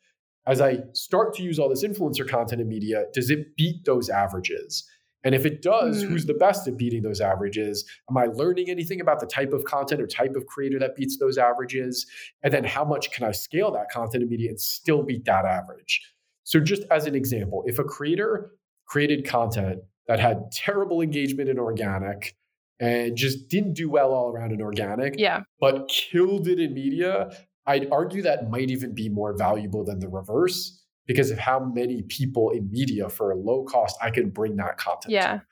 As 0.46 0.60
i 0.60 0.78
start 0.92 1.34
to 1.34 1.42
use 1.42 1.58
all 1.58 1.68
this 1.68 1.84
influencer 1.84 2.28
content 2.28 2.60
in 2.60 2.68
media 2.68 3.04
does 3.12 3.30
it 3.30 3.56
beat 3.56 3.84
those 3.84 4.08
averages 4.08 4.88
and 5.24 5.34
if 5.34 5.46
it 5.46 5.62
does, 5.62 6.04
mm. 6.04 6.08
who's 6.08 6.26
the 6.26 6.34
best 6.34 6.68
at 6.68 6.76
beating 6.76 7.02
those 7.02 7.20
averages? 7.20 7.84
Am 8.10 8.16
I 8.16 8.26
learning 8.26 8.68
anything 8.68 9.00
about 9.00 9.20
the 9.20 9.26
type 9.26 9.52
of 9.52 9.64
content 9.64 10.00
or 10.02 10.06
type 10.06 10.37
of 10.37 10.46
creator 10.46 10.78
that 10.78 10.96
beats 10.96 11.18
those 11.18 11.38
averages? 11.38 12.06
And 12.42 12.52
then 12.52 12.64
how 12.64 12.84
much 12.84 13.10
can 13.10 13.24
I 13.24 13.32
scale 13.32 13.72
that 13.72 13.90
content 13.90 14.22
in 14.22 14.28
media 14.28 14.50
and 14.50 14.60
still 14.60 15.02
beat 15.02 15.24
that 15.24 15.46
average? 15.46 16.02
So, 16.44 16.60
just 16.60 16.82
as 16.90 17.06
an 17.06 17.14
example, 17.14 17.64
if 17.66 17.78
a 17.78 17.84
creator 17.84 18.50
created 18.87 19.26
content 19.26 19.80
that 20.06 20.20
had 20.20 20.52
terrible 20.52 21.00
engagement 21.00 21.48
in 21.48 21.58
organic 21.58 22.37
and 22.78 23.16
just 23.16 23.48
didn't 23.48 23.72
do 23.72 23.88
well 23.88 24.12
all 24.12 24.30
around 24.30 24.52
in 24.52 24.60
organic, 24.60 25.14
yeah. 25.16 25.40
but 25.58 25.88
killed 25.88 26.46
it 26.48 26.60
in 26.60 26.74
media, 26.74 27.34
I'd 27.66 27.90
argue 27.90 28.20
that 28.22 28.50
might 28.50 28.70
even 28.70 28.94
be 28.94 29.08
more 29.08 29.34
valuable 29.34 29.84
than 29.84 30.00
the 30.00 30.08
reverse 30.08 30.84
because 31.07 31.31
of 31.31 31.38
how 31.38 31.61
many 31.61 32.03
people 32.03 32.51
in 32.51 32.71
media 32.71 33.09
for 33.09 33.33
a 33.33 33.37
low 33.37 33.64
cost 33.64 33.97
I 34.03 34.11
can 34.11 34.31
bring 34.31 34.57
that 34.57 34.77
content. 34.79 35.12
Yeah. 35.12 35.33
To. 35.38 35.43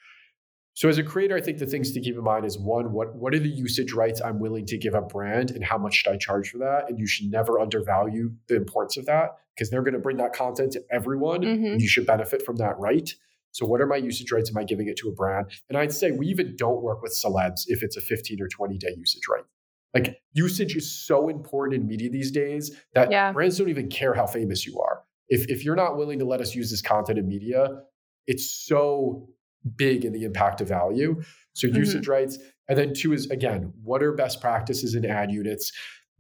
So 0.75 0.89
as 0.89 0.97
a 0.97 1.03
creator, 1.03 1.37
I 1.37 1.43
think 1.43 1.59
the 1.59 1.67
things 1.67 1.93
to 1.93 2.01
keep 2.01 2.15
in 2.15 2.25
mind 2.25 2.47
is 2.47 2.59
one, 2.59 2.93
what 2.93 3.15
what 3.15 3.35
are 3.35 3.39
the 3.39 3.49
usage 3.51 3.93
rights 3.93 4.23
I'm 4.23 4.39
willing 4.41 4.65
to 4.67 4.79
give 4.79 4.95
a 4.95 5.03
brand 5.03 5.51
and 5.51 5.63
how 5.63 5.77
much 5.77 5.97
should 5.97 6.13
I 6.13 6.17
charge 6.17 6.51
for 6.51 6.59
that? 6.59 6.89
And 6.89 6.99
you 6.99 7.07
should 7.07 7.31
never 7.31 7.61
undervalue 7.61 8.33
the 8.49 8.57
importance 8.57 8.97
of 8.97 9.05
that 9.07 9.33
because 9.55 9.69
they're 9.69 9.83
going 9.83 9.93
to 9.95 10.01
bring 10.01 10.17
that 10.17 10.33
content 10.33 10.73
to 10.73 10.83
everyone. 10.91 11.43
Mhm. 11.43 11.79
You 11.79 11.89
should 11.89 12.07
benefit 12.07 12.41
from 12.43 12.57
that 12.57 12.79
right. 12.79 13.15
So 13.51 13.67
what 13.67 13.83
are 13.83 13.87
my 13.87 13.97
usage 13.97 14.33
rights? 14.33 14.49
Am 14.49 14.57
I 14.57 14.65
giving 14.65 14.89
it 14.89 14.97
to 14.97 15.09
a 15.11 15.13
brand? 15.13 15.49
And 15.69 15.77
I'd 15.77 15.93
say 15.93 16.11
we 16.11 16.27
even 16.29 16.57
don't 16.57 16.81
work 16.83 17.03
with 17.03 17.13
celebs 17.13 17.65
if 17.67 17.83
it's 17.83 17.99
a 17.99 18.01
15 18.01 18.41
or 18.41 18.49
20 18.49 18.79
day 18.79 18.95
usage 18.97 19.25
right. 19.31 19.45
Like 19.93 20.23
usage 20.33 20.75
is 20.75 20.91
so 20.91 21.29
important 21.29 21.83
in 21.83 21.87
media 21.87 22.09
these 22.09 22.31
days 22.31 22.75
that 22.95 23.11
Yeah. 23.11 23.31
brands 23.33 23.59
don't 23.59 23.69
even 23.69 23.91
care 23.91 24.15
how 24.15 24.27
famous 24.27 24.67
you 24.67 24.81
are. 24.81 25.03
If 25.37 25.41
if 25.55 25.65
you're 25.65 25.77
not 25.85 25.97
willing 25.97 26.19
to 26.19 26.25
let 26.33 26.41
us 26.41 26.55
use 26.55 26.71
this 26.71 26.83
content 26.83 27.19
in 27.19 27.27
media, 27.37 27.61
it's 28.27 28.47
so 28.69 29.29
big 29.77 30.05
in 30.05 30.13
the 30.13 30.25
impact 30.25 30.61
of 30.61 30.69
value. 30.69 31.11
So 31.55 31.69
Mhm. 31.69 31.77
usage 31.85 32.07
rights. 32.09 32.39
And 32.69 32.77
then 32.79 32.93
two 32.95 33.13
is 33.13 33.31
again, 33.31 33.73
what 33.83 34.03
are 34.03 34.13
best 34.13 34.41
practices 34.41 34.95
in 34.95 35.05
ad 35.05 35.31
units? 35.31 35.73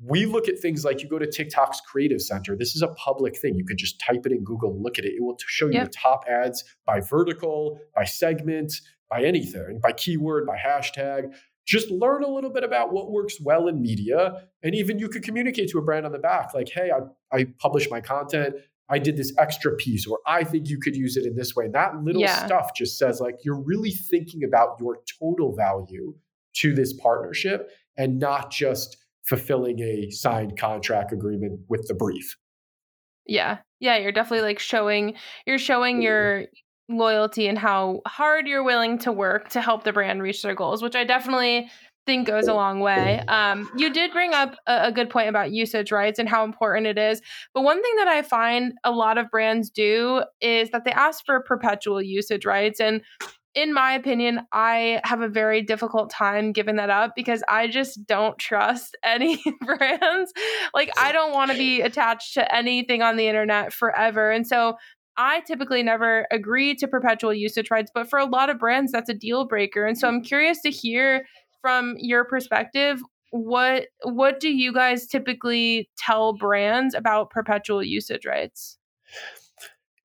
We 0.05 0.27
look 0.27 0.49
at 0.49 0.59
things 0.59 0.85
like 0.85 1.03
you 1.03 1.09
go 1.09 1.19
to 1.19 1.27
TikTok's 1.31 1.81
Creative 1.91 2.21
Center. 2.21 2.57
This 2.57 2.75
is 2.75 2.83
a 2.83 2.89
public 3.07 3.37
thing. 3.39 3.55
You 3.55 3.65
could 3.65 3.79
just 3.79 4.01
type 4.01 4.27
it 4.27 4.33
in 4.33 4.43
Google 4.51 4.71
and 4.75 4.83
look 4.83 4.99
at 4.99 5.05
it. 5.05 5.13
It 5.19 5.23
will 5.23 5.37
show 5.47 5.67
you 5.67 5.75
Yep. 5.75 5.85
the 5.91 5.97
top 6.09 6.25
ads 6.29 6.65
by 6.87 7.01
vertical, 7.01 7.79
by 7.95 8.05
segment, 8.05 8.73
by 9.11 9.23
anything, 9.23 9.79
by 9.81 9.93
keyword, 9.93 10.47
by 10.47 10.57
hashtag. 10.57 11.33
Just 11.65 11.89
learn 11.91 12.25
a 12.25 12.29
little 12.29 12.51
bit 12.51 12.65
about 12.65 12.93
what 12.93 13.13
works 13.13 13.41
well 13.41 13.69
in 13.69 13.81
media. 13.81 14.49
And 14.65 14.75
even 14.75 14.99
you 14.99 15.09
could 15.09 15.23
communicate 15.23 15.69
to 15.71 15.79
a 15.79 15.83
brand 15.83 16.05
on 16.05 16.13
the 16.13 16.19
back, 16.19 16.53
like, 16.55 16.69
hey, 16.71 16.91
I, 16.91 17.01
I 17.37 17.45
publish 17.61 17.89
my 17.89 18.01
content. 18.01 18.57
I 18.89 18.99
did 18.99 19.17
this 19.17 19.33
extra 19.39 19.75
piece, 19.77 20.07
or 20.07 20.19
I 20.27 20.45
think 20.45 20.69
you 20.69 20.79
could 20.79 20.97
use 20.97 21.17
it 21.17 21.25
in 21.25 21.35
this 21.37 21.55
way. 21.57 21.69
That 21.69 22.03
little 22.03 22.21
Yeah. 22.23 22.45
stuff 22.47 22.73
just 22.77 22.99
says, 22.99 23.21
like, 23.21 23.37
you're 23.45 23.61
really 23.61 23.91
thinking 23.91 24.45
about 24.45 24.77
your 24.81 24.99
total 25.19 25.55
value 25.55 26.15
to 26.55 26.75
this 26.75 26.93
partnership 26.93 27.71
and 27.97 28.19
not 28.19 28.51
just 28.51 28.97
fulfilling 29.25 29.81
a 29.81 30.11
signed 30.11 30.59
contract 30.59 31.13
agreement 31.13 31.61
with 31.69 31.87
the 31.89 31.95
brief. 31.95 32.37
Yeah. 33.27 33.59
Yeah, 33.79 33.97
you're 33.97 34.13
definitely 34.13 34.45
like 34.47 34.59
showing 34.59 35.15
you're 35.47 35.59
showing 35.59 36.03
your 36.03 36.47
loyalty 36.89 37.47
and 37.47 37.57
how 37.57 38.01
hard 38.07 38.47
you're 38.47 38.65
willing 38.65 38.99
to 38.99 39.13
work 39.13 39.49
to 39.51 39.61
help 39.61 39.85
the 39.85 39.93
brand 39.93 40.23
reach 40.23 40.43
their 40.43 40.55
goals, 40.55 40.83
which 40.83 40.97
I 40.97 41.05
definitely 41.05 41.71
think 42.07 42.27
goes 42.27 42.49
a 42.49 42.55
long 42.55 42.81
way. 42.81 43.21
Um, 43.29 43.71
you 43.77 43.93
did 43.93 44.13
bring 44.13 44.35
up 44.35 44.57
a, 44.67 44.87
a 44.89 44.93
good 44.93 45.11
point 45.11 45.29
about 45.29 45.53
usage 45.53 45.93
rights 45.93 46.19
and 46.19 46.29
how 46.29 46.45
important 46.45 46.87
it 46.87 46.99
is. 46.99 47.21
But 47.55 47.63
one 47.63 47.83
thing 47.83 47.97
that 47.97 48.09
I 48.09 48.23
find 48.23 48.75
a 48.85 48.91
lot 48.91 49.19
of 49.19 49.31
brands 49.31 49.71
do 49.71 50.23
is 50.41 50.71
that 50.71 50.85
they 50.85 50.93
ask 50.93 51.25
for 51.25 51.41
perpetual 51.41 52.03
usage 52.03 52.45
rights. 52.45 52.81
And 52.81 53.03
in 53.55 53.75
my 53.75 53.93
opinion, 53.93 54.41
I 54.53 55.01
have 55.05 55.21
a 55.21 55.29
very 55.29 55.63
difficult 55.63 56.11
time 56.11 56.53
giving 56.53 56.77
that 56.77 56.91
up 56.91 57.13
because 57.15 57.43
I 57.49 57.69
just 57.69 58.07
don't 58.07 58.39
trust 58.39 58.97
any 59.05 59.43
brands. 59.61 60.33
Like, 60.75 60.91
I 60.99 61.13
don't 61.13 61.33
want 61.33 61.51
to 61.51 61.57
be 61.57 61.83
attached 61.83 62.35
to 62.35 62.55
anything 62.55 63.03
on 63.03 63.17
the 63.17 63.29
internet 63.29 63.73
forever. 63.73 64.31
And 64.31 64.47
so 64.47 64.77
I 65.17 65.41
typically 65.41 65.83
never 65.83 66.27
agree 66.31 66.75
to 66.77 66.89
perpetual 66.89 67.35
usage 67.35 67.71
rights, 67.71 67.91
but 67.95 68.09
for 68.09 68.19
a 68.19 68.25
lot 68.25 68.49
of 68.49 68.59
brands, 68.59 68.93
that's 68.93 69.11
a 69.11 69.15
deal 69.15 69.47
breaker. 69.47 69.85
And 69.85 69.99
so 69.99 70.09
I'm 70.09 70.23
curious 70.23 70.63
to 70.63 70.71
hear 70.71 71.27
from 71.63 71.95
your 71.99 72.25
perspective 72.25 73.01
what 73.31 73.85
what 74.05 74.41
do 74.41 74.53
you 74.53 74.75
guys 74.75 75.07
typically 75.07 75.89
tell 75.97 76.35
brands 76.35 76.95
about 76.95 77.31
perpetual 77.31 77.83
usage 77.83 78.27
rights 78.27 78.77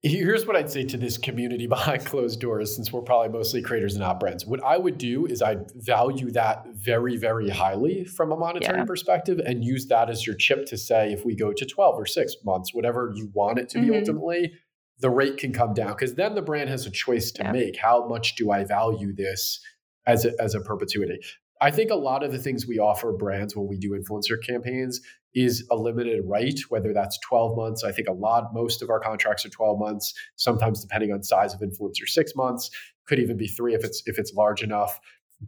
Here's 0.04 0.46
what 0.46 0.56
I'd 0.56 0.70
say 0.70 0.84
to 0.86 0.98
this 0.98 1.17
community 1.17 1.65
behind 1.76 2.06
closed 2.06 2.39
doors, 2.39 2.74
since 2.76 2.93
we're 2.93 3.02
probably 3.02 3.30
mostly 3.30 3.62
creators 3.63 3.96
and 3.96 4.02
not 4.04 4.20
brands. 4.20 4.46
What 4.46 4.63
I 4.63 4.78
would 4.78 4.98
do 5.00 5.26
is 5.26 5.41
I'd 5.41 5.72
value 5.74 6.30
that 6.32 6.67
very, 6.76 7.17
very 7.17 7.50
highly 7.50 8.06
from 8.06 8.32
a 8.32 8.38
monetary 8.38 8.78
Yeah. 8.80 8.86
perspective 8.86 9.39
and 9.43 9.65
use 9.65 9.88
that 9.88 10.10
as 10.10 10.26
your 10.26 10.36
chip 10.36 10.67
to 10.67 10.78
say, 10.78 11.12
if 11.12 11.26
we 11.26 11.36
go 11.36 11.52
to 11.52 11.65
12 11.65 12.00
or 12.00 12.06
six 12.06 12.36
months, 12.46 12.74
whatever 12.76 13.12
you 13.15 13.32
want 13.34 13.58
it 13.58 13.70
to 13.70 13.80
be 13.82 13.88
Mhm. 13.88 14.00
ultimately, 14.00 14.54
the 15.00 15.10
rate 15.10 15.38
can 15.38 15.52
come 15.52 15.74
down. 15.74 15.89
Because 15.89 16.13
then 16.13 16.36
the 16.36 16.43
brand 16.43 16.70
has 16.70 16.86
a 16.86 16.91
choice 16.91 17.32
to 17.34 17.43
Yeah. 17.43 17.52
make. 17.52 17.78
How 17.78 18.08
much 18.08 18.36
do 18.36 18.52
I 18.52 18.63
value 18.65 19.13
this 19.13 19.60
as 20.06 20.26
a, 20.26 20.32
as 20.39 20.54
a 20.54 20.62
perpetuity? 20.62 21.20
I 21.62 21.72
think 21.72 21.91
a 21.91 21.96
lot 21.96 22.24
of 22.24 22.32
the 22.32 22.38
things 22.38 22.67
we 22.67 22.80
offer 22.80 23.12
brands 23.12 23.56
when 23.56 23.67
we 23.67 23.78
do 23.78 23.91
influencer 23.91 24.38
campaigns 24.41 25.02
is 25.34 25.65
a 25.72 25.76
limited 25.76 26.22
right, 26.26 26.60
whether 26.70 26.93
that's 26.93 27.17
12 27.28 27.56
months. 27.58 27.84
I 27.84 27.91
think 27.91 28.08
a 28.08 28.13
lot, 28.13 28.54
most 28.54 28.82
of 28.82 28.89
our 28.89 29.00
contracts 29.00 29.46
are 29.46 29.50
12 29.50 29.80
months, 29.80 30.13
sometimes 30.36 30.82
depending 30.82 31.12
on 31.12 31.24
size 31.24 31.54
of 31.54 31.62
influencer, 31.62 32.08
six 32.08 32.36
months, 32.36 32.70
could 33.08 33.20
even 33.20 33.38
be 33.38 33.48
three 33.48 33.74
if 33.74 33.84
it's 33.84 34.04
if 34.06 34.20
it's 34.20 34.34
large 34.34 34.63
enough. 34.63 35.00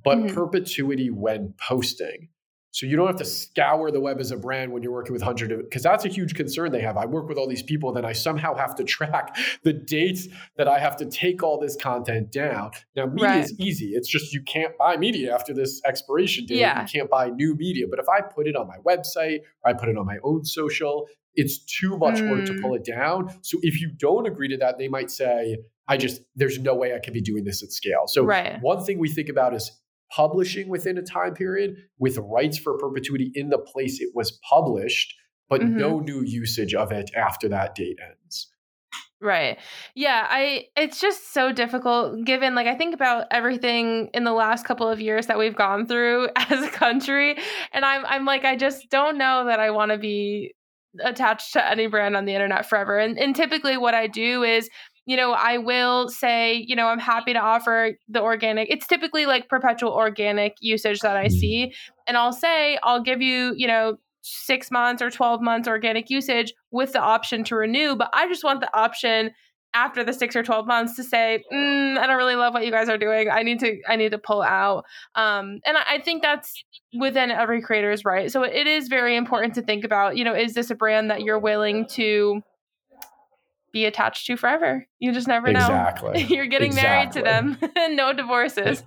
But 0.04 0.18
Mhm. 0.20 0.34
perpetuity 0.34 1.10
when 1.10 1.54
posting. 1.60 2.30
So 2.72 2.86
you 2.86 2.96
don't 2.96 3.08
have 3.08 3.16
to 3.18 3.26
scour 3.26 3.90
the 3.92 4.00
web 4.00 4.20
as 4.20 4.32
a 4.32 4.38
brand 4.38 4.72
when 4.72 4.84
you're 4.84 4.92
working 4.92 5.14
with 5.14 5.22
hundred 5.24 5.52
of 5.52 5.60
because 5.64 5.82
that's 5.82 6.06
a 6.06 6.08
huge 6.10 6.36
concern 6.36 6.72
they 6.72 6.82
have. 6.82 6.98
I 6.98 7.06
work 7.06 7.28
with 7.28 7.38
all 7.38 7.48
these 7.48 7.64
people, 7.64 7.92
then 7.92 8.06
I 8.06 8.14
somehow 8.14 8.56
have 8.56 8.76
to 8.76 8.84
track 8.96 9.36
the 9.64 9.74
dates 9.74 10.28
that 10.58 10.68
I 10.68 10.80
have 10.80 10.96
to 10.98 11.06
take 11.06 11.42
all 11.42 11.60
this 11.60 11.76
content 11.76 12.32
down. 12.32 12.72
Now 12.96 13.08
media 13.08 13.28
Right. 13.30 13.44
is 13.44 13.56
easy. 13.60 13.92
It's 13.94 14.08
just 14.08 14.34
you 14.34 14.42
can't 14.44 14.78
buy 14.78 14.98
media 14.98 15.34
after 15.34 15.54
this 15.54 15.82
expiration 15.86 16.46
date. 16.46 16.58
Yeah. 16.60 16.82
You 16.82 16.88
can't 16.88 17.10
buy 17.10 17.30
new 17.30 17.56
media. 17.56 17.86
But 17.90 18.00
if 18.00 18.08
I 18.08 18.22
put 18.22 18.48
it 18.48 18.56
on 18.56 18.68
my 18.68 18.78
website, 18.86 19.40
or 19.64 19.72
I 19.72 19.74
put 19.74 19.90
it 19.90 19.98
on 19.98 20.06
my 20.06 20.18
own 20.24 20.46
social, 20.46 21.08
it's 21.36 21.58
too 21.60 21.98
much 21.98 22.22
work 22.24 22.46
to 22.46 22.54
Mm. 22.54 22.62
pull 22.62 22.74
it 22.76 22.84
down. 22.84 23.34
So 23.42 23.58
if 23.62 23.82
you 23.82 23.90
don't 23.98 24.28
agree 24.28 24.48
to 24.50 24.58
that, 24.58 24.78
they 24.78 24.88
might 24.88 25.10
say, 25.10 25.58
I 25.88 25.98
just 25.98 26.22
there's 26.36 26.60
no 26.60 26.76
way 26.76 26.94
I 26.94 27.00
can 27.00 27.14
be 27.14 27.22
doing 27.22 27.46
this 27.46 27.64
at 27.64 27.72
scale. 27.72 28.04
So 28.08 28.24
Right. 28.24 28.62
one 28.62 28.84
thing 28.84 29.00
we 29.00 29.10
think 29.10 29.30
about 29.30 29.56
is 29.56 29.72
publishing 30.12 30.70
within 30.70 30.98
a 30.98 31.02
time 31.02 31.34
period 31.34 31.76
with 32.00 32.18
rights 32.18 32.58
for 32.58 32.78
perpetuity 32.78 33.32
in 33.36 33.50
the 33.50 33.60
place 33.60 34.02
it 34.02 34.10
was 34.16 34.40
published, 34.50 35.14
but 35.50 35.62
Mhm. 35.62 35.76
no 35.76 36.00
new 36.00 36.22
usage 36.24 36.74
of 36.74 36.92
it 36.92 37.12
after 37.16 37.48
that 37.50 37.76
date 37.76 37.98
ends. 38.02 38.52
Right. 39.22 39.60
Yeah, 39.96 40.26
I 40.30 40.68
it's 40.78 41.02
just 41.02 41.34
so 41.34 41.52
difficult 41.52 42.24
given 42.26 42.56
like 42.56 42.68
I 42.68 42.76
think 42.76 42.94
about 42.96 43.28
everything 43.32 44.10
in 44.14 44.24
the 44.24 44.32
last 44.32 44.66
couple 44.66 44.88
of 44.88 45.02
years 45.02 45.28
that 45.28 45.38
we've 45.38 45.56
gone 45.58 45.86
through 45.86 46.30
as 46.38 46.64
a 46.64 46.70
country 46.70 47.38
and 47.74 47.84
I'm 47.84 48.06
I'm 48.06 48.24
like 48.26 48.46
I 48.46 48.56
just 48.56 48.90
don't 48.90 49.18
know 49.18 49.46
that 49.46 49.60
I 49.60 49.72
want 49.72 49.92
to 49.92 49.98
be 49.98 50.54
attached 51.02 51.54
to 51.54 51.70
any 51.70 51.88
brand 51.88 52.16
on 52.16 52.26
the 52.26 52.34
internet 52.34 52.66
forever. 52.68 52.98
And 52.98 53.20
and 53.20 53.36
typically 53.36 53.76
what 53.76 53.94
I 53.94 54.08
do 54.08 54.44
is 54.44 54.70
you 55.10 55.18
know, 55.18 55.32
I 55.32 55.58
will 55.58 56.08
say, 56.08 56.64
you 56.68 56.76
know, 56.76 56.86
I'm 56.86 57.00
happy 57.00 57.34
to 57.34 57.40
offer 57.40 57.98
the 58.08 58.22
organic. 58.22 58.70
It's 58.70 58.86
typically 58.86 59.26
like 59.26 59.50
perpetual 59.50 59.92
organic 59.92 60.58
usage 60.62 61.00
that 61.00 61.18
I 61.18 61.26
Mhm. 61.26 61.32
see. 61.32 61.74
And 62.06 62.16
I'll 62.16 62.32
say, 62.32 62.78
I'll 62.84 63.02
give 63.02 63.20
you, 63.20 63.56
you 63.58 63.66
know, 63.66 63.98
six 64.22 64.70
months 64.70 65.02
or 65.02 65.10
12 65.10 65.42
months 65.42 65.68
organic 65.68 66.12
usage 66.12 66.54
with 66.70 66.94
the 66.94 67.00
option 67.00 67.44
to 67.46 67.56
renew. 67.56 67.96
But 67.96 68.12
I 68.14 68.28
just 68.28 68.44
want 68.44 68.60
the 68.60 68.70
option 68.78 69.32
after 69.74 70.04
the 70.04 70.14
six 70.14 70.36
or 70.36 70.44
12 70.44 70.68
months 70.68 70.96
to 70.98 71.04
say, 71.04 71.44
mm, 71.52 71.98
I 71.98 72.06
don't 72.06 72.18
really 72.18 72.36
love 72.36 72.54
what 72.54 72.64
you 72.64 72.72
guys 72.72 72.88
are 72.88 72.98
doing. 72.98 73.32
I 73.32 73.42
need 73.42 73.60
to, 73.62 73.82
I 73.88 73.96
need 73.96 74.12
to 74.12 74.20
pull 74.20 74.44
out. 74.44 74.86
Um, 75.16 75.60
and 75.66 75.76
I, 75.76 75.96
I 75.96 76.02
think 76.02 76.22
that's 76.22 76.64
within 76.94 77.32
every 77.32 77.64
creator's 77.64 78.06
right. 78.06 78.32
So 78.32 78.44
it 78.44 78.68
is 78.68 78.88
very 78.88 79.16
important 79.16 79.56
to 79.56 79.64
think 79.64 79.84
about, 79.84 80.18
you 80.18 80.24
know, 80.24 80.36
is 80.36 80.54
this 80.54 80.70
a 80.70 80.76
brand 80.76 81.10
that 81.10 81.22
you're 81.22 81.40
willing 81.40 81.88
to 81.94 82.44
be 83.72 83.86
attached 83.86 84.26
to 84.28 84.38
forever? 84.38 84.86
You 85.00 85.12
just 85.12 85.28
never 85.28 85.52
know. 85.52 85.60
Exactly. 85.60 86.24
You're 86.30 86.48
getting 86.48 86.76
married 86.76 87.12
to 87.14 87.20
Exactly. 87.20 87.68
them. 87.76 87.96
no 87.96 88.14
divorces. 88.14 88.84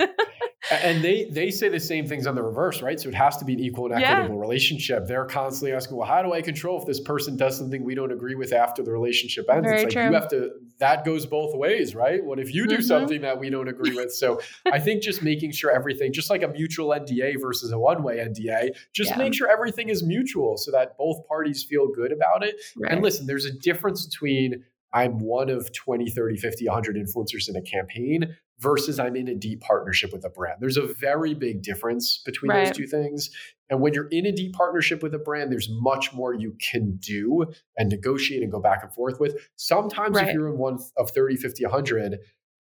and 0.71 1.03
they 1.03 1.25
they 1.31 1.51
say 1.51 1.69
the 1.69 1.81
same 1.81 2.07
things 2.07 2.27
on 2.27 2.35
the 2.35 2.43
reverse, 2.43 2.83
right? 2.83 2.99
So 3.01 3.09
it 3.09 3.15
has 3.15 3.37
to 3.39 3.45
be 3.45 3.55
an 3.55 3.61
equal 3.61 3.91
and 3.91 4.01
Yeah. 4.01 4.13
equitable 4.13 4.39
relationship. 4.39 5.07
They're 5.07 5.25
constantly 5.25 5.75
asking, 5.75 5.97
well, 5.97 6.07
how 6.07 6.23
do 6.23 6.33
I 6.33 6.43
control 6.43 6.81
if 6.81 6.87
this 6.87 7.01
person 7.01 7.37
does 7.37 7.57
something 7.59 7.83
we 7.83 7.95
don't 7.95 8.13
agree 8.13 8.35
with 8.35 8.53
after 8.53 8.83
the 8.83 8.93
relationship 8.93 9.47
ends? 9.51 9.65
Very 9.67 9.77
it's 9.77 9.85
like 9.85 9.93
true. 9.93 10.05
you 10.05 10.13
have 10.15 10.29
to 10.31 10.51
that 10.79 11.05
goes 11.05 11.27
both 11.27 11.55
ways, 11.57 11.95
right? 11.95 12.25
What 12.25 12.39
if 12.41 12.53
you 12.55 12.67
do 12.67 12.79
Mhm. 12.79 12.83
something 12.83 13.21
that 13.23 13.39
we 13.39 13.51
don't 13.51 13.69
agree 13.69 13.95
with? 13.95 14.13
So 14.13 14.41
I 14.71 14.79
think 14.81 15.03
just 15.03 15.23
making 15.23 15.53
sure 15.53 15.71
everything, 15.71 16.13
just 16.13 16.29
like 16.31 16.43
a 16.43 16.49
mutual 16.49 16.89
NDA 16.93 17.37
versus 17.41 17.73
a 17.73 17.79
one-way 17.79 18.19
NDA, 18.19 18.71
just 18.93 19.11
Yeah. 19.13 19.19
make 19.19 19.35
sure 19.35 19.49
everything 19.51 19.89
is 19.89 20.03
mutual 20.03 20.57
so 20.57 20.71
that 20.73 20.97
both 20.99 21.27
parties 21.27 21.63
feel 21.65 21.89
good 21.89 22.13
about 22.13 22.45
it. 22.45 22.57
Right. 22.77 22.93
And 22.93 23.03
listen, 23.03 23.27
there's 23.27 23.45
a 23.47 23.53
difference 23.53 24.07
between 24.07 24.65
I'm 24.95 25.19
one 25.19 25.49
of 25.49 25.73
20, 25.73 26.11
30, 26.11 26.37
50, 26.37 26.67
100 26.67 26.97
influencers 26.97 27.49
in 27.49 27.57
a 27.57 27.63
campaign 27.63 28.37
versus 28.59 28.99
I'm 29.01 29.17
in 29.17 29.27
a 29.29 29.35
deep 29.35 29.61
partnership 29.61 30.13
with 30.13 30.25
a 30.25 30.29
brand. 30.29 30.59
There's 30.61 30.77
a 30.77 30.87
very 30.87 31.35
big 31.35 31.63
difference 31.63 32.19
between 32.25 32.51
Right. 32.51 32.67
those 32.67 32.77
two 32.77 32.87
things. 32.87 33.31
And 33.71 33.81
when 33.81 33.95
you're 33.95 34.09
in 34.09 34.27
a 34.27 34.33
deep 34.33 34.53
partnership 34.53 35.03
with 35.03 35.15
a 35.15 35.19
brand, 35.19 35.51
there's 35.51 35.69
much 35.71 36.13
more 36.13 36.35
you 36.35 36.57
can 36.71 36.97
do 36.97 37.47
and 37.77 37.89
negotiate 37.89 38.43
and 38.43 38.53
go 38.53 38.61
back 38.61 38.83
and 38.83 38.93
forth 38.93 39.19
with. 39.19 39.37
Sometimes 39.57 40.17
Right. 40.17 40.29
if 40.29 40.35
you're 40.35 40.49
in 40.49 40.59
one 40.59 40.79
of 40.97 41.11
30, 41.11 41.37
50, 41.37 41.65
100, 41.65 42.19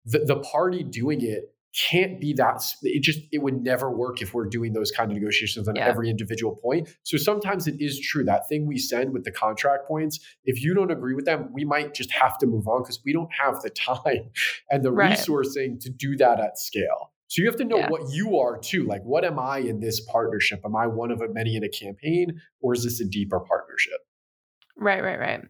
the, 0.05 0.19
the 0.19 0.37
party 0.39 0.83
doing 0.83 1.21
it 1.21 1.53
can't 1.75 2.19
be 2.19 2.33
that 2.33 2.63
it 2.81 3.03
just 3.03 3.19
it 3.31 3.39
would 3.39 3.61
never 3.61 3.91
work 3.91 4.21
if 4.21 4.33
we're 4.33 4.47
doing 4.47 4.73
those 4.73 4.91
kind 4.91 5.11
of 5.11 5.17
negotiations 5.17 5.67
on 5.67 5.75
yeah. 5.75 5.85
every 5.85 6.09
individual 6.09 6.55
point 6.55 6.89
so 7.03 7.15
sometimes 7.15 7.67
it 7.67 7.75
is 7.79 7.99
true 7.99 8.23
that 8.23 8.47
thing 8.49 8.65
we 8.65 8.77
send 8.77 9.13
with 9.13 9.23
the 9.23 9.31
contract 9.31 9.87
points 9.87 10.19
if 10.45 10.63
you 10.63 10.73
don't 10.73 10.89
agree 10.89 11.13
with 11.13 11.25
them 11.25 11.49
we 11.53 11.63
might 11.63 11.93
just 11.93 12.11
have 12.11 12.37
to 12.39 12.47
move 12.47 12.67
on 12.67 12.81
because 12.81 12.99
we 13.05 13.13
don't 13.13 13.31
have 13.31 13.61
the 13.61 13.69
time 13.69 14.29
and 14.71 14.83
the 14.83 14.91
right. 14.91 15.17
resourcing 15.17 15.79
to 15.79 15.89
do 15.89 16.17
that 16.17 16.39
at 16.39 16.57
scale 16.57 17.11
so 17.27 17.41
you 17.41 17.47
have 17.47 17.57
to 17.57 17.65
know 17.65 17.77
yeah. 17.77 17.89
what 17.89 18.01
you 18.11 18.39
are 18.39 18.57
too 18.57 18.83
like 18.85 19.03
what 19.03 19.23
am 19.23 19.37
i 19.37 19.59
in 19.59 19.79
this 19.79 19.99
partnership 19.99 20.61
am 20.65 20.75
i 20.75 20.87
one 20.87 21.11
of 21.11 21.21
many 21.33 21.55
in 21.55 21.63
a 21.63 21.69
campaign 21.69 22.41
or 22.61 22.73
is 22.73 22.83
this 22.83 22.99
a 22.99 23.05
deeper 23.05 23.39
partnership 23.39 23.99
Right, 24.81 25.03
right, 25.03 25.19
right. 25.19 25.41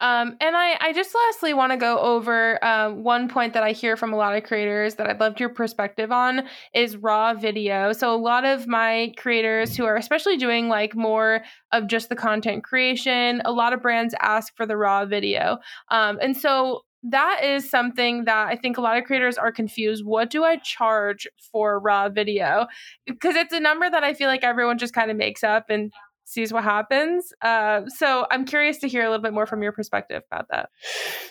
Um, 0.00 0.36
and 0.40 0.56
I, 0.56 0.78
I 0.80 0.92
just 0.94 1.14
lastly 1.14 1.52
want 1.52 1.72
to 1.72 1.76
go 1.76 1.98
over 1.98 2.62
uh, 2.64 2.90
one 2.90 3.28
point 3.28 3.52
that 3.52 3.62
I 3.62 3.72
hear 3.72 3.98
from 3.98 4.14
a 4.14 4.16
lot 4.16 4.34
of 4.34 4.44
creators 4.44 4.94
that 4.94 5.06
I'd 5.06 5.20
love 5.20 5.38
your 5.38 5.50
perspective 5.50 6.10
on 6.10 6.44
is 6.72 6.96
raw 6.96 7.34
video. 7.34 7.92
So 7.92 8.14
a 8.14 8.16
lot 8.16 8.46
of 8.46 8.66
my 8.66 9.12
creators 9.18 9.76
who 9.76 9.84
are 9.84 9.96
especially 9.96 10.38
doing 10.38 10.70
like 10.70 10.96
more 10.96 11.42
of 11.70 11.86
just 11.86 12.08
the 12.08 12.16
content 12.16 12.64
creation, 12.64 13.42
a 13.44 13.52
lot 13.52 13.74
of 13.74 13.82
brands 13.82 14.14
ask 14.22 14.56
for 14.56 14.64
the 14.64 14.78
raw 14.78 15.04
video. 15.04 15.58
Um, 15.90 16.18
and 16.22 16.34
so 16.34 16.80
that 17.02 17.42
is 17.44 17.70
something 17.70 18.24
that 18.24 18.48
I 18.48 18.56
think 18.56 18.78
a 18.78 18.80
lot 18.80 18.96
of 18.96 19.04
creators 19.04 19.36
are 19.36 19.52
confused. 19.52 20.04
What 20.04 20.30
do 20.30 20.44
I 20.44 20.56
charge 20.56 21.28
for 21.52 21.78
raw 21.78 22.08
video? 22.08 22.66
Because 23.06 23.36
it's 23.36 23.52
a 23.52 23.60
number 23.60 23.88
that 23.90 24.02
I 24.02 24.14
feel 24.14 24.28
like 24.28 24.44
everyone 24.44 24.78
just 24.78 24.94
kind 24.94 25.10
of 25.10 25.16
makes 25.16 25.44
up 25.44 25.66
and 25.68 25.92
sees 26.28 26.52
what 26.52 26.62
happens. 26.62 27.32
Uh, 27.40 27.82
so 27.88 28.26
I'm 28.30 28.44
curious 28.44 28.76
to 28.78 28.88
hear 28.88 29.02
a 29.02 29.10
little 29.10 29.22
bit 29.22 29.32
more 29.32 29.46
from 29.46 29.62
your 29.62 29.72
perspective 29.72 30.22
about 30.30 30.46
that. 30.50 30.68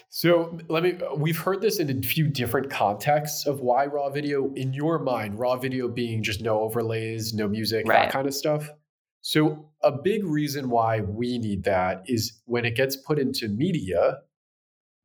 So 0.10 0.58
let 0.70 0.82
me. 0.82 0.98
We've 1.16 1.38
heard 1.38 1.62
this 1.62 1.80
in 1.80 1.90
a 1.90 2.02
few 2.02 2.28
different 2.28 2.72
contexts 2.72 3.46
of 3.46 3.62
why 3.62 3.86
raw 3.86 4.10
video. 4.10 4.52
In 4.56 4.74
your 4.74 4.98
mind, 4.98 5.38
raw 5.38 5.56
video 5.56 5.88
being 5.88 6.24
just 6.24 6.42
no 6.42 6.62
overlays, 6.62 7.34
no 7.34 7.48
music, 7.48 7.88
right. 7.88 8.06
that 8.06 8.12
kind 8.12 8.28
of 8.28 8.34
stuff. 8.34 8.70
So 9.22 9.70
a 9.84 9.92
big 9.92 10.24
reason 10.24 10.70
why 10.70 11.02
we 11.02 11.38
need 11.38 11.66
that 11.66 12.04
is 12.08 12.42
when 12.46 12.66
it 12.66 12.76
gets 12.76 12.96
put 12.96 13.20
into 13.20 13.48
media, 13.50 14.20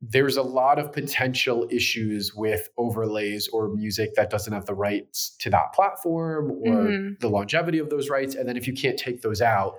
there's 0.03 0.36
a 0.36 0.42
lot 0.42 0.80
of 0.80 0.92
potential 0.92 1.66
issues 1.70 2.34
with 2.34 2.68
overlays 2.76 3.48
or 3.48 3.68
music 3.68 4.14
that 4.16 4.30
doesn't 4.30 4.53
have 4.53 4.66
the 4.66 4.74
rights 4.74 5.36
to 5.38 5.48
that 5.48 5.72
platform 5.72 6.50
or 6.50 6.74
mm-hmm. 6.74 7.12
the 7.20 7.28
longevity 7.28 7.78
of 7.78 7.88
those 7.88 8.11
rights. 8.11 8.34
And 8.34 8.48
then 8.48 8.57
if 8.57 8.66
you 8.66 8.72
can't 8.72 8.98
take 8.98 9.22
those 9.22 9.40
out, 9.40 9.76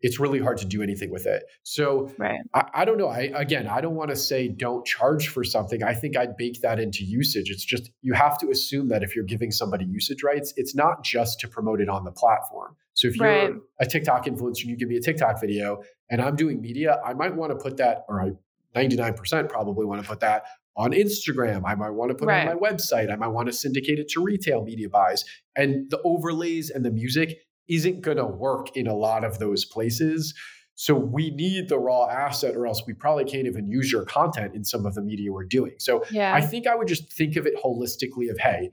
it's 0.00 0.18
really 0.18 0.38
hard 0.38 0.56
to 0.58 0.64
do 0.64 0.80
anything 0.80 1.10
with 1.10 1.26
it. 1.26 1.42
So 1.64 2.12
right. 2.18 2.38
I, 2.54 2.70
I, 2.72 2.84
don't 2.84 2.98
know. 2.98 3.08
I 3.08 3.30
again, 3.34 3.66
I 3.66 3.80
don't 3.80 3.96
want 3.96 4.10
to 4.10 4.16
say 4.16 4.48
don't 4.48 4.86
charge 4.86 5.28
for 5.28 5.42
something. 5.44 5.82
I 5.82 5.92
think 5.92 6.16
I'd 6.16 6.36
bake 6.36 6.60
that 6.62 6.78
into 6.78 7.04
usage. 7.04 7.50
It's 7.50 7.64
just 7.64 7.90
you 8.00 8.14
have 8.14 8.38
to 8.38 8.50
assume 8.50 8.88
that 8.88 9.02
if 9.02 9.14
you're 9.14 9.24
giving 9.24 9.50
somebody 9.50 9.84
usage 9.84 10.22
rights, 10.22 10.54
it's 10.56 10.74
not 10.74 11.04
just 11.04 11.40
to 11.40 11.48
promote 11.48 11.80
it 11.80 11.88
on 11.88 12.04
the 12.04 12.12
platform. 12.12 12.76
So 12.94 13.08
if 13.08 13.16
you're 13.16 13.28
right. 13.28 13.54
a 13.80 13.86
TikTok 13.86 14.24
influencer 14.26 14.62
and 14.62 14.70
you 14.70 14.76
give 14.76 14.88
me 14.88 14.96
a 14.96 15.00
TikTok 15.00 15.40
video 15.40 15.82
and 16.10 16.22
I'm 16.22 16.36
doing 16.36 16.60
media, 16.60 17.00
I 17.04 17.12
might 17.14 17.34
want 17.34 17.50
to 17.50 17.56
put 17.56 17.76
that, 17.78 18.04
or 18.08 18.22
I 18.22 18.30
99% 18.74 19.48
probably 19.48 19.86
want 19.86 20.02
to 20.02 20.08
put 20.08 20.20
that 20.20 20.44
on 20.76 20.92
Instagram. 20.92 21.62
I 21.66 21.74
might 21.74 21.90
want 21.90 22.10
to 22.10 22.14
put 22.14 22.28
right. 22.28 22.46
it 22.46 22.48
on 22.48 22.60
my 22.60 22.68
website. 22.68 23.12
I 23.12 23.16
might 23.16 23.28
want 23.28 23.48
to 23.48 23.52
syndicate 23.52 23.98
it 23.98 24.08
to 24.10 24.22
retail 24.22 24.64
media 24.64 24.88
buys. 24.88 25.24
And 25.56 25.90
the 25.90 26.00
overlays 26.04 26.70
and 26.70 26.84
the 26.84 26.90
music 26.90 27.38
isn't 27.68 28.00
going 28.00 28.16
to 28.16 28.26
work 28.26 28.76
in 28.76 28.86
a 28.86 28.94
lot 28.94 29.24
of 29.24 29.38
those 29.38 29.64
places. 29.64 30.34
So 30.76 30.94
we 30.94 31.30
need 31.30 31.68
the 31.68 31.78
raw 31.78 32.06
asset, 32.06 32.54
or 32.54 32.68
else 32.68 32.84
we 32.86 32.94
probably 32.94 33.24
can't 33.24 33.48
even 33.48 33.66
use 33.66 33.90
your 33.90 34.04
content 34.04 34.54
in 34.54 34.64
some 34.64 34.86
of 34.86 34.94
the 34.94 35.02
media 35.02 35.32
we're 35.32 35.44
doing. 35.44 35.74
So 35.78 36.04
yeah. 36.12 36.32
I 36.32 36.40
think 36.40 36.68
I 36.68 36.76
would 36.76 36.86
just 36.86 37.12
think 37.12 37.34
of 37.34 37.46
it 37.46 37.54
holistically 37.62 38.30
of, 38.30 38.38
hey, 38.38 38.70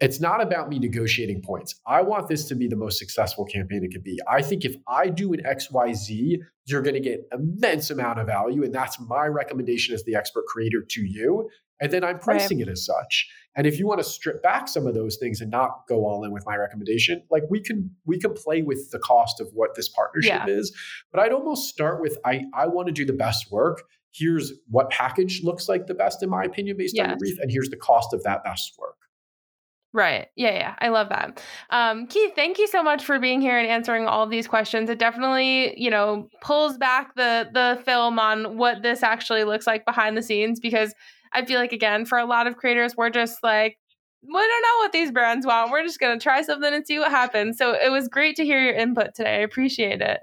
it's 0.00 0.20
not 0.20 0.42
about 0.42 0.68
me 0.68 0.78
negotiating 0.78 1.40
points. 1.42 1.80
I 1.86 2.02
want 2.02 2.28
this 2.28 2.44
to 2.48 2.54
be 2.54 2.68
the 2.68 2.76
most 2.76 2.98
successful 2.98 3.44
campaign 3.46 3.82
it 3.82 3.92
could 3.92 4.04
be. 4.04 4.18
I 4.28 4.42
think 4.42 4.64
if 4.64 4.76
I 4.86 5.08
do 5.08 5.32
an 5.32 5.40
XYZ, 5.42 6.38
you're 6.66 6.82
going 6.82 6.94
to 6.94 7.00
get 7.00 7.26
immense 7.32 7.90
amount 7.90 8.18
of 8.18 8.26
value. 8.26 8.62
And 8.62 8.74
that's 8.74 9.00
my 9.00 9.26
recommendation 9.26 9.94
as 9.94 10.04
the 10.04 10.14
expert 10.14 10.44
creator 10.46 10.84
to 10.86 11.00
you. 11.00 11.48
And 11.80 11.90
then 11.92 12.04
I'm 12.04 12.18
pricing 12.18 12.58
right. 12.58 12.68
it 12.68 12.72
as 12.72 12.84
such. 12.84 13.28
And 13.54 13.66
if 13.66 13.78
you 13.78 13.86
want 13.86 14.00
to 14.00 14.04
strip 14.04 14.42
back 14.42 14.68
some 14.68 14.86
of 14.86 14.94
those 14.94 15.16
things 15.16 15.40
and 15.40 15.50
not 15.50 15.86
go 15.88 16.06
all 16.06 16.24
in 16.24 16.32
with 16.32 16.44
my 16.46 16.56
recommendation, 16.56 17.22
like 17.30 17.44
we 17.48 17.60
can 17.60 17.90
we 18.04 18.18
can 18.18 18.34
play 18.34 18.62
with 18.62 18.90
the 18.90 18.98
cost 18.98 19.40
of 19.40 19.48
what 19.52 19.74
this 19.74 19.88
partnership 19.88 20.42
yeah. 20.46 20.46
is. 20.46 20.74
But 21.10 21.20
I'd 21.20 21.32
almost 21.32 21.68
start 21.68 22.00
with 22.00 22.18
I 22.24 22.44
I 22.54 22.66
want 22.66 22.86
to 22.88 22.92
do 22.92 23.04
the 23.04 23.14
best 23.14 23.50
work. 23.50 23.82
Here's 24.12 24.52
what 24.68 24.90
package 24.90 25.42
looks 25.42 25.68
like 25.68 25.86
the 25.86 25.94
best 25.94 26.22
in 26.22 26.30
my 26.30 26.44
opinion 26.44 26.76
based 26.78 26.96
yes. 26.96 27.04
on 27.04 27.10
the 27.10 27.16
brief, 27.16 27.38
and 27.40 27.50
here's 27.50 27.70
the 27.70 27.76
cost 27.76 28.14
of 28.14 28.22
that 28.24 28.44
best 28.44 28.74
work. 28.78 28.95
Right. 29.96 30.28
Yeah, 30.36 30.52
yeah. 30.52 30.74
I 30.78 30.88
love 30.90 31.08
that. 31.08 31.42
Um, 31.70 32.06
Keith, 32.06 32.32
thank 32.36 32.58
you 32.58 32.66
so 32.68 32.82
much 32.82 33.02
for 33.02 33.18
being 33.18 33.40
here 33.40 33.58
and 33.58 33.66
answering 33.66 34.06
all 34.06 34.26
these 34.26 34.46
questions. 34.46 34.90
It 34.90 34.98
definitely, 34.98 35.72
you 35.82 35.88
know, 35.88 36.28
pulls 36.42 36.76
back 36.76 37.14
the 37.14 37.48
the 37.50 37.80
film 37.82 38.18
on 38.18 38.58
what 38.58 38.82
this 38.82 39.02
actually 39.02 39.44
looks 39.44 39.66
like 39.66 39.86
behind 39.86 40.14
the 40.14 40.20
scenes 40.22 40.60
because 40.60 40.94
I 41.32 41.46
feel 41.46 41.58
like 41.58 41.72
again, 41.72 42.04
for 42.04 42.18
a 42.18 42.26
lot 42.26 42.46
of 42.46 42.58
creators, 42.58 42.94
we're 42.94 43.08
just 43.08 43.42
like, 43.42 43.78
we 44.22 44.32
don't 44.34 44.62
know 44.62 44.78
what 44.80 44.92
these 44.92 45.10
brands 45.10 45.46
want. 45.46 45.70
We're 45.70 45.82
just 45.82 45.98
gonna 45.98 46.20
try 46.20 46.42
something 46.42 46.74
and 46.74 46.86
see 46.86 46.98
what 46.98 47.10
happens. 47.10 47.56
So 47.56 47.72
it 47.72 47.90
was 47.90 48.06
great 48.08 48.36
to 48.36 48.44
hear 48.44 48.60
your 48.62 48.74
input 48.74 49.14
today. 49.14 49.36
I 49.36 49.38
appreciate 49.38 50.02
it. 50.02 50.20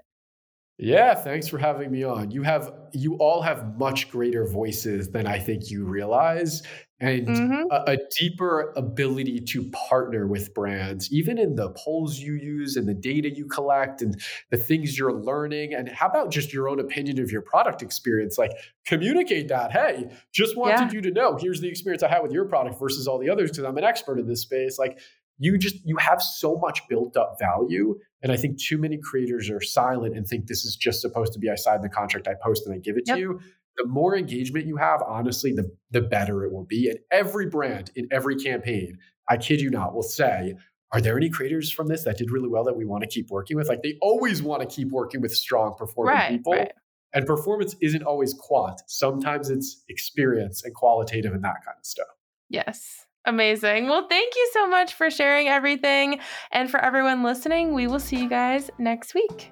Yeah, 0.80 1.13
thanks 1.13 1.47
for 1.47 1.59
having 1.59 1.91
me 1.91 2.03
on. 2.03 2.32
You 2.32 2.41
have 2.43 2.74
you 2.93 3.15
all 3.15 3.41
have 3.41 3.78
much 3.78 4.09
greater 4.09 4.45
voices 4.45 5.09
than 5.09 5.28
I 5.28 5.38
think 5.39 5.69
you 5.69 5.86
realize 5.86 6.63
and 7.03 7.28
mm-hmm. 7.28 7.63
a, 7.69 7.93
a, 7.93 7.97
deeper 8.17 8.71
ability 8.78 9.41
to 9.41 9.69
partner 9.71 10.26
with 10.26 10.53
brands, 10.53 11.11
even 11.11 11.38
in 11.38 11.55
the 11.55 11.69
polls 11.71 12.17
you 12.17 12.36
use 12.36 12.78
and 12.78 12.88
the 12.88 12.93
data 12.93 13.30
you 13.30 13.45
collect 13.45 14.01
and 14.01 14.19
the 14.51 14.57
things 14.57 14.97
you're 14.97 15.11
learning. 15.11 15.74
And 15.74 15.89
how 15.89 16.07
about 16.07 16.32
just 16.32 16.53
your 16.53 16.69
own 16.69 16.80
opinion 16.80 17.19
of 17.19 17.30
your 17.30 17.41
product 17.41 17.82
experience? 17.82 18.38
Like 18.38 18.51
communicate 18.86 19.49
that. 19.49 19.71
Hey, 19.71 20.09
just 20.32 20.55
wanted 20.55 20.80
yeah. 20.80 20.91
you 20.91 21.01
to 21.01 21.11
know 21.11 21.38
here's 21.38 21.59
the 21.59 21.67
experience 21.67 22.03
I 22.03 22.07
had 22.07 22.24
with 22.24 22.32
your 22.32 22.45
product 22.45 22.80
versus 22.80 23.05
all 23.05 23.19
the 23.19 23.30
others 23.30 23.51
because 23.51 23.65
I'm 23.65 23.78
an 23.78 23.84
expert 23.84 24.17
in 24.17 24.26
this 24.26 24.41
space. 24.41 24.80
Like 24.80 24.99
you 25.39 25.57
just 25.57 25.86
you 25.86 25.97
have 25.97 26.21
so 26.21 26.55
much 26.55 26.88
built 26.88 27.17
up 27.17 27.38
value 27.38 27.99
and 28.24 28.32
i 28.32 28.38
think 28.38 28.59
too 28.59 28.78
many 28.78 28.97
creators 28.97 29.49
are 29.49 29.61
silent 29.61 30.17
and 30.17 30.28
think 30.28 30.47
this 30.47 30.65
is 30.65 30.76
just 30.76 31.01
supposed 31.01 31.34
to 31.34 31.39
be 31.39 31.49
i 31.49 31.55
sign 31.55 31.82
the 31.82 31.89
contract 31.89 32.28
i 32.28 32.34
post 32.41 32.65
and 32.65 32.74
i 32.74 32.80
give 32.80 32.97
it 32.97 33.03
yep. 33.05 33.17
to 33.17 33.21
you 33.21 33.39
the 33.78 33.88
more 33.88 34.15
engagement 34.15 34.65
you 34.65 34.78
have, 34.78 35.01
honestly, 35.01 35.51
the, 35.53 35.71
the 35.91 36.01
better 36.01 36.43
it 36.45 36.51
will 36.53 36.65
be. 36.65 36.89
And 36.89 36.99
every 37.11 37.47
brand 37.47 37.91
in 37.95 38.07
every 38.11 38.36
campaign, 38.36 38.97
I 39.30 39.38
kid 39.38 39.61
you 39.61 39.69
not, 39.69 39.93
will 39.93 40.03
say, 40.03 40.55
are 40.91 41.01
there 41.01 41.17
any 41.17 41.30
creators 41.30 41.71
from 41.71 41.88
this 41.88 42.03
that 42.03 42.17
did 42.17 42.30
really 42.30 42.49
well 42.49 42.63
that 42.65 42.78
we 42.78 42.86
want 42.86 43.01
to 43.01 43.09
keep 43.09 43.32
working 43.32 43.57
with? 43.57 43.67
Like 43.67 43.82
they 43.82 43.97
always 44.01 44.43
want 44.43 44.61
to 44.61 44.67
keep 44.67 44.89
working 44.89 45.21
with 45.21 45.34
strong 45.34 45.76
performing 45.76 46.13
right, 46.13 46.30
people. 46.30 46.53
Right. 46.53 46.71
And 47.13 47.26
performance 47.26 47.76
isn't 47.82 48.03
always 48.03 48.34
quant. 48.34 48.82
Sometimes 48.88 49.49
it's 49.49 49.84
experience 49.89 50.63
and 50.63 50.74
qualitative 50.74 51.34
and 51.34 51.43
that 51.43 51.65
kind 51.65 51.78
of 51.80 51.86
stuff. 51.86 52.07
Yes. 52.49 53.03
Amazing. 53.26 53.88
Well, 53.88 54.07
thank 54.07 54.36
you 54.36 54.49
so 54.53 54.67
much 54.67 54.93
for 54.93 55.09
sharing 55.09 55.47
everything. 55.47 56.19
And 56.51 56.69
for 56.69 56.80
everyone 56.80 57.24
listening, 57.24 57.74
we 57.74 57.88
will 57.88 57.99
see 57.99 58.17
you 58.17 58.30
guys 58.30 58.69
next 58.78 59.13
week. 59.13 59.51